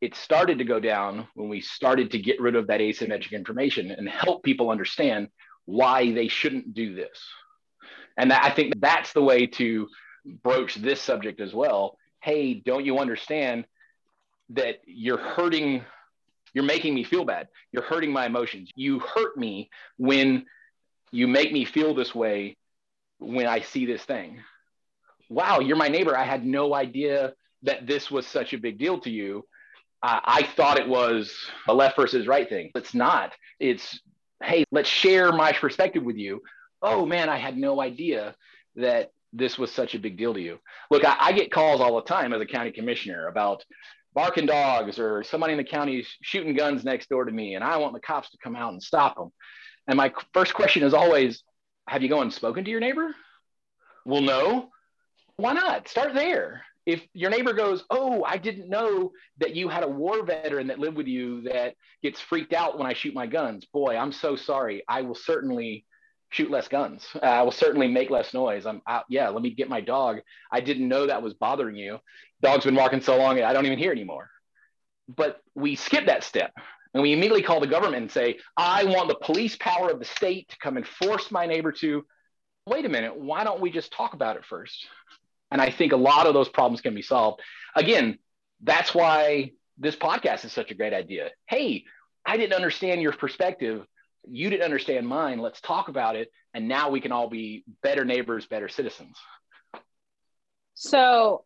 It 0.00 0.14
started 0.14 0.58
to 0.58 0.64
go 0.64 0.78
down 0.78 1.26
when 1.34 1.48
we 1.48 1.60
started 1.60 2.10
to 2.12 2.18
get 2.18 2.40
rid 2.40 2.54
of 2.54 2.66
that 2.66 2.80
asymmetric 2.80 3.32
information 3.32 3.90
and 3.90 4.08
help 4.08 4.42
people 4.42 4.70
understand 4.70 5.28
why 5.66 6.12
they 6.12 6.28
shouldn't 6.28 6.74
do 6.74 6.94
this. 6.94 7.18
And 8.16 8.32
I 8.32 8.50
think 8.50 8.74
that's 8.80 9.12
the 9.12 9.22
way 9.22 9.46
to 9.46 9.88
broach 10.42 10.76
this 10.76 11.00
subject 11.00 11.40
as 11.40 11.52
well. 11.54 11.98
Hey, 12.20 12.54
don't 12.54 12.84
you 12.84 12.98
understand 12.98 13.66
that 14.50 14.80
you're 14.86 15.18
hurting 15.18 15.84
you're 16.56 16.64
making 16.64 16.94
me 16.94 17.04
feel 17.04 17.26
bad. 17.26 17.48
You're 17.70 17.82
hurting 17.82 18.10
my 18.10 18.24
emotions. 18.24 18.70
You 18.74 18.98
hurt 19.00 19.36
me 19.36 19.68
when 19.98 20.46
you 21.12 21.28
make 21.28 21.52
me 21.52 21.66
feel 21.66 21.94
this 21.94 22.14
way 22.14 22.56
when 23.18 23.46
I 23.46 23.60
see 23.60 23.84
this 23.84 24.02
thing. 24.02 24.40
Wow, 25.28 25.60
you're 25.60 25.76
my 25.76 25.88
neighbor. 25.88 26.16
I 26.16 26.24
had 26.24 26.46
no 26.46 26.74
idea 26.74 27.34
that 27.64 27.86
this 27.86 28.10
was 28.10 28.26
such 28.26 28.54
a 28.54 28.58
big 28.58 28.78
deal 28.78 28.98
to 29.00 29.10
you. 29.10 29.44
Uh, 30.02 30.20
I 30.24 30.44
thought 30.44 30.78
it 30.78 30.88
was 30.88 31.34
a 31.68 31.74
left 31.74 31.96
versus 31.96 32.26
right 32.26 32.48
thing. 32.48 32.70
It's 32.74 32.94
not. 32.94 33.34
It's, 33.60 34.00
hey, 34.42 34.64
let's 34.70 34.88
share 34.88 35.32
my 35.32 35.52
perspective 35.52 36.02
with 36.02 36.16
you. 36.16 36.42
Oh 36.82 37.06
man, 37.06 37.28
I 37.28 37.36
had 37.36 37.56
no 37.56 37.80
idea 37.80 38.34
that 38.76 39.10
this 39.32 39.58
was 39.58 39.72
such 39.72 39.94
a 39.94 39.98
big 39.98 40.16
deal 40.16 40.34
to 40.34 40.40
you. 40.40 40.58
Look, 40.90 41.04
I, 41.04 41.16
I 41.18 41.32
get 41.32 41.50
calls 41.50 41.80
all 41.80 41.96
the 41.96 42.02
time 42.02 42.32
as 42.32 42.40
a 42.40 42.46
county 42.46 42.70
commissioner 42.70 43.28
about 43.28 43.64
barking 44.14 44.46
dogs 44.46 44.98
or 44.98 45.22
somebody 45.24 45.52
in 45.52 45.58
the 45.58 45.64
county 45.64 46.06
shooting 46.22 46.54
guns 46.54 46.84
next 46.84 47.08
door 47.10 47.24
to 47.24 47.32
me 47.32 47.54
and 47.54 47.62
I 47.62 47.76
want 47.76 47.92
the 47.92 48.00
cops 48.00 48.30
to 48.30 48.38
come 48.42 48.56
out 48.56 48.72
and 48.72 48.82
stop 48.82 49.16
them. 49.16 49.30
And 49.88 49.96
my 49.96 50.12
first 50.32 50.54
question 50.54 50.82
is 50.82 50.94
always, 50.94 51.42
have 51.88 52.02
you 52.02 52.08
gone 52.08 52.22
and 52.22 52.32
spoken 52.32 52.64
to 52.64 52.70
your 52.70 52.80
neighbor? 52.80 53.14
Well, 54.04 54.22
no. 54.22 54.70
Why 55.36 55.52
not? 55.52 55.88
Start 55.88 56.14
there. 56.14 56.62
If 56.86 57.04
your 57.12 57.30
neighbor 57.30 57.52
goes, 57.52 57.84
Oh, 57.90 58.24
I 58.24 58.38
didn't 58.38 58.70
know 58.70 59.12
that 59.38 59.54
you 59.54 59.68
had 59.68 59.82
a 59.82 59.88
war 59.88 60.24
veteran 60.24 60.68
that 60.68 60.78
lived 60.78 60.96
with 60.96 61.08
you 61.08 61.42
that 61.42 61.74
gets 62.02 62.20
freaked 62.20 62.52
out 62.52 62.78
when 62.78 62.86
I 62.86 62.94
shoot 62.94 63.12
my 63.12 63.26
guns. 63.26 63.66
Boy, 63.66 63.96
I'm 63.96 64.12
so 64.12 64.36
sorry. 64.36 64.84
I 64.88 65.02
will 65.02 65.16
certainly 65.16 65.84
shoot 66.30 66.50
less 66.50 66.68
guns. 66.68 67.06
Uh, 67.14 67.26
I 67.26 67.42
will 67.42 67.52
certainly 67.52 67.88
make 67.88 68.10
less 68.10 68.32
noise. 68.34 68.66
I'm 68.66 68.82
out. 68.86 69.04
Yeah, 69.08 69.28
let 69.28 69.42
me 69.42 69.50
get 69.50 69.68
my 69.68 69.80
dog. 69.80 70.18
I 70.50 70.60
didn't 70.60 70.88
know 70.88 71.06
that 71.06 71.22
was 71.22 71.34
bothering 71.34 71.76
you. 71.76 71.98
Dog's 72.42 72.64
been 72.64 72.74
walking 72.74 73.00
so 73.00 73.16
long, 73.16 73.40
I 73.42 73.52
don't 73.52 73.66
even 73.66 73.78
hear 73.78 73.92
anymore. 73.92 74.30
But 75.08 75.40
we 75.54 75.76
skip 75.76 76.06
that 76.06 76.24
step 76.24 76.52
and 76.92 77.02
we 77.02 77.12
immediately 77.12 77.42
call 77.42 77.60
the 77.60 77.66
government 77.66 78.02
and 78.02 78.10
say, 78.10 78.38
I 78.56 78.84
want 78.84 79.08
the 79.08 79.14
police 79.14 79.56
power 79.56 79.90
of 79.90 79.98
the 79.98 80.04
state 80.04 80.48
to 80.50 80.56
come 80.58 80.76
and 80.76 80.86
force 80.86 81.30
my 81.30 81.46
neighbor 81.46 81.72
to. 81.72 82.04
Wait 82.66 82.84
a 82.84 82.88
minute, 82.88 83.16
why 83.16 83.44
don't 83.44 83.60
we 83.60 83.70
just 83.70 83.92
talk 83.92 84.14
about 84.14 84.36
it 84.36 84.44
first? 84.44 84.86
And 85.50 85.60
I 85.60 85.70
think 85.70 85.92
a 85.92 85.96
lot 85.96 86.26
of 86.26 86.34
those 86.34 86.48
problems 86.48 86.80
can 86.80 86.94
be 86.94 87.02
solved. 87.02 87.40
Again, 87.74 88.18
that's 88.62 88.94
why 88.94 89.52
this 89.78 89.96
podcast 89.96 90.44
is 90.44 90.52
such 90.52 90.70
a 90.70 90.74
great 90.74 90.92
idea. 90.92 91.30
Hey, 91.46 91.84
I 92.24 92.36
didn't 92.36 92.54
understand 92.54 93.02
your 93.02 93.12
perspective 93.12 93.86
you 94.28 94.50
didn't 94.50 94.64
understand 94.64 95.06
mine. 95.06 95.38
Let's 95.38 95.60
talk 95.60 95.88
about 95.88 96.16
it. 96.16 96.30
And 96.54 96.68
now 96.68 96.90
we 96.90 97.00
can 97.00 97.12
all 97.12 97.28
be 97.28 97.64
better 97.82 98.04
neighbors, 98.04 98.46
better 98.46 98.68
citizens. 98.68 99.16
So 100.74 101.44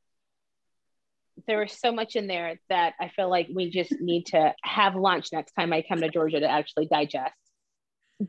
there 1.47 1.61
was 1.61 1.73
so 1.73 1.93
much 1.93 2.17
in 2.17 2.27
there 2.27 2.61
that 2.69 2.95
I 3.01 3.09
feel 3.09 3.31
like 3.31 3.49
we 3.53 3.71
just 3.71 3.93
need 4.01 4.27
to 4.27 4.55
have 4.63 4.95
lunch 4.95 5.29
next 5.33 5.53
time 5.53 5.73
I 5.73 5.83
come 5.83 6.01
to 6.01 6.09
Georgia 6.09 6.41
to 6.41 6.51
actually 6.51 6.87
digest. 6.87 7.35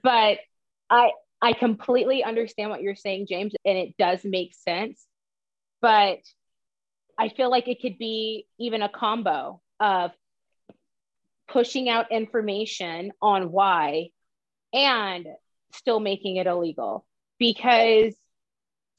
But 0.03 0.39
I 0.89 1.11
I 1.41 1.53
completely 1.53 2.23
understand 2.23 2.69
what 2.69 2.81
you're 2.81 2.95
saying, 2.95 3.25
James, 3.27 3.53
and 3.65 3.77
it 3.77 3.97
does 3.97 4.19
make 4.23 4.53
sense. 4.53 5.03
But 5.81 6.19
I 7.17 7.29
feel 7.29 7.49
like 7.49 7.67
it 7.67 7.81
could 7.81 7.97
be 7.97 8.45
even 8.59 8.81
a 8.81 8.89
combo 8.89 9.61
of 9.79 10.11
pushing 11.47 11.89
out 11.89 12.11
information 12.11 13.11
on 13.21 13.51
why 13.51 14.09
and 14.73 15.27
still 15.73 15.99
making 15.99 16.37
it 16.37 16.47
illegal 16.47 17.05
because 17.37 18.15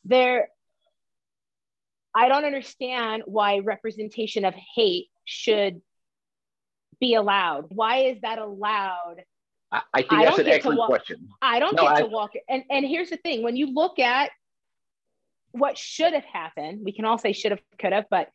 there 0.04 0.48
I 2.14 2.28
don't 2.28 2.44
understand 2.44 3.22
why 3.26 3.60
representation 3.60 4.44
of 4.44 4.54
hate 4.74 5.08
should 5.24 5.80
be 7.00 7.14
allowed. 7.14 7.66
Why 7.70 8.04
is 8.04 8.20
that 8.20 8.38
allowed? 8.38 9.22
I, 9.70 9.80
I 9.94 10.02
think 10.02 10.12
I 10.12 10.24
that's 10.26 10.38
an 10.38 10.48
excellent 10.48 10.78
walk, 10.78 10.88
question. 10.88 11.28
I 11.40 11.58
don't 11.58 11.74
no, 11.74 11.82
get 11.82 11.92
I, 11.92 12.00
to 12.02 12.06
walk 12.06 12.32
and 12.48 12.64
and 12.70 12.84
here's 12.84 13.08
the 13.08 13.16
thing: 13.16 13.42
when 13.42 13.56
you 13.56 13.72
look 13.72 13.98
at 13.98 14.30
what 15.52 15.78
should 15.78 16.12
have 16.12 16.24
happened, 16.24 16.80
we 16.84 16.92
can 16.92 17.04
all 17.04 17.18
say 17.18 17.32
should 17.32 17.52
have, 17.52 17.60
could 17.78 17.92
have, 17.92 18.06
but 18.10 18.30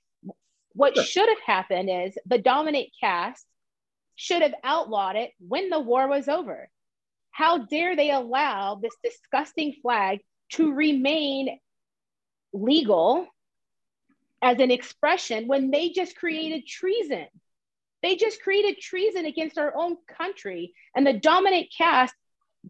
what 0.73 0.95
sure. 0.95 1.03
should 1.03 1.29
have 1.29 1.41
happened 1.41 1.89
is 1.89 2.17
the 2.25 2.37
dominant 2.37 2.87
caste 3.01 3.45
should 4.15 4.41
have 4.41 4.53
outlawed 4.63 5.15
it 5.15 5.31
when 5.39 5.69
the 5.69 5.79
war 5.79 6.07
was 6.07 6.27
over. 6.27 6.69
How 7.31 7.59
dare 7.59 7.95
they 7.95 8.11
allow 8.11 8.75
this 8.75 8.95
disgusting 9.03 9.75
flag 9.81 10.19
to 10.53 10.73
remain 10.73 11.59
legal 12.53 13.27
as 14.41 14.59
an 14.59 14.71
expression 14.71 15.47
when 15.47 15.71
they 15.71 15.89
just 15.89 16.15
created 16.15 16.65
treason? 16.67 17.27
They 18.03 18.15
just 18.15 18.41
created 18.41 18.79
treason 18.79 19.25
against 19.25 19.57
our 19.57 19.75
own 19.75 19.97
country, 20.07 20.73
and 20.95 21.05
the 21.05 21.13
dominant 21.13 21.67
caste 21.75 22.15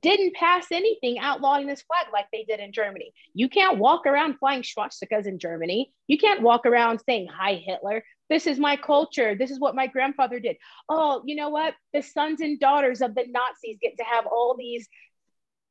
didn't 0.01 0.35
pass 0.35 0.67
anything 0.71 1.19
outlawing 1.19 1.67
this 1.67 1.81
flag 1.81 2.07
like 2.11 2.25
they 2.31 2.43
did 2.43 2.59
in 2.59 2.71
Germany. 2.71 3.13
You 3.33 3.49
can't 3.49 3.77
walk 3.77 4.05
around 4.05 4.37
flying 4.39 4.63
swastikas 4.63 5.25
in 5.25 5.39
Germany. 5.39 5.91
You 6.07 6.17
can't 6.17 6.41
walk 6.41 6.65
around 6.65 7.01
saying 7.05 7.27
heil 7.27 7.59
Hitler. 7.63 8.03
This 8.29 8.47
is 8.47 8.59
my 8.59 8.75
culture. 8.75 9.35
This 9.35 9.51
is 9.51 9.59
what 9.59 9.75
my 9.75 9.87
grandfather 9.87 10.39
did. 10.39 10.57
Oh, 10.89 11.21
you 11.25 11.35
know 11.35 11.49
what? 11.49 11.73
The 11.93 12.01
sons 12.01 12.41
and 12.41 12.59
daughters 12.59 13.01
of 13.01 13.15
the 13.15 13.25
Nazis 13.27 13.77
get 13.81 13.97
to 13.97 14.03
have 14.03 14.25
all 14.25 14.55
these 14.57 14.87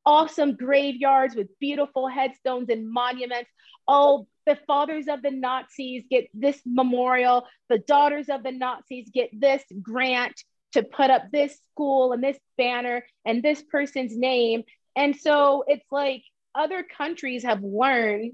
awesome 0.06 0.54
graveyards 0.54 1.34
with 1.34 1.48
beautiful 1.58 2.08
headstones 2.08 2.70
and 2.70 2.90
monuments. 2.90 3.50
Oh, 3.86 4.26
the 4.46 4.56
fathers 4.66 5.08
of 5.08 5.22
the 5.22 5.30
Nazis 5.30 6.04
get 6.08 6.28
this 6.32 6.60
memorial. 6.64 7.46
The 7.68 7.78
daughters 7.78 8.28
of 8.28 8.42
the 8.42 8.52
Nazis 8.52 9.10
get 9.12 9.30
this 9.32 9.62
grant 9.82 10.42
to 10.72 10.82
put 10.82 11.10
up 11.10 11.30
this 11.32 11.58
school 11.72 12.12
and 12.12 12.22
this 12.22 12.38
banner 12.58 13.04
and 13.24 13.42
this 13.42 13.62
person's 13.62 14.16
name. 14.16 14.64
And 14.94 15.16
so 15.16 15.64
it's 15.66 15.86
like 15.90 16.22
other 16.54 16.82
countries 16.82 17.44
have 17.44 17.62
learned 17.62 18.32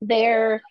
their 0.00 0.62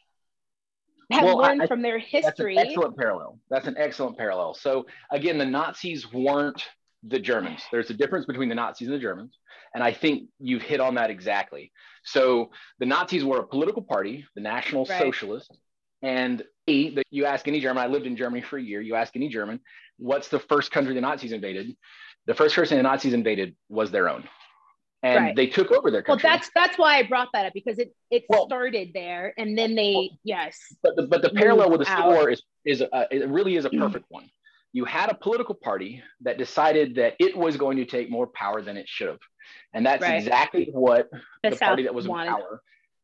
have 1.12 1.24
well, 1.24 1.38
learned 1.38 1.64
I, 1.64 1.68
from 1.68 1.82
their 1.82 1.98
history. 1.98 2.56
That's 2.56 2.66
an 2.66 2.72
excellent 2.72 2.98
parallel. 2.98 3.40
That's 3.50 3.68
an 3.68 3.76
excellent 3.78 4.18
parallel. 4.18 4.54
So 4.54 4.86
again, 5.12 5.38
the 5.38 5.46
Nazis 5.46 6.12
weren't 6.12 6.64
the 7.04 7.20
Germans. 7.20 7.62
There's 7.72 7.90
a 7.90 7.94
difference 7.94 8.26
between 8.26 8.50
the 8.50 8.56
Nazis 8.56 8.90
and 8.90 8.96
the 8.96 9.02
Germans. 9.02 9.38
And 9.74 9.84
I 9.84 9.94
think 9.94 10.30
you've 10.40 10.62
hit 10.62 10.80
on 10.80 10.96
that 10.96 11.10
exactly. 11.10 11.72
So 12.04 12.52
the 12.80 12.86
Nazis 12.86 13.24
were 13.24 13.40
a 13.40 13.48
political 13.48 13.82
party, 13.82 14.26
the 14.36 14.42
National 14.42 14.86
right. 14.86 15.00
Socialists. 15.02 15.56
And 16.02 16.44
you 16.68 17.26
ask 17.26 17.48
any 17.48 17.60
German, 17.60 17.84
I 17.84 17.88
lived 17.88 18.06
in 18.06 18.18
Germany 18.18 18.42
for 18.42 18.58
a 18.58 18.62
year. 18.62 18.82
You 18.82 18.96
ask 18.96 19.16
any 19.16 19.30
German, 19.30 19.60
what's 19.98 20.28
the 20.30 20.40
first 20.40 20.72
country 20.72 20.94
the 20.94 21.02
Nazis 21.02 21.32
invaded? 21.32 21.76
The 22.26 22.34
first 22.34 22.56
person 22.56 22.78
the 22.78 22.84
Nazis 22.84 23.14
invaded 23.14 23.56
was 23.70 23.92
their 23.92 24.10
own 24.10 24.28
and 25.04 25.26
right. 25.26 25.36
they 25.36 25.48
took 25.48 25.72
over 25.72 25.92
their 25.92 26.02
country. 26.02 26.28
Well, 26.28 26.38
that's 26.38 26.50
that's 26.56 26.78
why 26.78 26.98
I 26.98 27.04
brought 27.04 27.30
that 27.34 27.46
up 27.46 27.54
because 27.54 27.80
it 27.80 27.94
it 28.10 28.24
well, 28.30 28.48
started 28.48 28.92
there, 28.94 29.34
and 29.38 29.58
then 29.58 29.76
they 29.76 29.94
well, 29.94 30.10
yes. 30.24 30.58
But 30.82 30.96
the 30.96 31.04
but 31.04 31.22
the 31.22 31.30
parallel 31.30 31.72
with 31.72 31.82
the 31.86 32.04
War 32.04 32.30
is 32.30 32.42
is 32.66 32.82
a, 32.82 33.08
it 33.12 33.28
really 33.30 33.56
is 33.56 33.66
a 33.66 33.70
perfect 33.70 34.06
one. 34.10 34.30
You 34.74 34.86
had 34.86 35.10
a 35.10 35.16
political 35.16 35.56
party 35.56 36.04
that 36.22 36.38
decided 36.38 36.96
that 36.96 37.16
it 37.20 37.36
was 37.36 37.58
going 37.58 37.78
to 37.78 37.86
take 37.86 38.10
more 38.10 38.28
power 38.28 38.62
than 38.62 38.78
it 38.78 38.88
should 38.88 39.08
have, 39.08 39.20
and 39.74 39.86
that's 39.86 40.02
right. 40.02 40.16
exactly 40.16 40.70
what 40.72 41.10
the, 41.44 41.52
the 41.52 41.56
party 41.56 41.84
that 41.84 41.94
was 41.94 42.06
in 42.06 42.12
power 42.12 42.62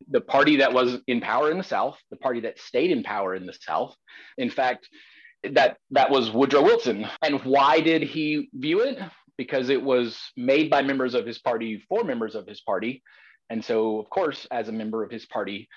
the 0.09 0.21
party 0.21 0.57
that 0.57 0.73
was 0.73 0.97
in 1.07 1.21
power 1.21 1.49
in 1.49 1.57
the 1.57 1.63
South, 1.63 1.97
the 2.09 2.17
party 2.17 2.41
that 2.41 2.59
stayed 2.59 2.91
in 2.91 3.03
power 3.03 3.35
in 3.35 3.45
the 3.45 3.53
South. 3.53 3.95
In 4.37 4.49
fact, 4.49 4.89
that 5.51 5.77
that 5.91 6.09
was 6.09 6.31
Woodrow 6.31 6.63
Wilson. 6.63 7.07
And 7.21 7.43
why 7.43 7.81
did 7.81 8.01
he 8.01 8.49
view 8.53 8.81
it? 8.81 8.99
Because 9.37 9.69
it 9.69 9.81
was 9.81 10.19
made 10.37 10.69
by 10.69 10.81
members 10.81 11.15
of 11.15 11.25
his 11.25 11.39
party 11.39 11.83
for 11.89 12.03
members 12.03 12.35
of 12.35 12.47
his 12.47 12.61
party. 12.61 13.03
And 13.49 13.63
so, 13.63 13.99
of 13.99 14.09
course, 14.09 14.47
as 14.51 14.69
a 14.69 14.71
member 14.71 15.03
of 15.03 15.11
his 15.11 15.25
party 15.25 15.67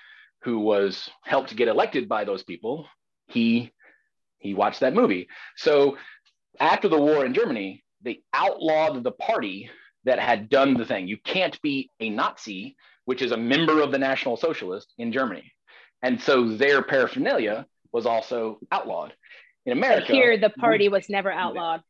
who 0.43 0.59
was 0.59 1.09
helped 1.23 1.55
get 1.55 1.67
elected 1.67 2.07
by 2.07 2.23
those 2.23 2.43
people, 2.43 2.87
he 3.27 3.71
he 4.39 4.53
watched 4.53 4.81
that 4.81 4.93
movie. 4.93 5.27
So 5.55 5.97
after 6.59 6.87
the 6.87 6.99
war 6.99 7.25
in 7.25 7.33
Germany, 7.33 7.83
they 8.01 8.21
outlawed 8.33 9.03
the 9.03 9.11
party 9.11 9.69
that 10.05 10.19
had 10.19 10.49
done 10.49 10.75
the 10.75 10.85
thing. 10.85 11.07
You 11.07 11.17
can't 11.17 11.59
be 11.61 11.89
a 11.99 12.09
Nazi, 12.09 12.75
which 13.05 13.21
is 13.21 13.31
a 13.31 13.37
member 13.37 13.81
of 13.81 13.91
the 13.91 13.97
National 13.97 14.37
Socialist 14.37 14.93
in 14.97 15.11
Germany. 15.11 15.51
And 16.01 16.21
so 16.21 16.55
their 16.55 16.83
paraphernalia 16.83 17.65
was 17.91 18.05
also 18.05 18.59
outlawed. 18.71 19.13
In 19.67 19.73
America, 19.73 20.05
but 20.07 20.15
here 20.15 20.37
the 20.37 20.49
party 20.49 20.87
was 20.87 21.09
never 21.09 21.31
outlawed. 21.31 21.81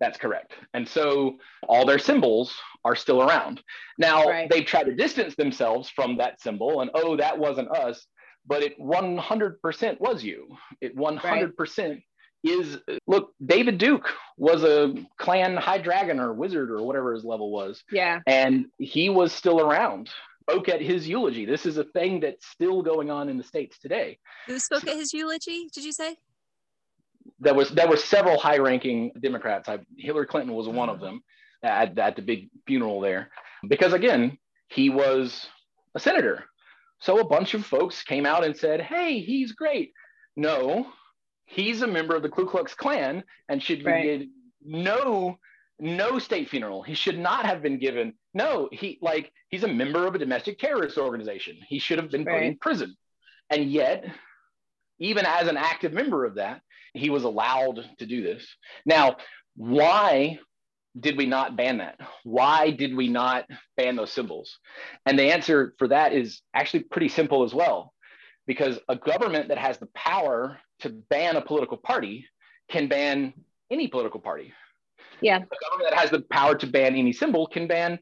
That's 0.00 0.18
correct. 0.18 0.52
And 0.74 0.86
so 0.86 1.38
all 1.66 1.86
their 1.86 1.98
symbols 1.98 2.54
are 2.84 2.94
still 2.94 3.22
around. 3.22 3.62
Now, 3.98 4.26
right. 4.26 4.50
they 4.50 4.62
try 4.62 4.84
to 4.84 4.94
distance 4.94 5.34
themselves 5.34 5.88
from 5.88 6.18
that 6.18 6.42
symbol 6.42 6.82
and, 6.82 6.90
oh, 6.94 7.16
that 7.16 7.38
wasn't 7.38 7.70
us, 7.70 8.06
but 8.46 8.62
it 8.62 8.78
100% 8.78 9.98
was 9.98 10.22
you. 10.22 10.48
It 10.82 10.94
100% 10.94 11.22
right 11.24 12.02
is 12.44 12.78
look, 13.06 13.32
David 13.44 13.78
Duke 13.78 14.08
was 14.36 14.62
a 14.62 14.94
Klan 15.18 15.56
high 15.56 15.78
dragon 15.78 16.20
or 16.20 16.32
wizard 16.32 16.70
or 16.70 16.82
whatever 16.82 17.14
his 17.14 17.24
level 17.24 17.50
was. 17.50 17.82
Yeah. 17.90 18.20
And 18.26 18.66
he 18.78 19.08
was 19.08 19.32
still 19.32 19.60
around. 19.60 20.10
Spoke 20.42 20.68
at 20.68 20.80
his 20.80 21.08
eulogy. 21.08 21.44
This 21.44 21.66
is 21.66 21.76
a 21.76 21.84
thing 21.84 22.20
that's 22.20 22.46
still 22.46 22.82
going 22.82 23.10
on 23.10 23.28
in 23.28 23.36
the 23.36 23.42
States 23.42 23.78
today. 23.80 24.18
Who 24.46 24.60
spoke 24.60 24.86
at 24.86 24.96
his 24.96 25.12
eulogy, 25.12 25.68
did 25.72 25.84
you 25.84 25.92
say? 25.92 26.16
There 27.38 27.54
was 27.54 27.70
there 27.70 27.88
were 27.88 27.96
several 27.96 28.38
high-ranking 28.38 29.12
Democrats. 29.20 29.68
I, 29.68 29.78
Hillary 29.96 30.26
Clinton 30.26 30.54
was 30.54 30.68
one 30.68 30.88
of 30.88 30.96
mm-hmm. 30.96 31.04
them 31.04 31.24
at, 31.62 31.98
at 31.98 32.16
the 32.16 32.22
big 32.22 32.48
funeral 32.66 33.00
there. 33.00 33.30
Because 33.68 33.92
again, 33.92 34.38
he 34.68 34.90
was 34.90 35.46
a 35.94 36.00
senator. 36.00 36.44
So 37.00 37.18
a 37.18 37.28
bunch 37.28 37.54
of 37.54 37.66
folks 37.66 38.02
came 38.02 38.26
out 38.26 38.44
and 38.44 38.56
said, 38.56 38.80
hey, 38.80 39.20
he's 39.20 39.52
great. 39.52 39.92
No, 40.34 40.86
he's 41.44 41.82
a 41.82 41.86
member 41.86 42.16
of 42.16 42.22
the 42.22 42.28
Ku 42.28 42.46
Klux 42.46 42.74
Klan 42.74 43.22
and 43.48 43.62
should 43.62 43.84
right. 43.84 44.20
get 44.20 44.28
no 44.62 45.38
no 45.78 46.18
state 46.18 46.48
funeral. 46.48 46.82
He 46.82 46.94
should 46.94 47.18
not 47.18 47.44
have 47.44 47.62
been 47.62 47.78
given. 47.78 48.14
No, 48.32 48.68
he 48.72 48.98
like 49.02 49.30
he's 49.50 49.64
a 49.64 49.68
member 49.68 50.06
of 50.06 50.14
a 50.14 50.18
domestic 50.18 50.58
terrorist 50.58 50.96
organization. 50.96 51.58
He 51.68 51.78
should 51.78 51.98
have 51.98 52.10
been 52.10 52.24
right. 52.24 52.38
put 52.38 52.46
in 52.46 52.58
prison. 52.58 52.96
And 53.50 53.70
yet, 53.70 54.06
even 54.98 55.26
as 55.26 55.48
an 55.48 55.56
active 55.56 55.92
member 55.92 56.24
of 56.24 56.36
that, 56.36 56.62
he 56.96 57.10
was 57.10 57.24
allowed 57.24 57.84
to 57.98 58.06
do 58.06 58.22
this. 58.22 58.46
Now, 58.84 59.16
why 59.56 60.38
did 60.98 61.16
we 61.16 61.26
not 61.26 61.56
ban 61.56 61.78
that? 61.78 61.98
Why 62.24 62.70
did 62.70 62.94
we 62.94 63.08
not 63.08 63.44
ban 63.76 63.96
those 63.96 64.12
symbols? 64.12 64.58
And 65.04 65.18
the 65.18 65.32
answer 65.32 65.74
for 65.78 65.88
that 65.88 66.12
is 66.12 66.40
actually 66.54 66.84
pretty 66.84 67.08
simple 67.08 67.42
as 67.42 67.54
well. 67.54 67.92
Because 68.46 68.78
a 68.88 68.96
government 68.96 69.48
that 69.48 69.58
has 69.58 69.78
the 69.78 69.88
power 69.94 70.58
to 70.80 70.90
ban 71.10 71.36
a 71.36 71.40
political 71.40 71.76
party 71.76 72.26
can 72.68 72.88
ban 72.88 73.34
any 73.70 73.88
political 73.88 74.20
party. 74.20 74.52
Yeah. 75.20 75.36
A 75.36 75.70
government 75.70 75.90
that 75.90 75.98
has 75.98 76.10
the 76.10 76.20
power 76.30 76.54
to 76.56 76.66
ban 76.66 76.94
any 76.94 77.12
symbol 77.12 77.46
can 77.46 77.66
ban 77.66 77.98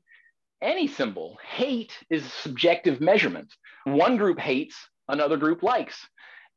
any 0.63 0.87
symbol. 0.87 1.39
Hate 1.47 1.93
is 2.11 2.25
subjective 2.33 3.01
measurement. 3.01 3.53
One 3.85 4.17
group 4.17 4.39
hates, 4.39 4.77
another 5.09 5.37
group 5.37 5.63
likes. 5.63 6.07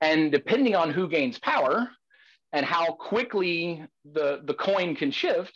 And 0.02 0.32
depending 0.32 0.76
on 0.76 0.92
who 0.92 1.08
gains 1.08 1.40
power 1.40 1.90
and 2.58 2.66
how 2.66 2.92
quickly 2.94 3.86
the, 4.04 4.42
the 4.46 4.54
coin 4.56 4.96
can 4.96 5.12
shift, 5.12 5.54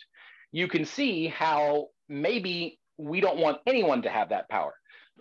you 0.52 0.68
can 0.68 0.84
see 0.84 1.26
how 1.26 1.88
maybe 2.08 2.78
we 2.96 3.20
don't 3.20 3.38
want 3.38 3.58
anyone 3.66 4.02
to 4.02 4.08
have 4.08 4.28
that 4.28 4.48
power. 4.48 4.72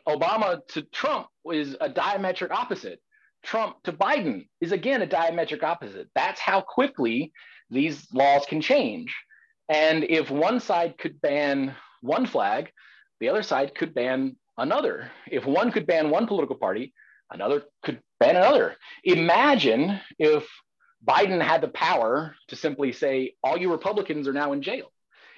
Obama 0.07 0.59
to 0.67 0.83
Trump 0.83 1.25
is 1.51 1.75
a 1.81 1.89
diametric 1.89 2.51
opposite. 2.51 2.99
Trump 3.41 3.77
to 3.85 3.91
Biden 3.91 4.47
is 4.61 4.71
again 4.71 5.01
a 5.01 5.07
diametric 5.07 5.63
opposite. 5.63 6.07
That's 6.13 6.39
how 6.39 6.61
quickly 6.61 7.33
these 7.71 8.05
laws 8.13 8.45
can 8.45 8.61
change. 8.61 9.15
And 9.67 10.03
if 10.03 10.29
one 10.29 10.59
side 10.59 10.99
could 10.99 11.19
ban 11.19 11.73
one 12.01 12.27
flag, 12.27 12.71
the 13.19 13.29
other 13.29 13.41
side 13.41 13.73
could 13.73 13.95
ban 13.95 14.35
another. 14.55 15.09
If 15.25 15.47
one 15.47 15.71
could 15.71 15.87
ban 15.87 16.11
one 16.11 16.27
political 16.27 16.57
party, 16.57 16.93
another 17.31 17.63
could 17.81 18.01
ban 18.19 18.35
another. 18.35 18.75
Imagine 19.03 19.99
if 20.19 20.47
Biden 21.05 21.41
had 21.41 21.61
the 21.61 21.67
power 21.67 22.35
to 22.49 22.55
simply 22.55 22.91
say, 22.91 23.33
all 23.43 23.57
you 23.57 23.71
Republicans 23.71 24.27
are 24.27 24.33
now 24.33 24.53
in 24.53 24.61
jail. 24.61 24.91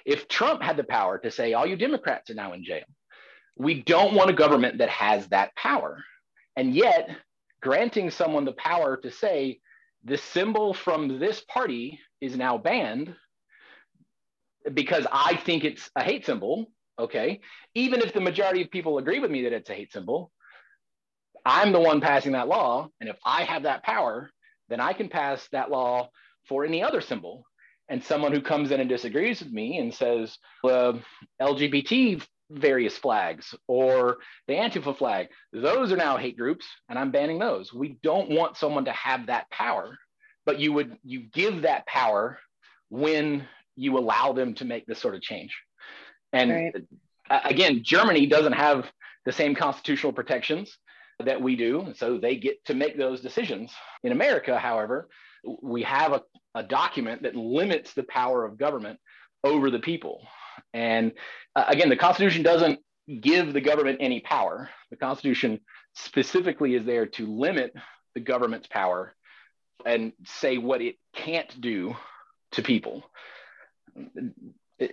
If 0.04 0.28
Trump 0.28 0.62
had 0.62 0.76
the 0.76 0.84
power 0.84 1.18
to 1.18 1.30
say, 1.30 1.54
all 1.54 1.66
you 1.66 1.76
Democrats 1.76 2.30
are 2.30 2.34
now 2.34 2.52
in 2.52 2.64
jail. 2.64 2.84
We 3.56 3.82
don't 3.82 4.14
want 4.14 4.30
a 4.30 4.34
government 4.34 4.78
that 4.78 4.90
has 4.90 5.26
that 5.28 5.54
power. 5.56 6.04
And 6.56 6.74
yet, 6.74 7.08
granting 7.62 8.10
someone 8.10 8.44
the 8.44 8.52
power 8.52 8.96
to 8.98 9.10
say 9.10 9.60
the 10.04 10.18
symbol 10.18 10.74
from 10.74 11.18
this 11.18 11.40
party 11.40 11.98
is 12.20 12.36
now 12.36 12.58
banned 12.58 13.14
because 14.72 15.06
I 15.10 15.36
think 15.36 15.64
it's 15.64 15.90
a 15.96 16.02
hate 16.02 16.26
symbol, 16.26 16.70
okay? 16.98 17.40
Even 17.74 18.00
if 18.00 18.12
the 18.12 18.20
majority 18.20 18.62
of 18.62 18.70
people 18.70 18.98
agree 18.98 19.18
with 19.18 19.30
me 19.30 19.42
that 19.44 19.52
it's 19.52 19.70
a 19.70 19.74
hate 19.74 19.92
symbol, 19.92 20.30
I'm 21.44 21.72
the 21.72 21.80
one 21.80 22.00
passing 22.00 22.32
that 22.32 22.48
law. 22.48 22.88
And 23.00 23.08
if 23.08 23.16
I 23.24 23.44
have 23.44 23.64
that 23.64 23.82
power, 23.82 24.30
then 24.68 24.80
I 24.80 24.92
can 24.92 25.08
pass 25.08 25.46
that 25.52 25.70
law 25.70 26.10
for 26.48 26.64
any 26.64 26.82
other 26.82 27.00
symbol. 27.00 27.46
And 27.88 28.02
someone 28.02 28.32
who 28.32 28.40
comes 28.40 28.70
in 28.70 28.80
and 28.80 28.88
disagrees 28.88 29.40
with 29.40 29.52
me 29.52 29.78
and 29.78 29.92
says, 29.92 30.38
well, 30.62 31.00
LGBT 31.40 32.24
various 32.50 32.96
flags 32.96 33.54
or 33.66 34.18
the 34.48 34.54
Antifa 34.54 34.96
flag. 34.96 35.28
Those 35.52 35.92
are 35.92 35.96
now 35.96 36.16
hate 36.16 36.36
groups, 36.36 36.66
and 36.88 36.98
I'm 36.98 37.10
banning 37.10 37.38
those. 37.38 37.72
We 37.72 37.98
don't 38.02 38.30
want 38.30 38.56
someone 38.56 38.86
to 38.86 38.92
have 38.92 39.26
that 39.26 39.50
power, 39.50 39.98
but 40.46 40.60
you 40.60 40.72
would 40.72 40.96
you 41.02 41.20
give 41.20 41.62
that 41.62 41.86
power 41.86 42.38
when 42.90 43.46
you 43.76 43.98
allow 43.98 44.32
them 44.32 44.54
to 44.54 44.64
make 44.64 44.86
this 44.86 45.00
sort 45.00 45.14
of 45.14 45.22
change. 45.22 45.54
And 46.32 46.50
right. 46.50 46.74
again, 47.30 47.82
Germany 47.82 48.26
doesn't 48.26 48.52
have 48.52 48.90
the 49.24 49.32
same 49.32 49.54
constitutional 49.54 50.12
protections 50.12 50.76
that 51.22 51.40
we 51.40 51.56
do, 51.56 51.92
so 51.96 52.18
they 52.18 52.36
get 52.36 52.64
to 52.66 52.74
make 52.74 52.96
those 52.96 53.20
decisions. 53.20 53.72
In 54.02 54.12
America, 54.12 54.58
however, 54.58 55.08
we 55.62 55.82
have 55.82 56.12
a, 56.12 56.22
a 56.54 56.62
document 56.62 57.22
that 57.22 57.36
limits 57.36 57.94
the 57.94 58.02
power 58.02 58.44
of 58.44 58.58
government 58.58 58.98
over 59.42 59.70
the 59.70 59.78
people. 59.78 60.26
And 60.72 61.12
uh, 61.54 61.64
again, 61.68 61.88
the 61.88 61.96
Constitution 61.96 62.42
doesn't 62.42 62.80
give 63.20 63.52
the 63.52 63.60
government 63.60 63.98
any 64.00 64.20
power. 64.20 64.70
The 64.90 64.96
Constitution 64.96 65.60
specifically 65.94 66.74
is 66.74 66.84
there 66.84 67.06
to 67.06 67.26
limit 67.26 67.72
the 68.14 68.20
government's 68.20 68.66
power 68.66 69.14
and 69.84 70.12
say 70.24 70.58
what 70.58 70.80
it 70.80 70.96
can't 71.14 71.60
do 71.60 71.94
to 72.52 72.62
people. 72.62 73.04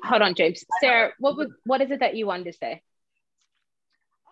Hold 0.03 0.21
on, 0.21 0.35
James. 0.35 0.63
Sarah, 0.79 1.11
what 1.19 1.37
was 1.37 1.47
what 1.63 1.81
is 1.81 1.91
it 1.91 2.01
that 2.01 2.15
you 2.15 2.27
wanted 2.27 2.45
to 2.45 2.53
say? 2.53 2.81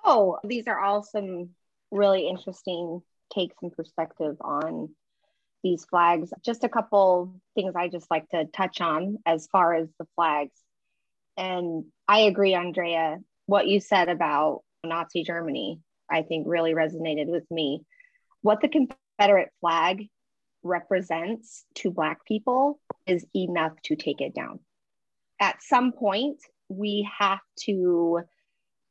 Oh, 0.03 0.37
these 0.43 0.67
are 0.67 0.79
all 0.79 1.03
some 1.03 1.49
really 1.91 2.27
interesting 2.27 3.01
takes 3.33 3.55
and 3.61 3.71
perspective 3.71 4.37
on 4.41 4.89
these 5.63 5.85
flags. 5.85 6.31
Just 6.43 6.63
a 6.63 6.69
couple 6.69 7.41
things 7.55 7.73
I 7.75 7.87
just 7.89 8.09
like 8.09 8.27
to 8.29 8.45
touch 8.45 8.81
on 8.81 9.17
as 9.25 9.47
far 9.47 9.73
as 9.73 9.89
the 9.99 10.07
flags. 10.15 10.55
And 11.37 11.85
I 12.07 12.21
agree, 12.21 12.53
Andrea, 12.53 13.17
what 13.45 13.67
you 13.67 13.79
said 13.79 14.09
about 14.09 14.61
Nazi 14.83 15.23
Germany, 15.23 15.79
I 16.09 16.21
think 16.21 16.47
really 16.47 16.73
resonated 16.73 17.27
with 17.27 17.49
me. 17.51 17.83
What 18.41 18.61
the 18.61 18.69
Confederate 18.69 19.49
flag 19.59 20.07
represents 20.63 21.65
to 21.75 21.91
Black 21.91 22.25
people 22.25 22.79
is 23.05 23.25
enough 23.35 23.73
to 23.83 23.95
take 23.95 24.21
it 24.21 24.33
down. 24.33 24.59
At 25.39 25.63
some 25.63 25.91
point, 25.91 26.37
we 26.67 27.09
have 27.17 27.39
to 27.61 28.21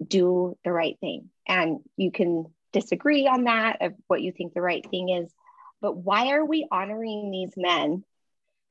do 0.06 0.56
the 0.64 0.72
right 0.72 0.98
thing. 1.00 1.30
And 1.46 1.80
you 1.96 2.10
can 2.10 2.46
disagree 2.72 3.26
on 3.26 3.44
that 3.44 3.78
of 3.80 3.94
what 4.06 4.22
you 4.22 4.32
think 4.32 4.54
the 4.54 4.62
right 4.62 4.88
thing 4.88 5.08
is. 5.08 5.32
But 5.80 5.96
why 5.96 6.32
are 6.32 6.44
we 6.44 6.66
honoring 6.70 7.30
these 7.30 7.52
men 7.56 8.04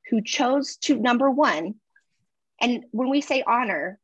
who 0.09 0.21
chose 0.21 0.77
to, 0.77 0.97
number 0.97 1.29
one, 1.29 1.75
and 2.59 2.85
when 2.91 3.09
we 3.09 3.21
say 3.21 3.43
honor, 3.45 3.99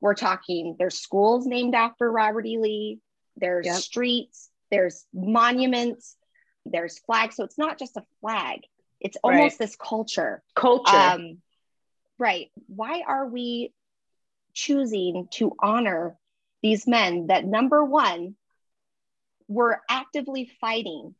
we're 0.00 0.14
talking 0.14 0.76
there's 0.78 0.98
schools 0.98 1.46
named 1.46 1.74
after 1.74 2.10
Robert 2.10 2.46
E. 2.46 2.58
Lee, 2.58 2.98
there's 3.36 3.66
yep. 3.66 3.76
streets, 3.76 4.50
there's 4.70 5.06
monuments, 5.14 6.16
there's 6.66 6.98
flags. 6.98 7.36
So 7.36 7.44
it's 7.44 7.58
not 7.58 7.78
just 7.78 7.96
a 7.96 8.04
flag, 8.20 8.60
it's 9.00 9.16
almost 9.22 9.58
right. 9.58 9.58
this 9.58 9.76
culture. 9.76 10.42
Culture. 10.54 10.96
Um, 10.96 11.38
right. 12.18 12.50
Why 12.66 13.02
are 13.06 13.26
we 13.26 13.72
choosing 14.52 15.28
to 15.32 15.52
honor 15.58 16.16
these 16.62 16.86
men 16.86 17.28
that 17.28 17.44
number 17.44 17.84
one 17.84 18.36
were 19.48 19.80
actively 19.88 20.50
fighting 20.60 21.14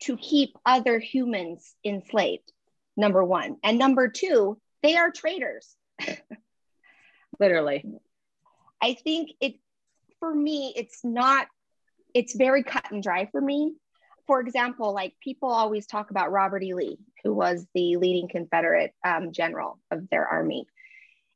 to 0.00 0.16
keep 0.16 0.56
other 0.64 0.98
humans 0.98 1.74
enslaved, 1.84 2.52
number 2.96 3.24
one. 3.24 3.56
And 3.62 3.78
number 3.78 4.08
two, 4.08 4.58
they 4.82 4.96
are 4.96 5.10
traitors. 5.10 5.74
Literally. 7.40 7.84
I 8.80 8.94
think 8.94 9.30
it, 9.40 9.54
for 10.20 10.32
me, 10.32 10.72
it's 10.76 11.00
not, 11.04 11.48
it's 12.14 12.36
very 12.36 12.62
cut 12.62 12.90
and 12.90 13.02
dry 13.02 13.28
for 13.30 13.40
me. 13.40 13.74
For 14.26 14.40
example, 14.40 14.92
like 14.92 15.14
people 15.22 15.48
always 15.48 15.86
talk 15.86 16.10
about 16.10 16.30
Robert 16.30 16.62
E. 16.62 16.74
Lee, 16.74 16.98
who 17.24 17.34
was 17.34 17.66
the 17.74 17.96
leading 17.96 18.28
Confederate 18.28 18.92
um, 19.04 19.32
general 19.32 19.78
of 19.90 20.08
their 20.10 20.26
army, 20.26 20.66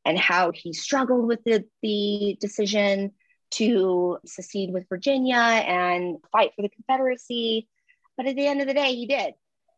and 0.04 0.18
how 0.18 0.52
he 0.52 0.72
struggled 0.72 1.26
with 1.26 1.42
the, 1.44 1.64
the 1.82 2.36
decision 2.40 3.12
to 3.52 4.18
secede 4.24 4.72
with 4.72 4.88
Virginia 4.88 5.36
and 5.36 6.18
fight 6.32 6.52
for 6.56 6.62
the 6.62 6.68
Confederacy. 6.68 7.68
But 8.16 8.26
at 8.26 8.36
the 8.36 8.46
end 8.46 8.60
of 8.60 8.66
the 8.66 8.74
day, 8.74 8.94
he 8.94 9.06
did. 9.06 9.34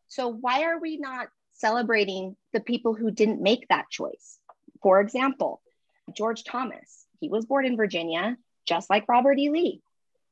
So 0.07 0.29
why 0.29 0.63
are 0.63 0.79
we 0.79 0.97
not 0.97 1.27
celebrating 1.53 2.35
the 2.53 2.59
people 2.59 2.93
who 2.93 3.11
didn't 3.11 3.41
make 3.41 3.67
that 3.69 3.89
choice? 3.89 4.39
For 4.81 4.99
example, 4.99 5.61
George 6.15 6.43
Thomas, 6.43 7.05
he 7.19 7.29
was 7.29 7.45
born 7.45 7.65
in 7.65 7.77
Virginia, 7.77 8.37
just 8.65 8.89
like 8.89 9.09
Robert 9.09 9.39
E. 9.39 9.49
Lee. 9.49 9.81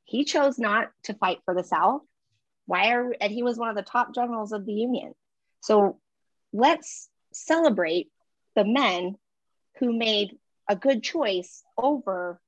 He 0.06 0.26
chose 0.26 0.60
not 0.60 0.92
to 1.04 1.14
fight 1.14 1.40
for 1.46 1.54
the 1.54 1.64
South. 1.64 2.02
Why 2.66 2.92
are 2.92 3.14
and 3.20 3.32
he 3.32 3.44
was 3.44 3.58
one 3.58 3.70
of 3.70 3.76
the 3.76 3.82
top 3.82 4.14
generals 4.14 4.52
of 4.52 4.66
the 4.66 4.74
Union. 4.74 5.14
So 5.62 6.00
let's 6.52 7.10
celebrate 7.34 8.10
the 8.56 8.66
men 8.66 9.16
who 9.80 9.98
made 9.98 10.38
a 10.70 10.76
good 10.76 11.04
choice 11.04 11.64
over 11.78 12.40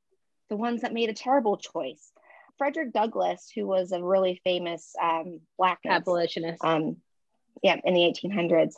the 0.49 0.55
ones 0.55 0.81
that 0.81 0.93
made 0.93 1.09
a 1.09 1.13
terrible 1.13 1.57
choice. 1.57 2.11
Frederick 2.57 2.93
Douglass, 2.93 3.51
who 3.53 3.67
was 3.67 3.91
a 3.91 4.03
really 4.03 4.39
famous 4.43 4.93
um, 5.01 5.41
black 5.57 5.79
abolitionist, 5.85 6.63
um, 6.63 6.97
yeah, 7.61 7.77
in 7.83 7.93
the 7.93 8.01
1800s, 8.01 8.73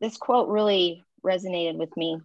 this 0.00 0.16
quote 0.16 0.48
really 0.48 1.04
resonated 1.24 1.76
with 1.76 1.96
me. 1.96 2.20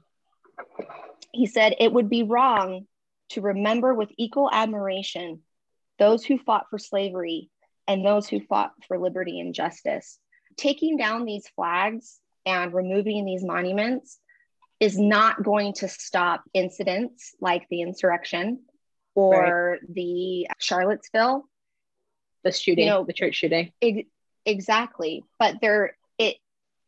He 1.31 1.45
said, 1.45 1.75
It 1.79 1.93
would 1.93 2.09
be 2.09 2.23
wrong 2.23 2.87
to 3.29 3.41
remember 3.41 3.93
with 3.93 4.09
equal 4.17 4.49
admiration 4.51 5.41
those 5.97 6.25
who 6.25 6.37
fought 6.37 6.65
for 6.69 6.77
slavery 6.77 7.49
and 7.87 8.05
those 8.05 8.27
who 8.27 8.41
fought 8.41 8.71
for 8.87 8.97
liberty 8.97 9.39
and 9.39 9.53
justice. 9.53 10.19
Taking 10.57 10.97
down 10.97 11.25
these 11.25 11.47
flags 11.55 12.19
and 12.45 12.73
removing 12.73 13.23
these 13.23 13.43
monuments 13.43 14.19
is 14.79 14.97
not 14.97 15.43
going 15.43 15.73
to 15.73 15.87
stop 15.87 16.43
incidents 16.53 17.35
like 17.39 17.67
the 17.69 17.81
insurrection 17.81 18.59
or 19.15 19.79
right. 19.81 19.93
the 19.93 20.47
Charlottesville, 20.59 21.45
the 22.43 22.51
shooting, 22.51 22.85
you 22.85 22.89
know, 22.89 23.03
the 23.03 23.13
church 23.13 23.35
shooting. 23.35 23.71
Ex- 23.81 24.07
exactly, 24.45 25.23
but 25.39 25.57
there 25.61 25.95
it 26.17 26.37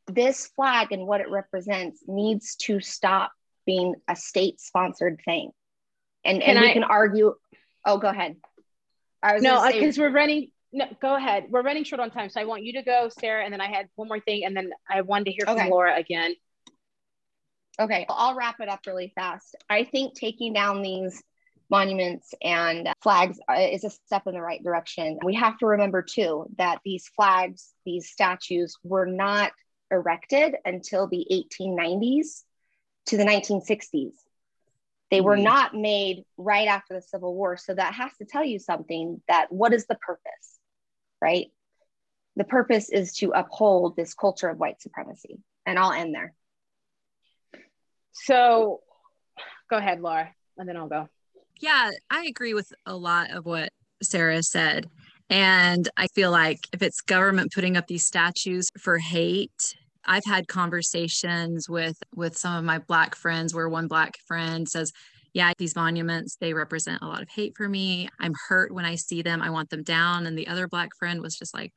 this 0.07 0.47
flag 0.55 0.91
and 0.91 1.07
what 1.07 1.21
it 1.21 1.29
represents 1.29 2.03
needs 2.07 2.55
to 2.55 2.79
stop 2.79 3.31
being 3.65 3.95
a 4.07 4.15
state 4.15 4.59
sponsored 4.59 5.21
thing. 5.25 5.51
And 6.25 6.41
can 6.41 6.57
and 6.57 6.59
we 6.59 6.69
I, 6.69 6.73
can 6.73 6.83
argue. 6.83 7.35
Oh, 7.85 7.97
go 7.97 8.07
ahead. 8.07 8.37
I 9.21 9.33
was 9.33 9.43
no, 9.43 9.65
because 9.71 9.97
we're 9.97 10.11
running. 10.11 10.51
No, 10.71 10.85
go 11.01 11.15
ahead. 11.15 11.45
We're 11.49 11.61
running 11.61 11.83
short 11.83 11.99
on 11.99 12.09
time, 12.11 12.29
so 12.29 12.41
I 12.41 12.45
want 12.45 12.63
you 12.63 12.73
to 12.73 12.81
go, 12.81 13.09
Sarah, 13.19 13.43
and 13.43 13.53
then 13.53 13.61
I 13.61 13.67
had 13.67 13.89
one 13.95 14.07
more 14.07 14.19
thing, 14.19 14.43
and 14.43 14.55
then 14.55 14.71
I 14.89 15.01
wanted 15.01 15.25
to 15.25 15.31
hear 15.31 15.45
okay. 15.47 15.61
from 15.61 15.69
Laura 15.69 15.95
again. 15.95 16.33
Okay, 17.79 18.05
I'll 18.09 18.35
wrap 18.35 18.59
it 18.59 18.69
up 18.69 18.81
really 18.85 19.11
fast. 19.15 19.55
I 19.69 19.83
think 19.83 20.13
taking 20.15 20.53
down 20.53 20.81
these 20.81 21.21
monuments 21.69 22.33
and 22.41 22.89
flags 23.01 23.39
uh, 23.49 23.53
is 23.59 23.83
a 23.83 23.89
step 23.89 24.27
in 24.27 24.33
the 24.33 24.41
right 24.41 24.63
direction. 24.63 25.19
We 25.23 25.35
have 25.35 25.57
to 25.59 25.65
remember 25.65 26.01
too 26.01 26.47
that 26.57 26.79
these 26.83 27.07
flags, 27.15 27.71
these 27.85 28.09
statues 28.09 28.77
were 28.83 29.05
not 29.05 29.51
erected 29.91 30.55
until 30.65 31.07
the 31.07 31.25
1890s 31.31 32.43
to 33.07 33.17
the 33.17 33.23
1960s. 33.23 34.13
They 35.11 35.21
were 35.21 35.35
mm-hmm. 35.35 35.43
not 35.43 35.75
made 35.75 36.25
right 36.37 36.67
after 36.67 36.95
the 36.95 37.01
Civil 37.01 37.35
War. 37.35 37.57
So 37.57 37.75
that 37.75 37.93
has 37.93 38.11
to 38.17 38.25
tell 38.25 38.43
you 38.43 38.59
something 38.59 39.21
that 39.27 39.51
what 39.51 39.73
is 39.73 39.85
the 39.85 39.95
purpose, 39.95 40.59
right? 41.21 41.47
The 42.35 42.43
purpose 42.43 42.89
is 42.89 43.13
to 43.17 43.31
uphold 43.31 43.95
this 43.95 44.15
culture 44.15 44.49
of 44.49 44.57
white 44.57 44.81
supremacy. 44.81 45.39
And 45.65 45.77
I'll 45.77 45.91
end 45.91 46.15
there. 46.15 46.33
So 48.13 48.81
go 49.69 49.77
ahead, 49.77 50.01
Laura, 50.01 50.33
and 50.57 50.67
then 50.67 50.77
I'll 50.77 50.87
go. 50.87 51.09
Yeah, 51.63 51.91
I 52.09 52.25
agree 52.25 52.53
with 52.53 52.73
a 52.85 52.93
lot 52.97 53.31
of 53.31 53.45
what 53.45 53.69
Sarah 54.01 54.43
said. 54.43 54.85
And 55.29 55.87
I 55.95 56.07
feel 56.07 56.29
like 56.29 56.59
if 56.73 56.81
it's 56.81 56.99
government 56.99 57.53
putting 57.53 57.77
up 57.77 57.87
these 57.87 58.05
statues 58.05 58.69
for 58.77 58.97
hate, 58.97 59.73
I've 60.05 60.25
had 60.25 60.49
conversations 60.49 61.69
with 61.69 61.95
with 62.13 62.37
some 62.37 62.57
of 62.57 62.65
my 62.65 62.79
black 62.79 63.15
friends 63.15 63.53
where 63.55 63.69
one 63.69 63.87
black 63.87 64.17
friend 64.27 64.67
says, 64.67 64.91
"Yeah, 65.33 65.53
these 65.57 65.73
monuments, 65.77 66.35
they 66.41 66.53
represent 66.53 67.01
a 67.01 67.07
lot 67.07 67.21
of 67.21 67.29
hate 67.29 67.53
for 67.55 67.69
me. 67.69 68.09
I'm 68.19 68.33
hurt 68.49 68.73
when 68.73 68.83
I 68.83 68.95
see 68.95 69.21
them. 69.21 69.41
I 69.41 69.49
want 69.49 69.69
them 69.69 69.83
down." 69.83 70.27
And 70.27 70.37
the 70.37 70.47
other 70.47 70.67
black 70.67 70.89
friend 70.99 71.21
was 71.21 71.37
just 71.37 71.53
like, 71.53 71.71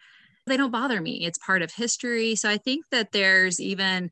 "They 0.48 0.56
don't 0.56 0.72
bother 0.72 1.00
me. 1.00 1.24
It's 1.24 1.38
part 1.38 1.62
of 1.62 1.70
history." 1.72 2.34
So 2.34 2.48
I 2.50 2.56
think 2.58 2.86
that 2.90 3.12
there's 3.12 3.60
even 3.60 4.10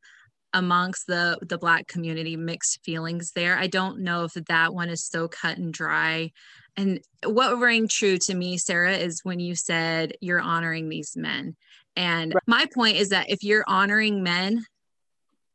amongst 0.55 1.07
the 1.07 1.39
the 1.43 1.59
black 1.59 1.87
community 1.87 2.37
mixed 2.37 2.83
feelings 2.85 3.33
there. 3.33 3.59
I 3.59 3.67
don't 3.67 4.01
know 4.01 4.25
if 4.25 4.33
that 4.33 4.73
one 4.73 4.89
is 4.89 5.05
so 5.05 5.29
cut 5.29 5.59
and 5.59 5.73
dry. 5.73 6.31
And 6.77 7.01
what 7.25 7.59
rang 7.59 7.87
true 7.89 8.17
to 8.19 8.35
me 8.35 8.57
sarah 8.57 8.97
is 8.97 9.21
when 9.23 9.41
you 9.41 9.55
said 9.55 10.15
you're 10.21 10.41
honoring 10.41 10.89
these 10.89 11.17
men. 11.17 11.57
And 11.97 12.35
right. 12.35 12.43
my 12.47 12.67
point 12.73 12.97
is 12.97 13.11
that 13.11 13.31
if 13.31 13.45
you're 13.45 13.65
honoring 13.67 14.23
men 14.23 14.65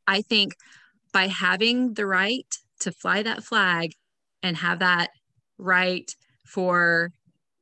i 0.08 0.22
think 0.22 0.56
by 1.12 1.28
having 1.28 1.94
the 1.94 2.06
right 2.06 2.48
to 2.80 2.92
fly 2.92 3.24
that 3.24 3.44
flag 3.44 3.94
and 4.42 4.56
have 4.56 4.80
that 4.80 5.10
right 5.58 6.16
for 6.46 7.12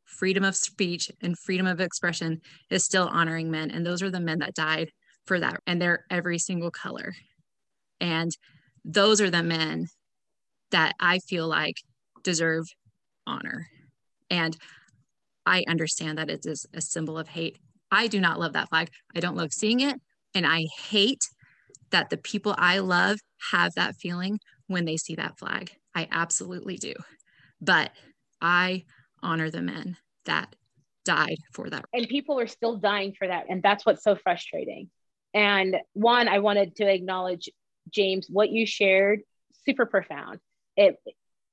freedom 0.05 0.43
of 0.43 0.55
speech 0.55 1.11
and 1.21 1.37
freedom 1.37 1.67
of 1.67 1.79
expression 1.79 2.41
is 2.69 2.83
still 2.83 3.07
honoring 3.07 3.51
men. 3.51 3.69
And 3.69 3.85
those 3.85 4.01
are 4.01 4.09
the 4.09 4.19
men 4.19 4.39
that 4.39 4.55
died 4.55 4.91
for 5.25 5.39
that 5.39 5.61
and 5.67 5.81
they're 5.81 6.05
every 6.09 6.39
single 6.39 6.71
color 6.71 7.13
and 7.99 8.31
those 8.83 9.21
are 9.21 9.29
the 9.29 9.43
men 9.43 9.87
that 10.71 10.93
I 10.99 11.19
feel 11.19 11.47
like 11.47 11.77
deserve 12.23 12.65
honor. 13.25 13.67
And 14.29 14.57
I 15.45 15.63
understand 15.67 16.17
that 16.17 16.29
it 16.29 16.45
is 16.45 16.65
a 16.73 16.81
symbol 16.81 17.17
of 17.17 17.29
hate. 17.29 17.57
I 17.91 18.07
do 18.07 18.19
not 18.19 18.39
love 18.39 18.53
that 18.53 18.69
flag. 18.69 18.89
I 19.15 19.19
don't 19.19 19.37
love 19.37 19.53
seeing 19.53 19.79
it. 19.79 19.99
And 20.33 20.45
I 20.45 20.65
hate 20.89 21.23
that 21.91 22.09
the 22.09 22.17
people 22.17 22.53
I 22.57 22.79
love 22.79 23.19
have 23.51 23.73
that 23.75 23.95
feeling 23.95 24.39
when 24.67 24.85
they 24.85 24.97
see 24.97 25.15
that 25.15 25.39
flag. 25.39 25.71
I 25.95 26.07
absolutely 26.11 26.75
do. 26.75 26.93
But 27.61 27.91
I 28.41 28.83
honor 29.23 29.49
the 29.49 29.61
men 29.61 29.97
that 30.25 30.53
died 31.05 31.37
for 31.53 31.69
that. 31.69 31.85
And 31.93 32.07
people 32.07 32.39
are 32.39 32.47
still 32.47 32.75
dying 32.77 33.13
for 33.17 33.27
that. 33.27 33.45
And 33.49 33.63
that's 33.63 33.85
what's 33.85 34.03
so 34.03 34.15
frustrating. 34.15 34.89
And 35.33 35.77
one, 35.93 36.27
I 36.27 36.39
wanted 36.39 36.75
to 36.77 36.91
acknowledge 36.91 37.49
James, 37.89 38.27
what 38.29 38.49
you 38.49 38.65
shared, 38.65 39.21
super 39.65 39.85
profound. 39.85 40.39
It 40.75 40.97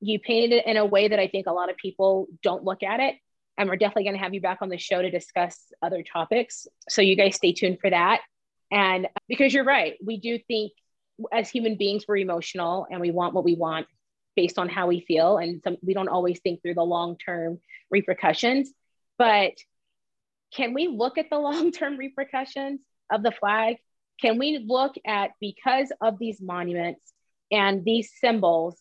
you 0.01 0.18
painted 0.18 0.53
it 0.53 0.66
in 0.66 0.76
a 0.76 0.85
way 0.85 1.09
that 1.09 1.18
I 1.18 1.28
think 1.28 1.47
a 1.47 1.53
lot 1.53 1.70
of 1.70 1.76
people 1.76 2.26
don't 2.43 2.64
look 2.64 2.82
at 2.82 3.01
it. 3.01 3.16
And 3.57 3.68
we're 3.68 3.76
definitely 3.76 4.05
going 4.05 4.16
to 4.16 4.22
have 4.22 4.35
you 4.35 4.41
back 4.41 4.59
on 4.61 4.68
the 4.68 4.78
show 4.78 5.01
to 5.01 5.11
discuss 5.11 5.59
other 5.80 6.03
topics. 6.03 6.66
So 6.89 7.01
you 7.03 7.16
guys 7.16 7.37
stay 7.37 7.53
tuned 7.53 7.78
for 7.80 7.89
that. 7.89 8.20
And 8.70 9.09
because 9.28 9.55
you're 9.55 9.64
right, 9.64 9.95
we 10.05 10.18
do 10.18 10.39
think 10.39 10.72
as 11.32 11.49
human 11.49 11.76
beings, 11.76 12.05
we're 12.07 12.16
emotional 12.16 12.87
and 12.91 13.01
we 13.01 13.12
want 13.12 13.35
what 13.35 13.45
we 13.45 13.55
want 13.55 13.87
based 14.35 14.59
on 14.59 14.68
how 14.68 14.89
we 14.89 15.01
feel. 15.01 15.39
And 15.39 15.62
some, 15.62 15.76
we 15.82 15.95
don't 15.95 16.09
always 16.09 16.41
think 16.41 16.62
through 16.62 16.74
the 16.74 16.82
long 16.82 17.16
term 17.16 17.61
repercussions. 17.91 18.72
But 19.16 19.53
can 20.55 20.74
we 20.74 20.89
look 20.89 21.16
at 21.18 21.30
the 21.30 21.39
long 21.39 21.70
term 21.70 21.97
repercussions 21.97 22.80
of 23.11 23.22
the 23.22 23.32
flag 23.32 23.76
can 24.20 24.38
we 24.38 24.58
look 24.58 24.94
at 25.06 25.32
because 25.40 25.92
of 26.00 26.18
these 26.18 26.40
monuments 26.40 27.12
and 27.50 27.84
these 27.84 28.10
symbols, 28.20 28.78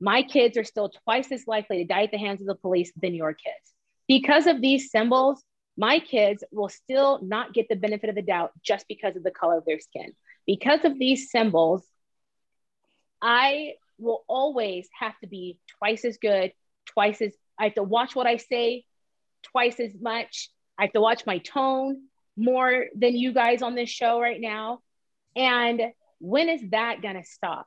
my 0.00 0.22
kids 0.22 0.56
are 0.56 0.64
still 0.64 0.90
twice 1.04 1.30
as 1.30 1.46
likely 1.46 1.78
to 1.78 1.84
die 1.84 2.04
at 2.04 2.10
the 2.10 2.18
hands 2.18 2.40
of 2.40 2.46
the 2.46 2.54
police 2.54 2.92
than 3.00 3.14
your 3.14 3.32
kids. 3.32 3.74
Because 4.08 4.46
of 4.46 4.60
these 4.60 4.90
symbols, 4.90 5.42
my 5.76 5.98
kids 6.00 6.44
will 6.52 6.68
still 6.68 7.20
not 7.22 7.54
get 7.54 7.68
the 7.68 7.76
benefit 7.76 8.10
of 8.10 8.16
the 8.16 8.22
doubt 8.22 8.52
just 8.62 8.86
because 8.88 9.16
of 9.16 9.22
the 9.22 9.30
color 9.30 9.58
of 9.58 9.64
their 9.64 9.80
skin. 9.80 10.12
Because 10.46 10.84
of 10.84 10.98
these 10.98 11.30
symbols, 11.30 11.84
I 13.22 13.74
will 13.98 14.24
always 14.28 14.88
have 14.98 15.18
to 15.20 15.28
be 15.28 15.58
twice 15.78 16.04
as 16.04 16.18
good, 16.18 16.52
twice 16.86 17.22
as 17.22 17.32
I 17.58 17.64
have 17.64 17.74
to 17.74 17.82
watch 17.82 18.16
what 18.16 18.26
I 18.26 18.36
say 18.36 18.84
twice 19.42 19.78
as 19.78 19.92
much. 20.00 20.50
I 20.78 20.84
have 20.84 20.92
to 20.92 21.00
watch 21.00 21.26
my 21.26 21.38
tone 21.38 22.08
more 22.36 22.86
than 22.94 23.16
you 23.16 23.32
guys 23.32 23.62
on 23.62 23.74
this 23.74 23.90
show 23.90 24.20
right 24.20 24.40
now. 24.40 24.80
And 25.36 25.80
when 26.18 26.48
is 26.48 26.62
that 26.70 27.02
going 27.02 27.16
to 27.16 27.24
stop? 27.24 27.66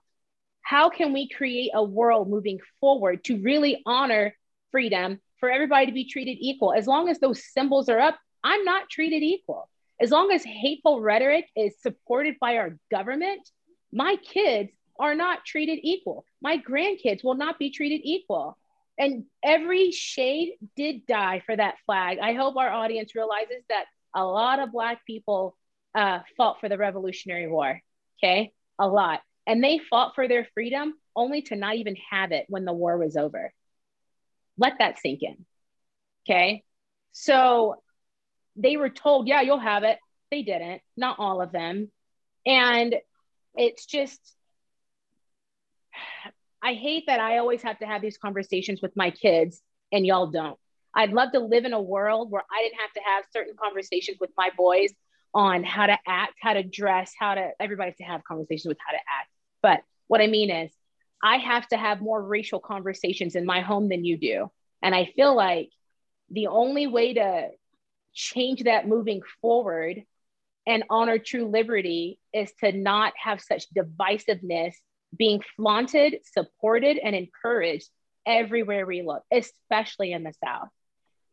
How 0.62 0.90
can 0.90 1.14
we 1.14 1.30
create 1.30 1.72
a 1.74 1.84
world 1.84 2.30
moving 2.30 2.60
forward 2.80 3.24
to 3.26 3.38
really 3.42 3.82
honor 3.86 4.36
freedom 4.76 5.22
for 5.40 5.50
everybody 5.50 5.86
to 5.86 5.92
be 5.94 6.04
treated 6.04 6.38
equal. 6.42 6.74
As 6.74 6.86
long 6.86 7.08
as 7.08 7.20
those 7.20 7.46
symbols 7.54 7.88
are 7.88 8.00
up, 8.00 8.18
I'm 8.44 8.66
not 8.66 8.90
treated 8.90 9.24
equal. 9.24 9.70
As 10.02 10.12
long 10.12 10.32
as 10.32 10.44
hateful 10.44 11.00
rhetoric 11.00 11.46
is 11.56 11.80
supported 11.82 12.36
by 12.42 12.58
our 12.58 12.78
government, 12.92 13.50
my 13.94 14.18
kids 14.18 14.72
are 15.00 15.16
not 15.16 15.46
treated 15.46 15.80
equal. 15.82 16.26
My 16.42 16.58
grandkids 16.58 17.24
will 17.24 17.36
not 17.36 17.58
be 17.58 17.70
treated 17.70 18.02
equal. 18.04 18.58
And 18.98 19.26
every 19.42 19.92
shade 19.92 20.54
did 20.76 21.06
die 21.06 21.42
for 21.46 21.56
that 21.56 21.76
flag. 21.86 22.20
I 22.20 22.34
hope 22.34 22.58
our 22.58 22.70
audience 22.70 23.16
realizes 23.16 23.64
that 23.70 23.86
a 24.16 24.24
lot 24.24 24.60
of 24.60 24.72
Black 24.72 25.06
people 25.06 25.58
uh, 25.94 26.20
fought 26.38 26.60
for 26.60 26.70
the 26.70 26.78
Revolutionary 26.78 27.48
War. 27.48 27.82
Okay. 28.18 28.52
A 28.80 28.88
lot. 28.88 29.22
And 29.46 29.64
they 29.64 29.80
fought 29.90 30.16
for 30.16 30.28
their 30.28 30.48
freedom 30.54 30.94
only 31.16 31.42
to 31.44 31.56
not 31.56 31.76
even 31.76 31.96
have 32.10 32.32
it 32.32 32.46
when 32.50 32.66
the 32.66 32.74
war 32.74 32.98
was 32.98 33.16
over. 33.16 33.54
Let 34.58 34.80
that 34.80 35.00
sink 35.00 35.22
in. 35.22 35.46
Okay. 36.28 36.64
So 37.12 37.76
they 38.56 38.78
were 38.78 38.90
told, 38.90 39.28
yeah, 39.28 39.42
you'll 39.42 39.60
have 39.60 39.84
it. 39.84 40.00
They 40.32 40.42
didn't, 40.42 40.82
not 40.98 41.18
all 41.20 41.42
of 41.42 41.52
them. 41.52 41.92
And 42.46 42.96
it's 43.56 43.86
just, 43.86 44.20
I 46.62 46.74
hate 46.74 47.06
that 47.08 47.20
I 47.20 47.38
always 47.38 47.62
have 47.62 47.80
to 47.80 47.86
have 47.86 48.02
these 48.02 48.18
conversations 48.18 48.82
with 48.82 48.96
my 48.96 49.12
kids 49.12 49.62
and 49.92 50.06
y'all 50.06 50.28
don't. 50.28 50.58
I'd 50.96 51.12
love 51.12 51.32
to 51.34 51.40
live 51.40 51.66
in 51.66 51.74
a 51.74 51.82
world 51.82 52.32
where 52.32 52.44
I 52.52 52.64
didn't 52.64 52.80
have 52.80 52.94
to 52.94 53.02
have 53.06 53.26
certain 53.34 53.56
conversations 53.62 54.18
with 54.20 54.32
my 54.38 54.50
boys 54.58 54.92
on 55.34 55.64
how 55.64 55.88
to 55.88 55.98
act, 56.08 56.36
how 56.42 56.54
to 56.54 56.64
dress, 56.64 57.14
how 57.20 57.36
to, 57.36 57.52
everybody 57.60 57.94
to 57.98 58.04
have 58.04 58.24
conversations 58.24 58.70
with 58.70 58.78
how 58.86 58.94
to 58.94 59.00
act. 59.00 59.30
But 59.62 59.82
what 60.08 60.22
I 60.22 60.28
mean 60.28 60.50
is, 60.50 60.72
I 61.24 61.38
have 61.38 61.68
to 61.70 61.78
have 61.78 62.02
more 62.02 62.22
racial 62.22 62.60
conversations 62.60 63.36
in 63.36 63.46
my 63.46 63.62
home 63.62 63.90
than 63.90 64.06
you 64.06 64.18
do. 64.18 64.52
And 64.82 64.94
I 64.94 65.12
feel 65.16 65.36
like 65.36 65.70
the 66.30 66.48
only 66.48 66.88
way 66.88 67.16
to 67.16 67.50
change 68.14 68.64
that 68.64 68.88
moving 68.88 69.22
forward 69.42 70.04
and 70.68 70.84
honor 70.90 71.18
true 71.18 71.48
liberty 71.48 72.20
is 72.34 72.52
to 72.64 72.72
not 72.72 73.14
have 73.22 73.42
such 73.42 73.66
divisiveness 73.74 74.74
being 75.16 75.42
flaunted, 75.56 76.18
supported, 76.24 76.98
and 76.98 77.16
encouraged 77.16 77.90
everywhere 78.26 78.86
we 78.86 79.02
look, 79.02 79.24
especially 79.32 80.12
in 80.12 80.24
the 80.24 80.34
South. 80.44 80.70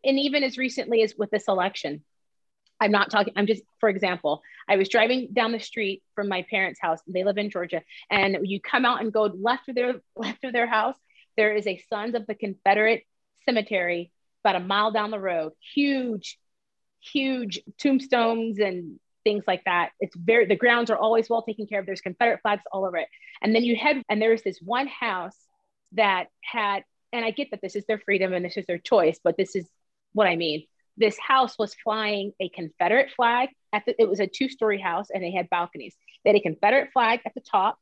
And 0.05 0.19
even 0.19 0.43
as 0.43 0.59
recently 0.59 1.03
as 1.03 1.15
with 1.17 1.31
this 1.31 1.45
election, 1.49 2.03
I'm 2.81 2.91
not 2.91 3.11
talking, 3.11 3.33
I'm 3.37 3.47
just, 3.47 3.63
for 3.79 3.89
example, 3.89 4.43
I 4.69 4.77
was 4.77 4.89
driving 4.89 5.29
down 5.33 5.53
the 5.53 5.61
street 5.61 6.03
from 6.17 6.29
my 6.29 6.45
parents' 6.51 6.81
house. 6.81 6.99
They 7.07 7.23
live 7.23 7.39
in 7.39 7.51
Georgia. 7.51 7.83
And 8.11 8.39
you 8.43 8.61
come 8.61 8.85
out 8.85 9.01
and 9.01 9.13
go 9.13 9.23
left 9.23 9.69
of 9.69 9.77
their 9.77 10.01
left 10.17 10.43
of 10.45 10.53
their 10.53 10.67
house, 10.67 10.97
there 11.37 11.55
is 11.55 11.67
a 11.67 11.83
Sons 11.89 12.15
of 12.15 12.27
the 12.27 12.35
Confederate 12.35 13.05
cemetery 13.45 14.11
about 14.45 14.61
a 14.61 14.65
mile 14.65 14.91
down 14.91 15.13
the 15.13 15.21
road. 15.21 15.53
Huge, 15.75 16.39
huge 17.01 17.61
tombstones 17.79 18.59
and 18.59 18.99
things 19.25 19.45
like 19.47 19.63
that. 19.65 19.91
It's 20.01 20.17
very 20.17 20.47
the 20.47 20.57
grounds 20.57 20.91
are 20.91 20.99
always 20.99 21.31
well 21.31 21.43
taken 21.43 21.67
care 21.67 21.81
of. 21.81 21.87
There's 21.87 22.01
Confederate 22.01 22.41
flags 22.43 22.63
all 22.73 22.85
over 22.85 22.97
it. 22.97 23.09
And 23.41 23.55
then 23.55 23.63
you 23.63 23.77
head 23.77 24.03
and 24.09 24.21
there's 24.21 24.43
this 24.43 24.59
one 24.61 24.89
house 24.89 25.37
that 25.93 26.27
had, 26.43 26.83
and 27.13 27.25
I 27.25 27.31
get 27.31 27.53
that 27.53 27.61
this 27.63 27.77
is 27.77 27.85
their 27.87 28.01
freedom 28.01 28.33
and 28.33 28.45
this 28.45 28.57
is 28.57 28.67
their 28.67 28.79
choice, 28.79 29.21
but 29.23 29.37
this 29.37 29.55
is 29.55 29.69
what 30.13 30.27
I 30.27 30.37
mean. 30.37 30.67
This 30.97 31.19
house 31.19 31.59
was 31.59 31.75
flying 31.75 32.33
a 32.41 32.49
Confederate 32.49 33.11
flag 33.17 33.49
at 33.73 33.85
the, 33.87 34.01
it 34.01 34.09
was 34.09 34.21
a 34.21 34.27
two-story 34.27 34.81
house 34.81 35.09
and 35.13 35.23
they 35.23 35.31
had 35.31 35.49
balconies. 35.49 35.97
They 36.25 36.31
had 36.31 36.37
a 36.37 36.43
Confederate 36.43 36.93
flag 36.93 37.21
at 37.25 37.35
the 37.35 37.41
top, 37.41 37.79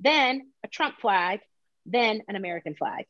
then 0.00 0.50
a 0.64 0.68
Trump 0.68 0.96
flag, 1.00 1.40
then 1.84 2.22
an 2.28 2.36
American 2.36 2.74
flag. 2.74 3.04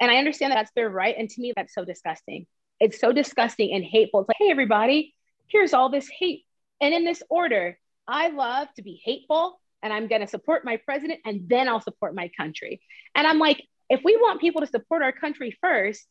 And 0.00 0.10
I 0.10 0.16
understand 0.16 0.50
that 0.52 0.56
that's 0.56 0.72
their 0.74 0.88
right. 0.88 1.14
And 1.16 1.28
to 1.28 1.40
me, 1.40 1.52
that's 1.54 1.74
so 1.74 1.84
disgusting. 1.84 2.46
It's 2.80 2.98
so 2.98 3.12
disgusting 3.12 3.72
and 3.72 3.84
hateful. 3.84 4.20
It's 4.20 4.28
like, 4.28 4.38
hey, 4.38 4.50
everybody, 4.50 5.14
here's 5.48 5.74
all 5.74 5.90
this 5.90 6.08
hate. 6.08 6.44
And 6.80 6.94
in 6.94 7.04
this 7.04 7.22
order, 7.28 7.78
I 8.08 8.28
love 8.28 8.68
to 8.76 8.82
be 8.82 9.00
hateful 9.04 9.60
and 9.82 9.92
I'm 9.92 10.08
going 10.08 10.22
to 10.22 10.26
support 10.26 10.64
my 10.64 10.78
president 10.78 11.20
and 11.24 11.48
then 11.48 11.68
I'll 11.68 11.80
support 11.80 12.14
my 12.14 12.30
country. 12.36 12.80
And 13.14 13.26
I'm 13.26 13.38
like, 13.38 13.62
if 13.88 14.00
we 14.04 14.16
want 14.16 14.40
people 14.40 14.62
to 14.62 14.66
support 14.66 15.02
our 15.02 15.12
country 15.12 15.56
first, 15.60 16.06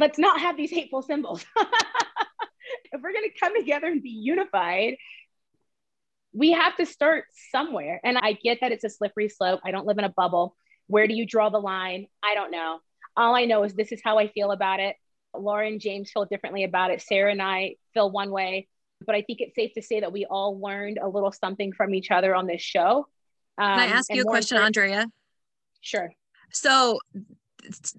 let's 0.00 0.18
not 0.18 0.40
have 0.40 0.56
these 0.56 0.70
hateful 0.70 1.02
symbols. 1.02 1.44
if 1.56 3.00
we're 3.00 3.12
going 3.12 3.30
to 3.30 3.38
come 3.38 3.54
together 3.54 3.86
and 3.86 4.02
be 4.02 4.10
unified, 4.10 4.96
we 6.32 6.52
have 6.52 6.76
to 6.76 6.86
start 6.86 7.24
somewhere. 7.52 8.00
And 8.02 8.16
I 8.16 8.32
get 8.32 8.58
that 8.62 8.72
it's 8.72 8.84
a 8.84 8.90
slippery 8.90 9.28
slope. 9.28 9.60
I 9.62 9.70
don't 9.70 9.86
live 9.86 9.98
in 9.98 10.04
a 10.04 10.08
bubble. 10.08 10.56
Where 10.86 11.06
do 11.06 11.14
you 11.14 11.26
draw 11.26 11.50
the 11.50 11.58
line? 11.58 12.06
I 12.24 12.34
don't 12.34 12.50
know. 12.50 12.80
All 13.16 13.36
I 13.36 13.44
know 13.44 13.62
is 13.64 13.74
this 13.74 13.92
is 13.92 14.00
how 14.02 14.18
I 14.18 14.28
feel 14.28 14.50
about 14.50 14.80
it. 14.80 14.96
Laura 15.36 15.68
and 15.68 15.80
James 15.80 16.10
feel 16.10 16.24
differently 16.24 16.64
about 16.64 16.90
it. 16.90 17.02
Sarah 17.02 17.30
and 17.30 17.42
I 17.42 17.76
feel 17.94 18.10
one 18.10 18.30
way, 18.30 18.68
but 19.04 19.14
I 19.14 19.22
think 19.22 19.40
it's 19.40 19.54
safe 19.54 19.72
to 19.74 19.82
say 19.82 20.00
that 20.00 20.12
we 20.12 20.24
all 20.24 20.58
learned 20.58 20.98
a 21.00 21.08
little 21.08 21.30
something 21.30 21.72
from 21.72 21.94
each 21.94 22.10
other 22.10 22.34
on 22.34 22.46
this 22.46 22.62
show. 22.62 23.06
Um, 23.58 23.78
Can 23.78 23.78
I 23.78 23.86
um, 23.86 23.92
ask 23.92 24.12
you 24.12 24.22
a 24.22 24.24
question, 24.24 24.56
Andrea? 24.56 25.06
Sure. 25.80 26.12
So 26.52 26.98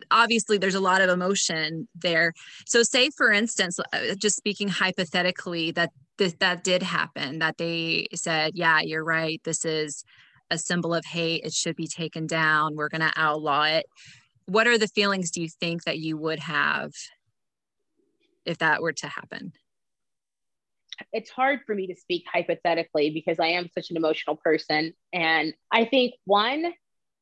obviously 0.09 0.57
there's 0.57 0.75
a 0.75 0.79
lot 0.79 1.01
of 1.01 1.09
emotion 1.09 1.87
there. 1.95 2.33
So 2.65 2.83
say 2.83 3.09
for 3.09 3.31
instance, 3.31 3.79
uh, 3.79 4.15
just 4.17 4.35
speaking 4.35 4.67
hypothetically 4.67 5.71
that 5.71 5.91
th- 6.17 6.37
that 6.39 6.63
did 6.63 6.83
happen, 6.83 7.39
that 7.39 7.57
they 7.57 8.07
said, 8.13 8.51
yeah, 8.55 8.81
you're 8.81 9.03
right. 9.03 9.41
This 9.43 9.65
is 9.65 10.03
a 10.49 10.57
symbol 10.57 10.93
of 10.93 11.05
hate. 11.05 11.43
It 11.43 11.53
should 11.53 11.75
be 11.75 11.87
taken 11.87 12.27
down. 12.27 12.75
We're 12.75 12.89
going 12.89 13.01
to 13.01 13.13
outlaw 13.15 13.63
it. 13.63 13.85
What 14.45 14.67
are 14.67 14.77
the 14.77 14.87
feelings 14.87 15.31
do 15.31 15.41
you 15.41 15.49
think 15.49 15.85
that 15.85 15.97
you 15.97 16.17
would 16.17 16.39
have 16.39 16.91
if 18.45 18.57
that 18.57 18.81
were 18.81 18.93
to 18.93 19.07
happen? 19.07 19.53
It's 21.13 21.29
hard 21.29 21.61
for 21.65 21.73
me 21.73 21.87
to 21.87 21.95
speak 21.95 22.25
hypothetically 22.31 23.09
because 23.11 23.39
I 23.39 23.47
am 23.47 23.69
such 23.73 23.89
an 23.89 23.97
emotional 23.97 24.35
person. 24.35 24.93
And 25.13 25.53
I 25.71 25.85
think 25.85 26.13
one, 26.25 26.73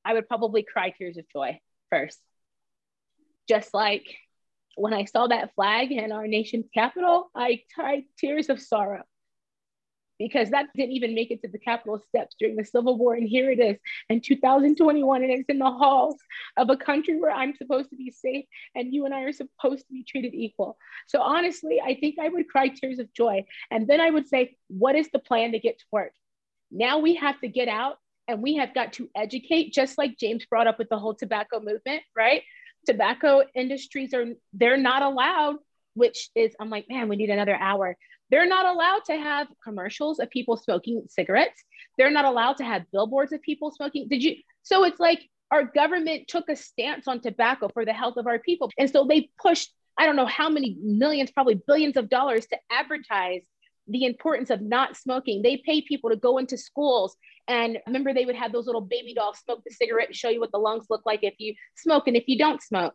I 0.03 0.13
would 0.13 0.27
probably 0.27 0.63
cry 0.63 0.93
tears 0.97 1.17
of 1.17 1.25
joy 1.31 1.59
first. 1.89 2.19
Just 3.49 3.73
like 3.73 4.05
when 4.75 4.93
I 4.93 5.05
saw 5.05 5.27
that 5.27 5.53
flag 5.55 5.91
in 5.91 6.11
our 6.11 6.27
nation's 6.27 6.67
capital, 6.73 7.31
I 7.35 7.63
cried 7.75 8.03
tears 8.17 8.49
of 8.49 8.61
sorrow 8.61 9.03
because 10.19 10.49
that 10.49 10.67
didn't 10.75 10.91
even 10.91 11.15
make 11.15 11.31
it 11.31 11.41
to 11.41 11.47
the 11.47 11.57
Capitol 11.57 11.99
steps 12.09 12.35
during 12.37 12.57
the 12.57 12.65
Civil 12.65 12.97
War. 12.97 13.15
And 13.15 13.27
here 13.27 13.49
it 13.49 13.59
is 13.59 13.77
in 14.09 14.21
2021, 14.21 15.23
and 15.23 15.31
it's 15.31 15.49
in 15.49 15.59
the 15.59 15.65
halls 15.65 16.17
of 16.57 16.69
a 16.69 16.77
country 16.77 17.19
where 17.19 17.31
I'm 17.31 17.55
supposed 17.55 17.89
to 17.89 17.95
be 17.95 18.11
safe 18.11 18.45
and 18.75 18.93
you 18.93 19.05
and 19.05 19.13
I 19.13 19.21
are 19.21 19.31
supposed 19.31 19.87
to 19.87 19.93
be 19.93 20.03
treated 20.03 20.35
equal. 20.35 20.77
So 21.07 21.21
honestly, 21.21 21.81
I 21.83 21.95
think 21.95 22.19
I 22.19 22.29
would 22.29 22.49
cry 22.49 22.67
tears 22.67 22.99
of 22.99 23.11
joy. 23.13 23.45
And 23.71 23.87
then 23.87 24.01
I 24.01 24.09
would 24.09 24.27
say, 24.27 24.57
what 24.67 24.95
is 24.95 25.09
the 25.11 25.19
plan 25.19 25.53
to 25.53 25.59
get 25.59 25.79
to 25.79 25.85
work? 25.91 26.11
Now 26.69 26.99
we 26.99 27.15
have 27.15 27.39
to 27.39 27.47
get 27.47 27.69
out 27.69 27.97
and 28.27 28.43
we 28.43 28.57
have 28.57 28.75
got 28.75 28.93
to 28.93 29.09
educate, 29.15 29.73
just 29.73 29.97
like 29.97 30.19
James 30.19 30.45
brought 30.45 30.67
up 30.67 30.77
with 30.77 30.89
the 30.89 30.99
whole 30.99 31.15
tobacco 31.15 31.59
movement, 31.59 32.03
right? 32.15 32.43
Tobacco 32.91 33.43
industries 33.55 34.13
are, 34.13 34.25
they're 34.53 34.77
not 34.77 35.01
allowed 35.01 35.57
which 35.99 36.29
is 36.33 36.55
I'm 36.59 36.69
like, 36.69 36.85
man, 36.89 37.09
we 37.09 37.15
need 37.15 37.29
another 37.29 37.55
hour. 37.55 37.95
They're 38.31 38.47
not 38.47 38.65
allowed 38.65 39.05
to 39.05 39.17
have 39.17 39.47
commercials 39.63 40.19
of 40.19 40.29
people 40.29 40.55
smoking 40.57 41.03
cigarettes. 41.09 41.63
They're 41.97 42.11
not 42.11 42.25
allowed 42.25 42.57
to 42.57 42.63
have 42.63 42.89
billboards 42.91 43.33
of 43.33 43.41
people 43.41 43.71
smoking. 43.71 44.07
Did 44.07 44.23
you? 44.23 44.35
So 44.63 44.83
it's 44.83 44.99
like 44.99 45.19
our 45.51 45.63
government 45.63 46.27
took 46.27 46.47
a 46.49 46.55
stance 46.55 47.07
on 47.07 47.21
tobacco 47.21 47.69
for 47.73 47.85
the 47.85 47.93
health 47.93 48.17
of 48.17 48.27
our 48.27 48.39
people. 48.39 48.71
And 48.77 48.89
so 48.89 49.05
they 49.05 49.29
pushed, 49.41 49.73
I 49.97 50.05
don't 50.05 50.15
know 50.15 50.27
how 50.27 50.47
many 50.47 50.77
millions, 50.81 51.31
probably 51.31 51.59
billions 51.67 51.97
of 51.97 52.09
dollars 52.09 52.45
to 52.47 52.57
advertise 52.71 53.41
the 53.89 54.05
importance 54.05 54.49
of 54.49 54.61
not 54.61 54.95
smoking. 54.95 55.41
They 55.41 55.61
pay 55.65 55.81
people 55.81 56.09
to 56.09 56.15
go 56.15 56.37
into 56.37 56.57
schools. 56.57 57.15
And 57.47 57.79
remember, 57.87 58.13
they 58.13 58.25
would 58.25 58.35
have 58.35 58.51
those 58.51 58.67
little 58.67 58.81
baby 58.81 59.13
dolls 59.13 59.39
smoke 59.39 59.63
the 59.65 59.73
cigarette 59.73 60.07
and 60.07 60.15
show 60.15 60.29
you 60.29 60.39
what 60.39 60.51
the 60.51 60.59
lungs 60.59 60.85
look 60.89 61.01
like 61.05 61.21
if 61.23 61.33
you 61.39 61.55
smoke 61.75 62.07
and 62.07 62.15
if 62.15 62.25
you 62.27 62.37
don't 62.37 62.61
smoke, 62.61 62.93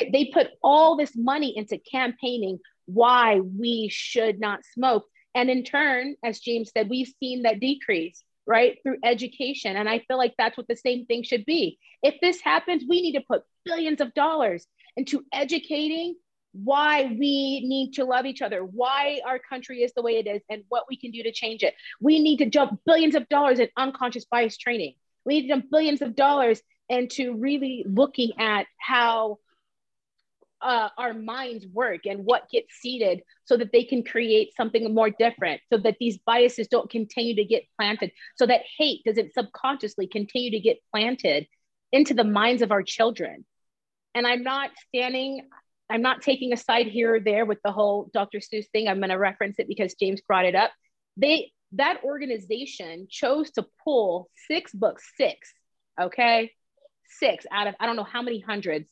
right? 0.00 0.10
They 0.12 0.26
put 0.26 0.48
all 0.62 0.96
this 0.96 1.12
money 1.16 1.56
into 1.56 1.78
campaigning 1.90 2.58
why 2.86 3.40
we 3.40 3.88
should 3.90 4.40
not 4.40 4.60
smoke. 4.74 5.04
And 5.34 5.50
in 5.50 5.64
turn, 5.64 6.16
as 6.24 6.40
James 6.40 6.70
said, 6.76 6.88
we've 6.88 7.12
seen 7.20 7.42
that 7.42 7.60
decrease, 7.60 8.22
right, 8.46 8.78
through 8.82 8.98
education. 9.04 9.76
And 9.76 9.88
I 9.88 10.00
feel 10.00 10.18
like 10.18 10.34
that's 10.36 10.56
what 10.56 10.68
the 10.68 10.76
same 10.76 11.06
thing 11.06 11.22
should 11.22 11.44
be. 11.44 11.78
If 12.02 12.16
this 12.20 12.40
happens, 12.40 12.84
we 12.88 13.02
need 13.02 13.12
to 13.12 13.24
put 13.26 13.42
billions 13.64 14.00
of 14.00 14.14
dollars 14.14 14.66
into 14.96 15.22
educating 15.32 16.16
why 16.64 17.04
we 17.04 17.60
need 17.66 17.92
to 17.94 18.04
love 18.04 18.26
each 18.26 18.42
other, 18.42 18.64
why 18.64 19.20
our 19.26 19.38
country 19.38 19.82
is 19.82 19.92
the 19.94 20.02
way 20.02 20.16
it 20.16 20.26
is, 20.26 20.42
and 20.48 20.64
what 20.68 20.84
we 20.88 20.96
can 20.96 21.10
do 21.10 21.22
to 21.22 21.32
change 21.32 21.62
it. 21.62 21.74
We 22.00 22.20
need 22.20 22.38
to 22.38 22.46
jump 22.46 22.80
billions 22.84 23.14
of 23.14 23.28
dollars 23.28 23.58
in 23.58 23.68
unconscious 23.76 24.24
bias 24.24 24.56
training. 24.56 24.94
We 25.24 25.34
need 25.34 25.42
to 25.42 25.48
jump 25.48 25.66
billions 25.70 26.02
of 26.02 26.16
dollars 26.16 26.60
into 26.88 27.34
really 27.34 27.84
looking 27.86 28.32
at 28.38 28.66
how 28.78 29.38
uh, 30.60 30.88
our 30.98 31.14
minds 31.14 31.66
work 31.66 32.06
and 32.06 32.24
what 32.24 32.50
gets 32.50 32.74
seeded 32.80 33.22
so 33.44 33.56
that 33.56 33.70
they 33.72 33.84
can 33.84 34.02
create 34.02 34.56
something 34.56 34.92
more 34.92 35.10
different 35.10 35.60
so 35.72 35.78
that 35.78 35.96
these 36.00 36.18
biases 36.18 36.66
don't 36.66 36.90
continue 36.90 37.36
to 37.36 37.44
get 37.44 37.62
planted 37.78 38.10
so 38.36 38.44
that 38.44 38.62
hate 38.76 39.04
doesn't 39.04 39.32
subconsciously 39.34 40.08
continue 40.08 40.50
to 40.50 40.58
get 40.58 40.78
planted 40.90 41.46
into 41.92 42.12
the 42.12 42.24
minds 42.24 42.60
of 42.60 42.72
our 42.72 42.82
children 42.82 43.44
and 44.14 44.26
I'm 44.26 44.42
not 44.42 44.70
standing, 44.88 45.48
I'm 45.90 46.02
not 46.02 46.22
taking 46.22 46.52
a 46.52 46.56
side 46.56 46.86
here 46.86 47.14
or 47.14 47.20
there 47.20 47.46
with 47.46 47.58
the 47.64 47.72
whole 47.72 48.10
Dr. 48.12 48.38
Seuss 48.38 48.66
thing. 48.72 48.88
I'm 48.88 48.98
going 48.98 49.10
to 49.10 49.18
reference 49.18 49.58
it 49.58 49.68
because 49.68 49.94
James 49.94 50.20
brought 50.20 50.44
it 50.44 50.54
up. 50.54 50.70
They 51.16 51.52
that 51.72 52.02
organization 52.04 53.08
chose 53.10 53.50
to 53.52 53.66
pull 53.84 54.30
six 54.48 54.72
books, 54.72 55.10
six, 55.16 55.52
okay, 56.00 56.52
six 57.08 57.46
out 57.50 57.66
of 57.66 57.74
I 57.80 57.86
don't 57.86 57.96
know 57.96 58.04
how 58.04 58.22
many 58.22 58.40
hundreds. 58.40 58.88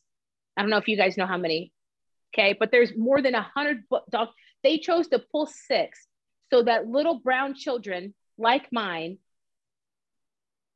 I 0.56 0.62
don't 0.62 0.70
know 0.70 0.78
if 0.78 0.88
you 0.88 0.96
guys 0.96 1.16
know 1.16 1.26
how 1.26 1.36
many, 1.36 1.72
okay, 2.34 2.56
but 2.58 2.70
there's 2.70 2.96
more 2.96 3.20
than 3.20 3.34
a 3.34 3.42
hundred 3.42 3.88
book. 3.88 4.04
They 4.62 4.78
chose 4.78 5.08
to 5.08 5.18
pull 5.18 5.46
six 5.46 6.06
so 6.50 6.62
that 6.62 6.86
little 6.86 7.20
brown 7.20 7.54
children 7.54 8.14
like 8.38 8.72
mine 8.72 9.18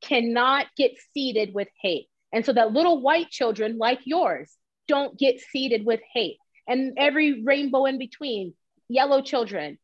cannot 0.01 0.67
get 0.77 0.91
seeded 1.13 1.53
with 1.53 1.67
hate. 1.81 2.07
And 2.33 2.45
so 2.45 2.53
that 2.53 2.73
little 2.73 3.01
white 3.01 3.29
children 3.29 3.77
like 3.77 3.99
yours 4.05 4.51
don't 4.91 5.17
get 5.17 5.39
seeded 5.39 5.85
with 5.85 6.01
hate. 6.13 6.37
And 6.67 6.93
every 6.97 7.43
rainbow 7.43 7.85
in 7.85 7.97
between, 7.97 8.53
yellow 8.89 9.21
children. 9.21 9.77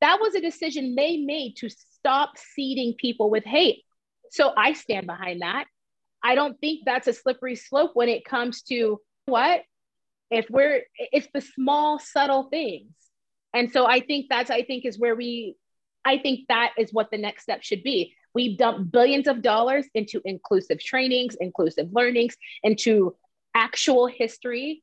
That 0.00 0.18
was 0.18 0.34
a 0.34 0.40
decision 0.40 0.94
they 0.94 1.18
made 1.18 1.56
to 1.58 1.68
stop 1.68 2.30
seeding 2.54 2.94
people 2.94 3.28
with 3.28 3.44
hate. 3.44 3.82
So 4.30 4.52
I 4.56 4.72
stand 4.72 5.06
behind 5.06 5.42
that. 5.42 5.66
I 6.22 6.34
don't 6.34 6.58
think 6.58 6.80
that's 6.86 7.06
a 7.06 7.12
slippery 7.12 7.56
slope 7.56 7.92
when 7.94 8.08
it 8.08 8.24
comes 8.24 8.62
to 8.62 8.98
what? 9.26 9.60
If 10.30 10.46
we're, 10.48 10.84
it's 10.96 11.28
the 11.34 11.42
small, 11.42 11.98
subtle 11.98 12.44
things. 12.44 12.92
And 13.52 13.70
so 13.70 13.86
I 13.86 14.00
think 14.00 14.26
that's, 14.30 14.50
I 14.50 14.62
think 14.62 14.86
is 14.86 14.98
where 14.98 15.16
we, 15.16 15.56
I 16.04 16.16
think 16.16 16.40
that 16.48 16.72
is 16.78 16.94
what 16.94 17.10
the 17.10 17.18
next 17.18 17.42
step 17.42 17.62
should 17.62 17.82
be. 17.82 18.14
We've 18.32 18.56
dumped 18.56 18.92
billions 18.92 19.26
of 19.26 19.42
dollars 19.42 19.86
into 19.92 20.22
inclusive 20.24 20.78
trainings, 20.80 21.36
inclusive 21.40 21.88
learnings, 21.92 22.36
into 22.62 23.16
actual 23.54 24.06
history, 24.06 24.82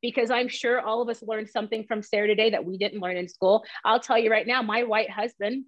because 0.00 0.30
I'm 0.30 0.48
sure 0.48 0.80
all 0.80 1.02
of 1.02 1.08
us 1.08 1.22
learned 1.22 1.48
something 1.48 1.84
from 1.84 2.02
Sarah 2.02 2.26
today 2.26 2.50
that 2.50 2.64
we 2.64 2.76
didn't 2.76 3.00
learn 3.00 3.16
in 3.16 3.28
school. 3.28 3.64
I'll 3.84 4.00
tell 4.00 4.18
you 4.18 4.30
right 4.30 4.46
now, 4.46 4.62
my 4.62 4.82
white 4.82 5.10
husband, 5.10 5.64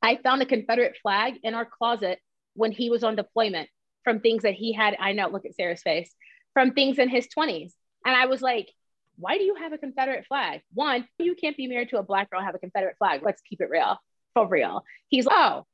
I 0.00 0.16
found 0.16 0.42
a 0.42 0.46
Confederate 0.46 0.96
flag 1.02 1.34
in 1.42 1.54
our 1.54 1.64
closet 1.64 2.18
when 2.54 2.72
he 2.72 2.90
was 2.90 3.04
on 3.04 3.16
deployment 3.16 3.68
from 4.04 4.20
things 4.20 4.42
that 4.42 4.54
he 4.54 4.72
had. 4.72 4.96
I 4.98 5.12
know, 5.12 5.28
look 5.28 5.46
at 5.46 5.54
Sarah's 5.54 5.82
face, 5.82 6.12
from 6.54 6.72
things 6.72 6.98
in 6.98 7.08
his 7.08 7.28
20s. 7.28 7.72
And 8.04 8.16
I 8.16 8.26
was 8.26 8.42
like, 8.42 8.68
why 9.16 9.38
do 9.38 9.44
you 9.44 9.54
have 9.54 9.72
a 9.72 9.78
Confederate 9.78 10.26
flag? 10.26 10.62
One, 10.74 11.06
you 11.18 11.34
can't 11.34 11.56
be 11.56 11.68
married 11.68 11.90
to 11.90 11.98
a 11.98 12.02
black 12.02 12.30
girl, 12.30 12.40
have 12.40 12.54
a 12.54 12.58
Confederate 12.58 12.96
flag. 12.98 13.20
Let's 13.22 13.42
keep 13.42 13.60
it 13.60 13.70
real, 13.70 13.96
for 14.34 14.48
real. 14.48 14.82
He's, 15.08 15.28
oh, 15.30 15.64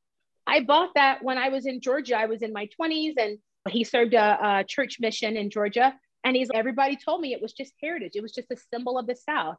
I 0.46 0.60
bought 0.60 0.90
that 0.94 1.22
when 1.22 1.38
I 1.38 1.48
was 1.48 1.66
in 1.66 1.80
Georgia. 1.80 2.18
I 2.18 2.26
was 2.26 2.42
in 2.42 2.52
my 2.52 2.68
20s 2.80 3.14
and 3.16 3.38
he 3.68 3.84
served 3.84 4.14
a, 4.14 4.58
a 4.60 4.64
church 4.64 4.98
mission 5.00 5.36
in 5.36 5.50
Georgia. 5.50 5.94
And 6.24 6.36
he's, 6.36 6.50
everybody 6.52 6.96
told 6.96 7.20
me 7.20 7.32
it 7.32 7.42
was 7.42 7.52
just 7.52 7.72
heritage. 7.82 8.12
It 8.14 8.22
was 8.22 8.32
just 8.32 8.50
a 8.50 8.56
symbol 8.72 8.98
of 8.98 9.06
the 9.06 9.16
South. 9.16 9.56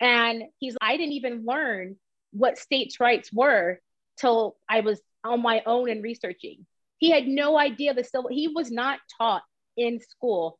And 0.00 0.44
he's, 0.58 0.76
I 0.80 0.96
didn't 0.96 1.12
even 1.12 1.44
learn 1.44 1.96
what 2.32 2.58
states' 2.58 3.00
rights 3.00 3.32
were 3.32 3.80
till 4.18 4.56
I 4.68 4.80
was 4.80 5.00
on 5.24 5.42
my 5.42 5.62
own 5.66 5.90
and 5.90 6.02
researching. 6.02 6.66
He 6.98 7.10
had 7.10 7.26
no 7.26 7.58
idea 7.58 7.94
the 7.94 8.04
civil, 8.04 8.28
he 8.30 8.48
was 8.48 8.70
not 8.70 8.98
taught 9.18 9.42
in 9.76 10.00
school 10.00 10.58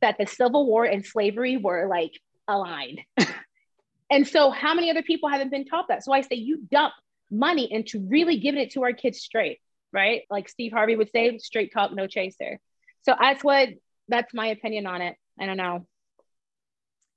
that 0.00 0.16
the 0.18 0.26
Civil 0.26 0.66
War 0.66 0.84
and 0.84 1.04
slavery 1.04 1.56
were 1.56 1.86
like 1.88 2.12
aligned. 2.48 3.00
and 4.10 4.26
so, 4.26 4.50
how 4.50 4.74
many 4.74 4.90
other 4.90 5.02
people 5.02 5.28
haven't 5.28 5.50
been 5.50 5.64
taught 5.64 5.88
that? 5.88 6.04
So, 6.04 6.12
I 6.12 6.20
say 6.20 6.36
you 6.36 6.62
dump 6.70 6.94
money 7.30 7.72
into 7.72 8.00
really 8.08 8.38
giving 8.38 8.60
it 8.60 8.72
to 8.72 8.82
our 8.82 8.92
kids 8.92 9.20
straight, 9.20 9.60
right? 9.96 10.22
Like 10.30 10.48
Steve 10.48 10.72
Harvey 10.72 10.94
would 10.94 11.10
say, 11.10 11.38
straight 11.38 11.72
talk, 11.72 11.92
no 11.92 12.06
chaser. 12.06 12.60
So, 13.02 13.14
that's 13.18 13.42
what 13.42 13.70
that's 14.08 14.32
my 14.32 14.48
opinion 14.48 14.86
on 14.86 15.00
it. 15.00 15.16
I 15.40 15.46
don't 15.46 15.56
know. 15.56 15.86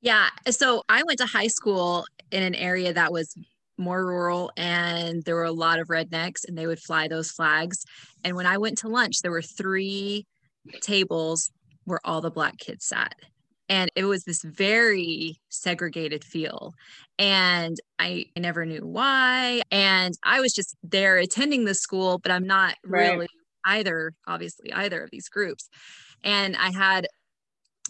Yeah. 0.01 0.29
So, 0.49 0.83
I 0.89 1.03
went 1.03 1.19
to 1.19 1.27
high 1.27 1.47
school 1.47 2.05
in 2.31 2.41
an 2.41 2.55
area 2.55 2.93
that 2.93 3.11
was 3.11 3.35
more 3.77 4.05
rural 4.05 4.51
and 4.57 5.23
there 5.23 5.35
were 5.35 5.45
a 5.45 5.51
lot 5.51 5.79
of 5.79 5.87
rednecks 5.87 6.47
and 6.47 6.57
they 6.57 6.67
would 6.67 6.79
fly 6.79 7.07
those 7.07 7.31
flags. 7.31 7.85
And 8.23 8.35
when 8.35 8.45
I 8.45 8.57
went 8.57 8.79
to 8.79 8.89
lunch, 8.89 9.21
there 9.21 9.31
were 9.31 9.41
three 9.41 10.25
tables 10.81 11.49
where 11.85 12.01
all 12.03 12.21
the 12.21 12.29
black 12.29 12.57
kids 12.57 12.85
sat 12.85 13.15
and 13.69 13.91
it 13.95 14.05
was 14.05 14.23
this 14.23 14.41
very 14.41 15.39
segregated 15.49 16.23
feel 16.23 16.73
and 17.17 17.77
I, 17.99 18.25
I 18.35 18.39
never 18.39 18.65
knew 18.65 18.85
why 18.85 19.61
and 19.71 20.13
i 20.23 20.41
was 20.41 20.53
just 20.53 20.75
there 20.83 21.17
attending 21.17 21.65
the 21.65 21.75
school 21.75 22.17
but 22.17 22.31
i'm 22.31 22.47
not 22.47 22.75
right. 22.85 23.11
really 23.11 23.27
either 23.65 24.13
obviously 24.27 24.73
either 24.73 25.03
of 25.03 25.11
these 25.11 25.29
groups 25.29 25.69
and 26.23 26.55
i 26.57 26.71
had 26.71 27.07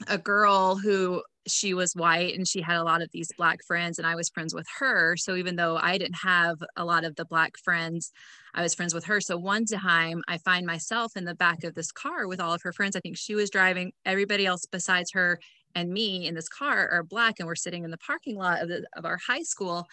a 0.07 0.17
girl 0.17 0.75
who 0.75 1.21
she 1.47 1.73
was 1.73 1.95
white 1.95 2.35
and 2.37 2.47
she 2.47 2.61
had 2.61 2.77
a 2.77 2.83
lot 2.83 3.01
of 3.01 3.09
these 3.11 3.31
black 3.37 3.59
friends 3.65 3.97
and 3.97 4.07
I 4.07 4.15
was 4.15 4.29
friends 4.29 4.53
with 4.53 4.67
her. 4.79 5.15
So 5.17 5.35
even 5.35 5.55
though 5.55 5.77
I 5.77 5.97
didn't 5.97 6.17
have 6.21 6.57
a 6.75 6.85
lot 6.85 7.03
of 7.03 7.15
the 7.15 7.25
black 7.25 7.57
friends, 7.63 8.11
I 8.53 8.61
was 8.61 8.75
friends 8.75 8.93
with 8.93 9.05
her. 9.05 9.19
So 9.19 9.37
one 9.37 9.65
time 9.65 10.21
I 10.27 10.37
find 10.37 10.65
myself 10.65 11.13
in 11.15 11.25
the 11.25 11.35
back 11.35 11.63
of 11.63 11.75
this 11.75 11.91
car 11.91 12.27
with 12.27 12.39
all 12.39 12.53
of 12.53 12.61
her 12.63 12.73
friends. 12.73 12.95
I 12.95 12.99
think 12.99 13.17
she 13.17 13.35
was 13.35 13.49
driving, 13.49 13.91
everybody 14.05 14.45
else 14.45 14.65
besides 14.65 15.11
her 15.13 15.39
and 15.75 15.91
me 15.91 16.27
in 16.27 16.35
this 16.35 16.49
car 16.49 16.89
are 16.89 17.03
black 17.03 17.39
and 17.39 17.47
we're 17.47 17.55
sitting 17.55 17.83
in 17.83 17.91
the 17.91 17.97
parking 17.97 18.37
lot 18.37 18.61
of, 18.61 18.69
the, 18.69 18.85
of 18.95 19.05
our 19.05 19.17
high 19.17 19.43
school. 19.43 19.87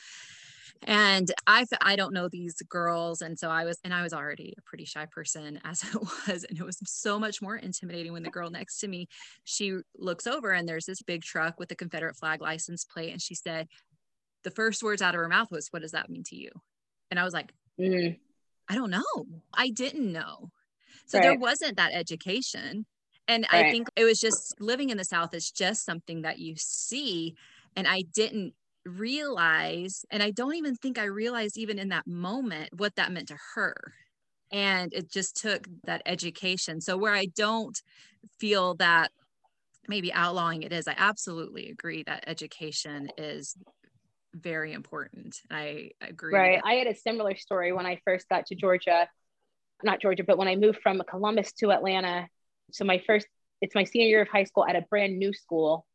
And 0.87 1.33
i 1.47 1.64
i 1.81 1.97
don't 1.97 2.12
know 2.12 2.29
these 2.29 2.57
girls. 2.68 3.22
And 3.22 3.39
so 3.39 3.49
i 3.51 3.64
was 3.64 3.79
and 3.83 3.95
i 3.95 4.03
was 4.03 4.12
already 4.12 4.55
a 4.59 4.62
pretty 4.62 4.85
shy 4.85 5.07
person 5.07 5.59
as 5.64 5.83
it 5.83 5.95
was. 5.95 6.45
And 6.45 6.59
it 6.59 6.64
was 6.64 6.79
so 6.85 7.18
much 7.18 7.41
more 7.41 7.57
intimidating 7.57 8.12
when 8.12 8.22
the 8.22 8.31
girl 8.31 8.51
next 8.51 8.79
to 8.81 8.89
me 8.89 9.09
she 9.45 9.79
looks 9.97 10.27
over 10.27 10.53
and 10.53 10.68
there's 10.68 10.87
this 10.87 11.03
big 11.03 11.22
truck 11.22 11.59
with 11.59 11.68
the 11.68 11.77
confederate 11.77 12.16
flag 12.16 12.43
license 12.43 12.85
plate. 12.85 13.12
And 13.12 13.22
she 13.22 13.35
said 13.35 13.68
the 14.45 14.51
first 14.51 14.83
words 14.83 15.03
out 15.03 15.14
of 15.14 15.20
her 15.20 15.29
mouth 15.29 15.51
was 15.51 15.68
what 15.70 15.83
does 15.83 15.93
that 15.93 16.11
mean 16.11 16.22
to 16.24 16.37
you 16.37 16.51
and 17.11 17.18
i 17.18 17.24
was 17.24 17.35
like 17.35 17.53
mm. 17.81 18.16
i 18.68 18.74
don't 18.74 18.91
know. 18.91 19.27
I 19.55 19.70
didn't 19.70 20.12
know. 20.12 20.51
So 21.07 21.18
right. 21.18 21.24
there 21.24 21.39
wasn't 21.39 21.77
that 21.79 21.95
education 21.95 22.85
and 23.29 23.47
right. 23.53 23.66
i 23.66 23.70
think 23.70 23.89
it 23.97 24.05
was 24.05 24.20
just 24.20 24.55
living 24.61 24.91
in 24.91 24.97
the 24.97 25.05
south 25.05 25.35
is 25.35 25.51
just 25.51 25.85
something 25.85 26.22
that 26.22 26.39
you 26.39 26.55
see 26.57 27.35
and 27.77 27.87
i 27.87 28.03
didn't 28.12 28.55
realize, 28.87 30.05
and 30.11 30.22
I 30.22 30.31
don't 30.31 30.55
even 30.55 30.77
think 30.77 30.99
I 30.99 31.05
realized 31.05 31.59
even 31.59 31.79
in 31.79 31.89
that 31.91 32.07
moment 32.07 32.70
what 32.79 32.95
that 32.97 33.12
meant 33.12 33.29
to 33.29 33.37
her. 33.55 33.74
And 34.53 34.95
it 34.95 35.11
just 35.11 35.37
took 35.37 35.66
that 35.85 36.03
education. 36.07 36.81
So, 36.81 36.97
where 36.97 37.12
I 37.12 37.27
don't 37.37 37.77
feel 38.39 38.74
that 38.77 39.11
maybe 39.89 40.12
outlawing 40.12 40.62
it 40.62 40.72
is, 40.72 40.87
I 40.87 40.95
absolutely 40.97 41.68
agree 41.68 42.05
that 42.05 42.24
education 42.27 43.09
is 43.18 43.57
very 44.35 44.72
important. 44.72 45.37
I 45.51 45.91
agree. 46.01 46.35
Right. 46.35 46.61
I 46.64 46.74
had 46.74 46.87
a 46.87 46.95
similar 46.95 47.35
story 47.37 47.72
when 47.72 47.87
I 47.87 48.01
first 48.05 48.29
got 48.29 48.47
to 48.47 48.55
Georgia, 48.55 49.09
not 49.83 50.01
Georgia, 50.01 50.22
but 50.24 50.39
when 50.39 50.49
I 50.49 50.55
moved 50.55 50.79
from 50.81 51.03
Columbus 51.09 51.53
to 51.55 51.72
Atlanta. 51.72 52.29
So, 52.73 52.85
my 52.85 53.03
first, 53.07 53.27
it's 53.61 53.75
my 53.75 53.85
senior 53.85 54.09
year 54.09 54.23
of 54.23 54.29
high 54.29 54.45
school 54.45 54.67
at 54.67 54.77
a 54.77 54.83
brand 54.83 55.19
new 55.19 55.33
school. 55.33 55.87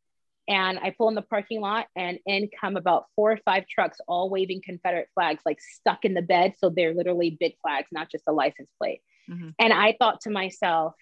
And 0.48 0.78
I 0.80 0.90
pull 0.90 1.08
in 1.08 1.14
the 1.14 1.22
parking 1.22 1.60
lot, 1.60 1.86
and 1.94 2.18
in 2.26 2.50
come 2.60 2.76
about 2.76 3.04
four 3.14 3.30
or 3.30 3.38
five 3.44 3.64
trucks, 3.68 3.98
all 4.08 4.28
waving 4.28 4.62
Confederate 4.64 5.08
flags, 5.14 5.40
like 5.46 5.60
stuck 5.60 6.04
in 6.04 6.14
the 6.14 6.22
bed. 6.22 6.54
So 6.58 6.68
they're 6.68 6.94
literally 6.94 7.36
big 7.38 7.54
flags, 7.62 7.86
not 7.92 8.10
just 8.10 8.24
a 8.26 8.32
license 8.32 8.68
plate. 8.76 9.02
Mm-hmm. 9.30 9.50
And 9.60 9.72
I 9.72 9.94
thought 10.00 10.22
to 10.22 10.30
myself, 10.30 10.94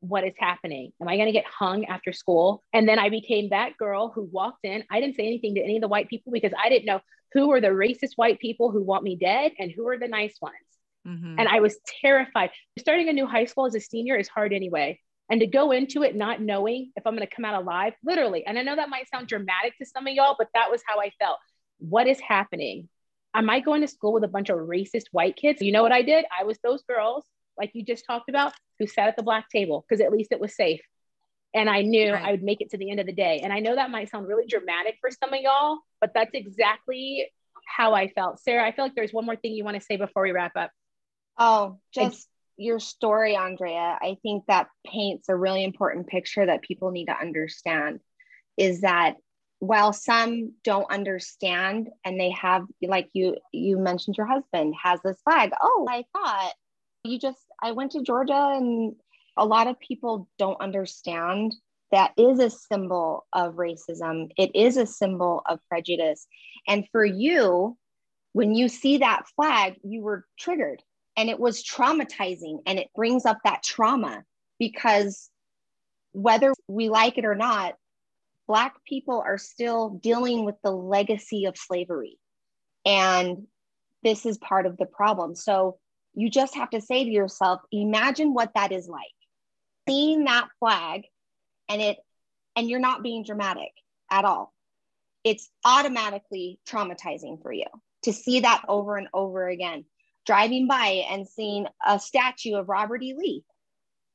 what 0.00 0.24
is 0.24 0.34
happening? 0.36 0.92
Am 1.00 1.08
I 1.08 1.16
going 1.16 1.26
to 1.26 1.32
get 1.32 1.46
hung 1.46 1.84
after 1.86 2.12
school? 2.12 2.62
And 2.72 2.88
then 2.88 2.98
I 2.98 3.08
became 3.08 3.50
that 3.50 3.78
girl 3.78 4.10
who 4.12 4.28
walked 4.32 4.64
in. 4.64 4.82
I 4.90 5.00
didn't 5.00 5.16
say 5.16 5.26
anything 5.26 5.54
to 5.54 5.62
any 5.62 5.76
of 5.76 5.80
the 5.80 5.88
white 5.88 6.08
people 6.08 6.32
because 6.32 6.52
I 6.60 6.68
didn't 6.68 6.86
know 6.86 7.00
who 7.32 7.48
were 7.48 7.60
the 7.60 7.68
racist 7.68 8.14
white 8.16 8.40
people 8.40 8.70
who 8.72 8.82
want 8.82 9.04
me 9.04 9.16
dead 9.16 9.52
and 9.58 9.70
who 9.70 9.86
are 9.88 9.98
the 9.98 10.08
nice 10.08 10.36
ones. 10.42 10.54
Mm-hmm. 11.06 11.36
And 11.38 11.48
I 11.48 11.60
was 11.60 11.78
terrified. 12.00 12.50
Starting 12.78 13.08
a 13.08 13.12
new 13.12 13.26
high 13.26 13.46
school 13.46 13.66
as 13.66 13.74
a 13.74 13.80
senior 13.80 14.16
is 14.16 14.28
hard 14.28 14.52
anyway 14.52 15.00
and 15.30 15.40
to 15.40 15.46
go 15.46 15.70
into 15.70 16.02
it 16.02 16.14
not 16.14 16.40
knowing 16.40 16.92
if 16.94 17.06
I'm 17.06 17.16
going 17.16 17.26
to 17.26 17.34
come 17.34 17.44
out 17.44 17.60
alive, 17.60 17.94
literally. 18.04 18.44
And 18.46 18.58
I 18.58 18.62
know 18.62 18.76
that 18.76 18.90
might 18.90 19.08
sound 19.08 19.28
dramatic 19.28 19.76
to 19.78 19.86
some 19.86 20.06
of 20.06 20.12
y'all, 20.12 20.36
but 20.38 20.48
that 20.54 20.70
was 20.70 20.82
how 20.86 21.00
I 21.00 21.10
felt. 21.18 21.38
What 21.78 22.06
is 22.06 22.20
happening? 22.20 22.88
Am 23.34 23.48
I 23.48 23.60
going 23.60 23.80
to 23.80 23.88
school 23.88 24.12
with 24.12 24.24
a 24.24 24.28
bunch 24.28 24.50
of 24.50 24.58
racist 24.58 25.04
white 25.10 25.36
kids? 25.36 25.62
You 25.62 25.72
know 25.72 25.82
what 25.82 25.90
I 25.90 26.02
did? 26.02 26.26
I 26.38 26.44
was 26.44 26.58
those 26.62 26.82
girls, 26.82 27.24
like 27.58 27.70
you 27.72 27.82
just 27.82 28.04
talked 28.06 28.28
about, 28.28 28.52
who 28.78 28.86
sat 28.86 29.08
at 29.08 29.16
the 29.16 29.22
black 29.22 29.48
table 29.48 29.84
because 29.88 30.04
at 30.04 30.12
least 30.12 30.32
it 30.32 30.40
was 30.40 30.54
safe. 30.54 30.82
And 31.54 31.68
I 31.68 31.82
knew 31.82 32.12
right. 32.12 32.24
I 32.24 32.30
would 32.32 32.42
make 32.42 32.60
it 32.60 32.70
to 32.70 32.76
the 32.78 32.90
end 32.90 33.00
of 33.00 33.06
the 33.06 33.12
day. 33.12 33.40
And 33.42 33.52
I 33.52 33.60
know 33.60 33.74
that 33.74 33.90
might 33.90 34.10
sound 34.10 34.26
really 34.28 34.46
dramatic 34.46 34.96
for 35.00 35.10
some 35.10 35.32
of 35.32 35.40
y'all, 35.40 35.78
but 36.00 36.12
that's 36.14 36.32
exactly 36.34 37.30
how 37.66 37.94
I 37.94 38.08
felt. 38.08 38.40
Sarah, 38.40 38.66
I 38.66 38.72
feel 38.72 38.84
like 38.84 38.94
there's 38.94 39.12
one 39.12 39.24
more 39.24 39.36
thing 39.36 39.52
you 39.52 39.64
want 39.64 39.78
to 39.78 39.82
say 39.82 39.96
before 39.96 40.24
we 40.24 40.32
wrap 40.32 40.56
up. 40.56 40.70
Oh, 41.38 41.78
just 41.94 42.28
your 42.56 42.78
story, 42.78 43.34
Andrea, 43.36 43.98
I 44.00 44.16
think 44.22 44.44
that 44.46 44.68
paints 44.86 45.28
a 45.28 45.36
really 45.36 45.64
important 45.64 46.06
picture 46.06 46.46
that 46.46 46.62
people 46.62 46.90
need 46.90 47.06
to 47.06 47.16
understand 47.16 48.00
is 48.56 48.82
that 48.82 49.16
while 49.58 49.92
some 49.92 50.52
don't 50.64 50.90
understand 50.90 51.88
and 52.04 52.18
they 52.18 52.30
have 52.30 52.64
like 52.82 53.08
you 53.12 53.36
you 53.52 53.78
mentioned 53.78 54.16
your 54.16 54.26
husband 54.26 54.74
has 54.82 55.00
this 55.04 55.16
flag 55.22 55.52
oh 55.62 55.86
i 55.88 56.04
thought 56.12 56.52
you 57.04 57.16
just 57.16 57.38
i 57.62 57.70
went 57.70 57.92
to 57.92 58.02
georgia 58.02 58.52
and 58.56 58.94
A 59.36 59.46
lot 59.46 59.66
of 59.66 59.80
people 59.80 60.28
don't 60.38 60.60
understand 60.60 61.54
that 61.90 62.12
is 62.16 62.38
a 62.38 62.50
symbol 62.50 63.26
of 63.32 63.54
racism. 63.54 64.30
It 64.36 64.54
is 64.54 64.76
a 64.76 64.86
symbol 64.86 65.42
of 65.46 65.60
prejudice. 65.68 66.26
And 66.66 66.86
for 66.90 67.04
you, 67.04 67.76
when 68.32 68.54
you 68.54 68.68
see 68.68 68.98
that 68.98 69.26
flag, 69.36 69.76
you 69.82 70.02
were 70.02 70.26
triggered 70.38 70.82
and 71.16 71.28
it 71.28 71.38
was 71.38 71.62
traumatizing 71.62 72.58
and 72.66 72.78
it 72.78 72.88
brings 72.94 73.26
up 73.26 73.38
that 73.44 73.62
trauma 73.62 74.24
because 74.58 75.30
whether 76.12 76.52
we 76.68 76.88
like 76.88 77.18
it 77.18 77.24
or 77.24 77.34
not, 77.34 77.74
Black 78.46 78.74
people 78.84 79.22
are 79.24 79.38
still 79.38 79.90
dealing 79.90 80.44
with 80.44 80.56
the 80.62 80.70
legacy 80.70 81.46
of 81.46 81.56
slavery. 81.56 82.18
And 82.84 83.46
this 84.02 84.26
is 84.26 84.36
part 84.38 84.66
of 84.66 84.76
the 84.76 84.86
problem. 84.86 85.34
So 85.34 85.78
you 86.14 86.28
just 86.28 86.54
have 86.56 86.70
to 86.70 86.80
say 86.80 87.04
to 87.04 87.10
yourself, 87.10 87.60
imagine 87.70 88.34
what 88.34 88.52
that 88.54 88.72
is 88.72 88.88
like. 88.88 89.02
Seeing 89.88 90.24
that 90.24 90.48
flag 90.58 91.02
and 91.68 91.80
it, 91.80 91.98
and 92.56 92.68
you're 92.68 92.80
not 92.80 93.02
being 93.02 93.24
dramatic 93.24 93.72
at 94.10 94.24
all. 94.24 94.52
It's 95.24 95.48
automatically 95.64 96.58
traumatizing 96.68 97.40
for 97.42 97.52
you 97.52 97.66
to 98.02 98.12
see 98.12 98.40
that 98.40 98.64
over 98.68 98.96
and 98.96 99.08
over 99.14 99.48
again. 99.48 99.84
Driving 100.26 100.68
by 100.68 101.04
and 101.10 101.26
seeing 101.26 101.66
a 101.84 101.98
statue 101.98 102.54
of 102.54 102.68
Robert 102.68 103.02
E. 103.02 103.14
Lee, 103.16 103.44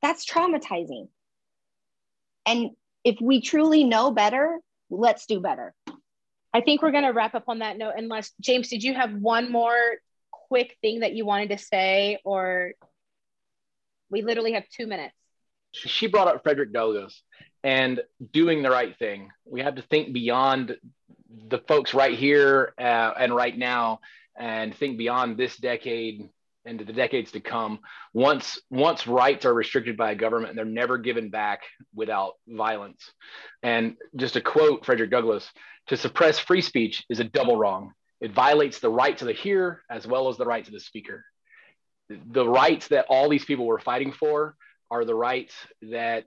that's 0.01 0.25
traumatizing. 0.25 1.09
And 2.45 2.71
if 3.03 3.19
we 3.21 3.41
truly 3.41 3.83
know 3.83 4.11
better, 4.11 4.59
let's 4.89 5.25
do 5.25 5.41
better. 5.41 5.73
I 6.53 6.61
think 6.61 6.81
we're 6.81 6.91
going 6.91 7.03
to 7.03 7.11
wrap 7.11 7.35
up 7.35 7.45
on 7.47 7.59
that 7.59 7.77
note. 7.77 7.93
Unless, 7.97 8.31
James, 8.39 8.69
did 8.69 8.83
you 8.83 8.93
have 8.93 9.13
one 9.13 9.51
more 9.51 9.77
quick 10.31 10.77
thing 10.81 11.01
that 11.01 11.13
you 11.13 11.25
wanted 11.25 11.49
to 11.49 11.57
say, 11.57 12.19
or 12.23 12.71
we 14.09 14.21
literally 14.21 14.53
have 14.53 14.63
two 14.69 14.87
minutes? 14.87 15.13
She 15.73 16.07
brought 16.07 16.27
up 16.27 16.41
Frederick 16.43 16.71
Douglass 16.71 17.21
and 17.63 18.01
doing 18.31 18.63
the 18.63 18.71
right 18.71 18.97
thing. 18.97 19.29
We 19.45 19.61
have 19.61 19.75
to 19.75 19.81
think 19.81 20.13
beyond 20.13 20.77
the 21.49 21.59
folks 21.59 21.93
right 21.93 22.17
here 22.17 22.73
uh, 22.79 23.13
and 23.19 23.35
right 23.35 23.55
now 23.57 23.99
and 24.37 24.75
think 24.75 24.97
beyond 24.97 25.37
this 25.37 25.57
decade 25.57 26.29
into 26.67 26.83
the 26.83 26.93
decades 26.93 27.31
to 27.31 27.39
come 27.39 27.79
once 28.13 28.59
once 28.69 29.07
rights 29.07 29.45
are 29.45 29.53
restricted 29.53 29.95
by 29.95 30.11
a 30.11 30.15
government 30.15 30.55
they're 30.55 30.65
never 30.65 30.97
given 30.97 31.29
back 31.29 31.61
without 31.95 32.33
violence. 32.47 33.11
And 33.63 33.95
just 34.15 34.35
a 34.35 34.41
quote 34.41 34.85
frederick 34.85 35.09
douglass 35.09 35.49
to 35.87 35.97
suppress 35.97 36.37
free 36.37 36.61
speech 36.61 37.05
is 37.09 37.19
a 37.19 37.23
double 37.23 37.57
wrong. 37.57 37.93
It 38.19 38.33
violates 38.33 38.79
the 38.79 38.89
right 38.89 39.17
to 39.17 39.25
the 39.25 39.33
hearer 39.33 39.81
as 39.89 40.05
well 40.05 40.27
as 40.29 40.37
the 40.37 40.45
right 40.45 40.65
to 40.65 40.71
the 40.71 40.79
speaker. 40.79 41.23
The 42.09 42.47
rights 42.47 42.89
that 42.89 43.05
all 43.09 43.29
these 43.29 43.45
people 43.45 43.65
were 43.65 43.79
fighting 43.79 44.11
for 44.11 44.55
are 44.89 45.05
the 45.05 45.15
rights 45.15 45.53
that 45.83 46.25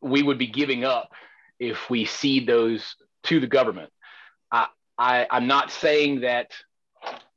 we 0.00 0.22
would 0.22 0.38
be 0.38 0.46
giving 0.46 0.84
up 0.84 1.10
if 1.58 1.90
we 1.90 2.04
cede 2.06 2.46
those 2.46 2.96
to 3.24 3.38
the 3.38 3.46
government. 3.46 3.90
I, 4.50 4.68
I, 4.98 5.26
I'm 5.30 5.46
not 5.46 5.70
saying 5.70 6.20
that 6.20 6.52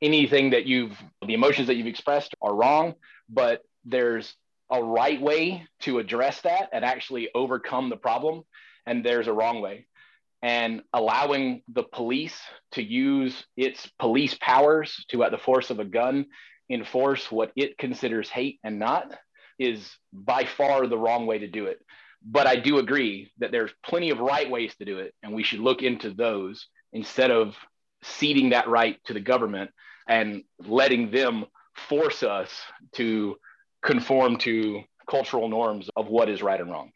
anything 0.01 0.51
that 0.51 0.65
you've, 0.65 0.97
the 1.25 1.33
emotions 1.33 1.67
that 1.67 1.75
you've 1.75 1.87
expressed 1.87 2.35
are 2.41 2.53
wrong, 2.53 2.95
but 3.29 3.63
there's 3.85 4.35
a 4.69 4.83
right 4.83 5.21
way 5.21 5.65
to 5.81 5.99
address 5.99 6.41
that 6.41 6.69
and 6.73 6.83
actually 6.83 7.29
overcome 7.35 7.89
the 7.89 7.97
problem. 7.97 8.43
And 8.85 9.05
there's 9.05 9.27
a 9.27 9.33
wrong 9.33 9.61
way. 9.61 9.87
And 10.41 10.81
allowing 10.91 11.61
the 11.69 11.83
police 11.83 12.37
to 12.73 12.83
use 12.83 13.45
its 13.55 13.89
police 13.97 14.35
powers 14.41 15.05
to, 15.09 15.23
at 15.23 15.31
the 15.31 15.37
force 15.37 15.69
of 15.69 15.79
a 15.79 15.85
gun, 15.85 16.25
enforce 16.69 17.31
what 17.31 17.51
it 17.55 17.77
considers 17.77 18.29
hate 18.29 18.59
and 18.63 18.79
not 18.79 19.13
is 19.59 19.89
by 20.11 20.43
far 20.45 20.87
the 20.87 20.97
wrong 20.97 21.27
way 21.27 21.39
to 21.39 21.47
do 21.47 21.67
it. 21.67 21.79
But 22.25 22.47
I 22.47 22.55
do 22.55 22.77
agree 22.77 23.31
that 23.39 23.51
there's 23.51 23.71
plenty 23.85 24.09
of 24.09 24.19
right 24.19 24.49
ways 24.49 24.73
to 24.75 24.85
do 24.85 24.99
it, 24.99 25.13
and 25.21 25.33
we 25.33 25.43
should 25.43 25.59
look 25.59 25.81
into 25.81 26.09
those 26.09 26.67
instead 26.91 27.31
of 27.31 27.55
ceding 28.03 28.49
that 28.49 28.67
right 28.67 28.97
to 29.05 29.13
the 29.13 29.19
government 29.19 29.71
and 30.07 30.43
letting 30.59 31.11
them 31.11 31.45
force 31.87 32.23
us 32.23 32.49
to 32.93 33.35
conform 33.81 34.37
to 34.37 34.81
cultural 35.09 35.49
norms 35.49 35.89
of 35.95 36.07
what 36.07 36.29
is 36.29 36.41
right 36.41 36.59
and 36.59 36.69
wrong. 36.69 36.91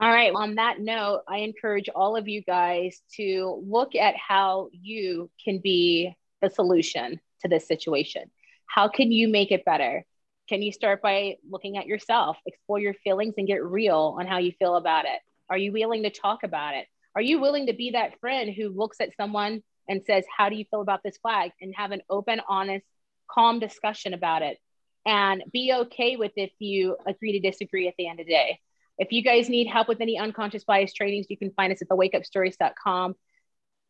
All 0.00 0.10
right. 0.10 0.32
On 0.32 0.54
that 0.56 0.80
note, 0.80 1.22
I 1.26 1.38
encourage 1.38 1.88
all 1.88 2.16
of 2.16 2.28
you 2.28 2.42
guys 2.42 3.02
to 3.16 3.62
look 3.66 3.96
at 3.96 4.14
how 4.16 4.68
you 4.72 5.28
can 5.44 5.58
be 5.58 6.14
the 6.40 6.50
solution 6.50 7.20
to 7.42 7.48
this 7.48 7.66
situation. 7.66 8.30
How 8.66 8.88
can 8.88 9.10
you 9.10 9.28
make 9.28 9.50
it 9.50 9.64
better? 9.64 10.04
Can 10.48 10.62
you 10.62 10.72
start 10.72 11.02
by 11.02 11.36
looking 11.48 11.76
at 11.78 11.86
yourself, 11.86 12.36
explore 12.46 12.78
your 12.78 12.94
feelings, 12.94 13.34
and 13.38 13.46
get 13.46 13.64
real 13.64 14.16
on 14.18 14.26
how 14.26 14.38
you 14.38 14.52
feel 14.52 14.76
about 14.76 15.04
it? 15.04 15.20
Are 15.50 15.58
you 15.58 15.72
willing 15.72 16.04
to 16.04 16.10
talk 16.10 16.42
about 16.44 16.74
it? 16.74 16.86
Are 17.14 17.22
you 17.22 17.40
willing 17.40 17.66
to 17.66 17.72
be 17.72 17.90
that 17.92 18.18
friend 18.20 18.52
who 18.54 18.68
looks 18.68 18.98
at 19.00 19.16
someone 19.16 19.62
and 19.88 20.02
says, 20.06 20.24
How 20.34 20.48
do 20.48 20.56
you 20.56 20.64
feel 20.70 20.80
about 20.80 21.02
this 21.02 21.18
flag? 21.18 21.52
and 21.60 21.74
have 21.76 21.92
an 21.92 22.02
open, 22.08 22.40
honest, 22.48 22.84
calm 23.30 23.58
discussion 23.58 24.14
about 24.14 24.42
it? 24.42 24.58
And 25.06 25.42
be 25.52 25.72
okay 25.72 26.16
with 26.16 26.32
if 26.36 26.50
you 26.58 26.96
agree 27.06 27.32
to 27.32 27.40
disagree 27.40 27.88
at 27.88 27.94
the 27.98 28.08
end 28.08 28.20
of 28.20 28.26
the 28.26 28.32
day. 28.32 28.60
If 28.98 29.12
you 29.12 29.22
guys 29.22 29.48
need 29.48 29.68
help 29.68 29.88
with 29.88 30.00
any 30.00 30.18
unconscious 30.18 30.64
bias 30.64 30.92
trainings, 30.92 31.26
you 31.30 31.36
can 31.36 31.52
find 31.52 31.72
us 31.72 31.80
at 31.80 31.88
thewakeupstories.com. 31.88 33.14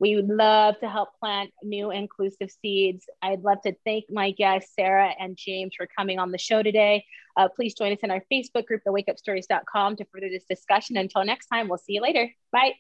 We 0.01 0.15
would 0.15 0.29
love 0.29 0.79
to 0.81 0.89
help 0.89 1.19
plant 1.19 1.51
new 1.63 1.91
inclusive 1.91 2.51
seeds. 2.63 3.05
I'd 3.21 3.43
love 3.43 3.61
to 3.63 3.75
thank 3.85 4.05
my 4.11 4.31
guests, 4.31 4.75
Sarah 4.77 5.13
and 5.19 5.37
James, 5.37 5.75
for 5.77 5.89
coming 5.89 6.19
on 6.19 6.31
the 6.31 6.39
show 6.39 6.63
today. 6.63 7.05
Uh, 7.37 7.49
please 7.49 7.75
join 7.75 7.93
us 7.93 7.99
in 8.03 8.11
our 8.11 8.23
Facebook 8.33 8.67
group, 8.67 8.83
thewakeupstories.com, 8.87 9.97
to 9.97 10.05
further 10.13 10.29
this 10.29 10.45
discussion. 10.45 10.97
Until 10.97 11.25
next 11.25 11.47
time, 11.47 11.69
we'll 11.69 11.79
see 11.79 11.95
you 11.95 12.03
later. 12.03 12.31
Bye. 12.53 12.75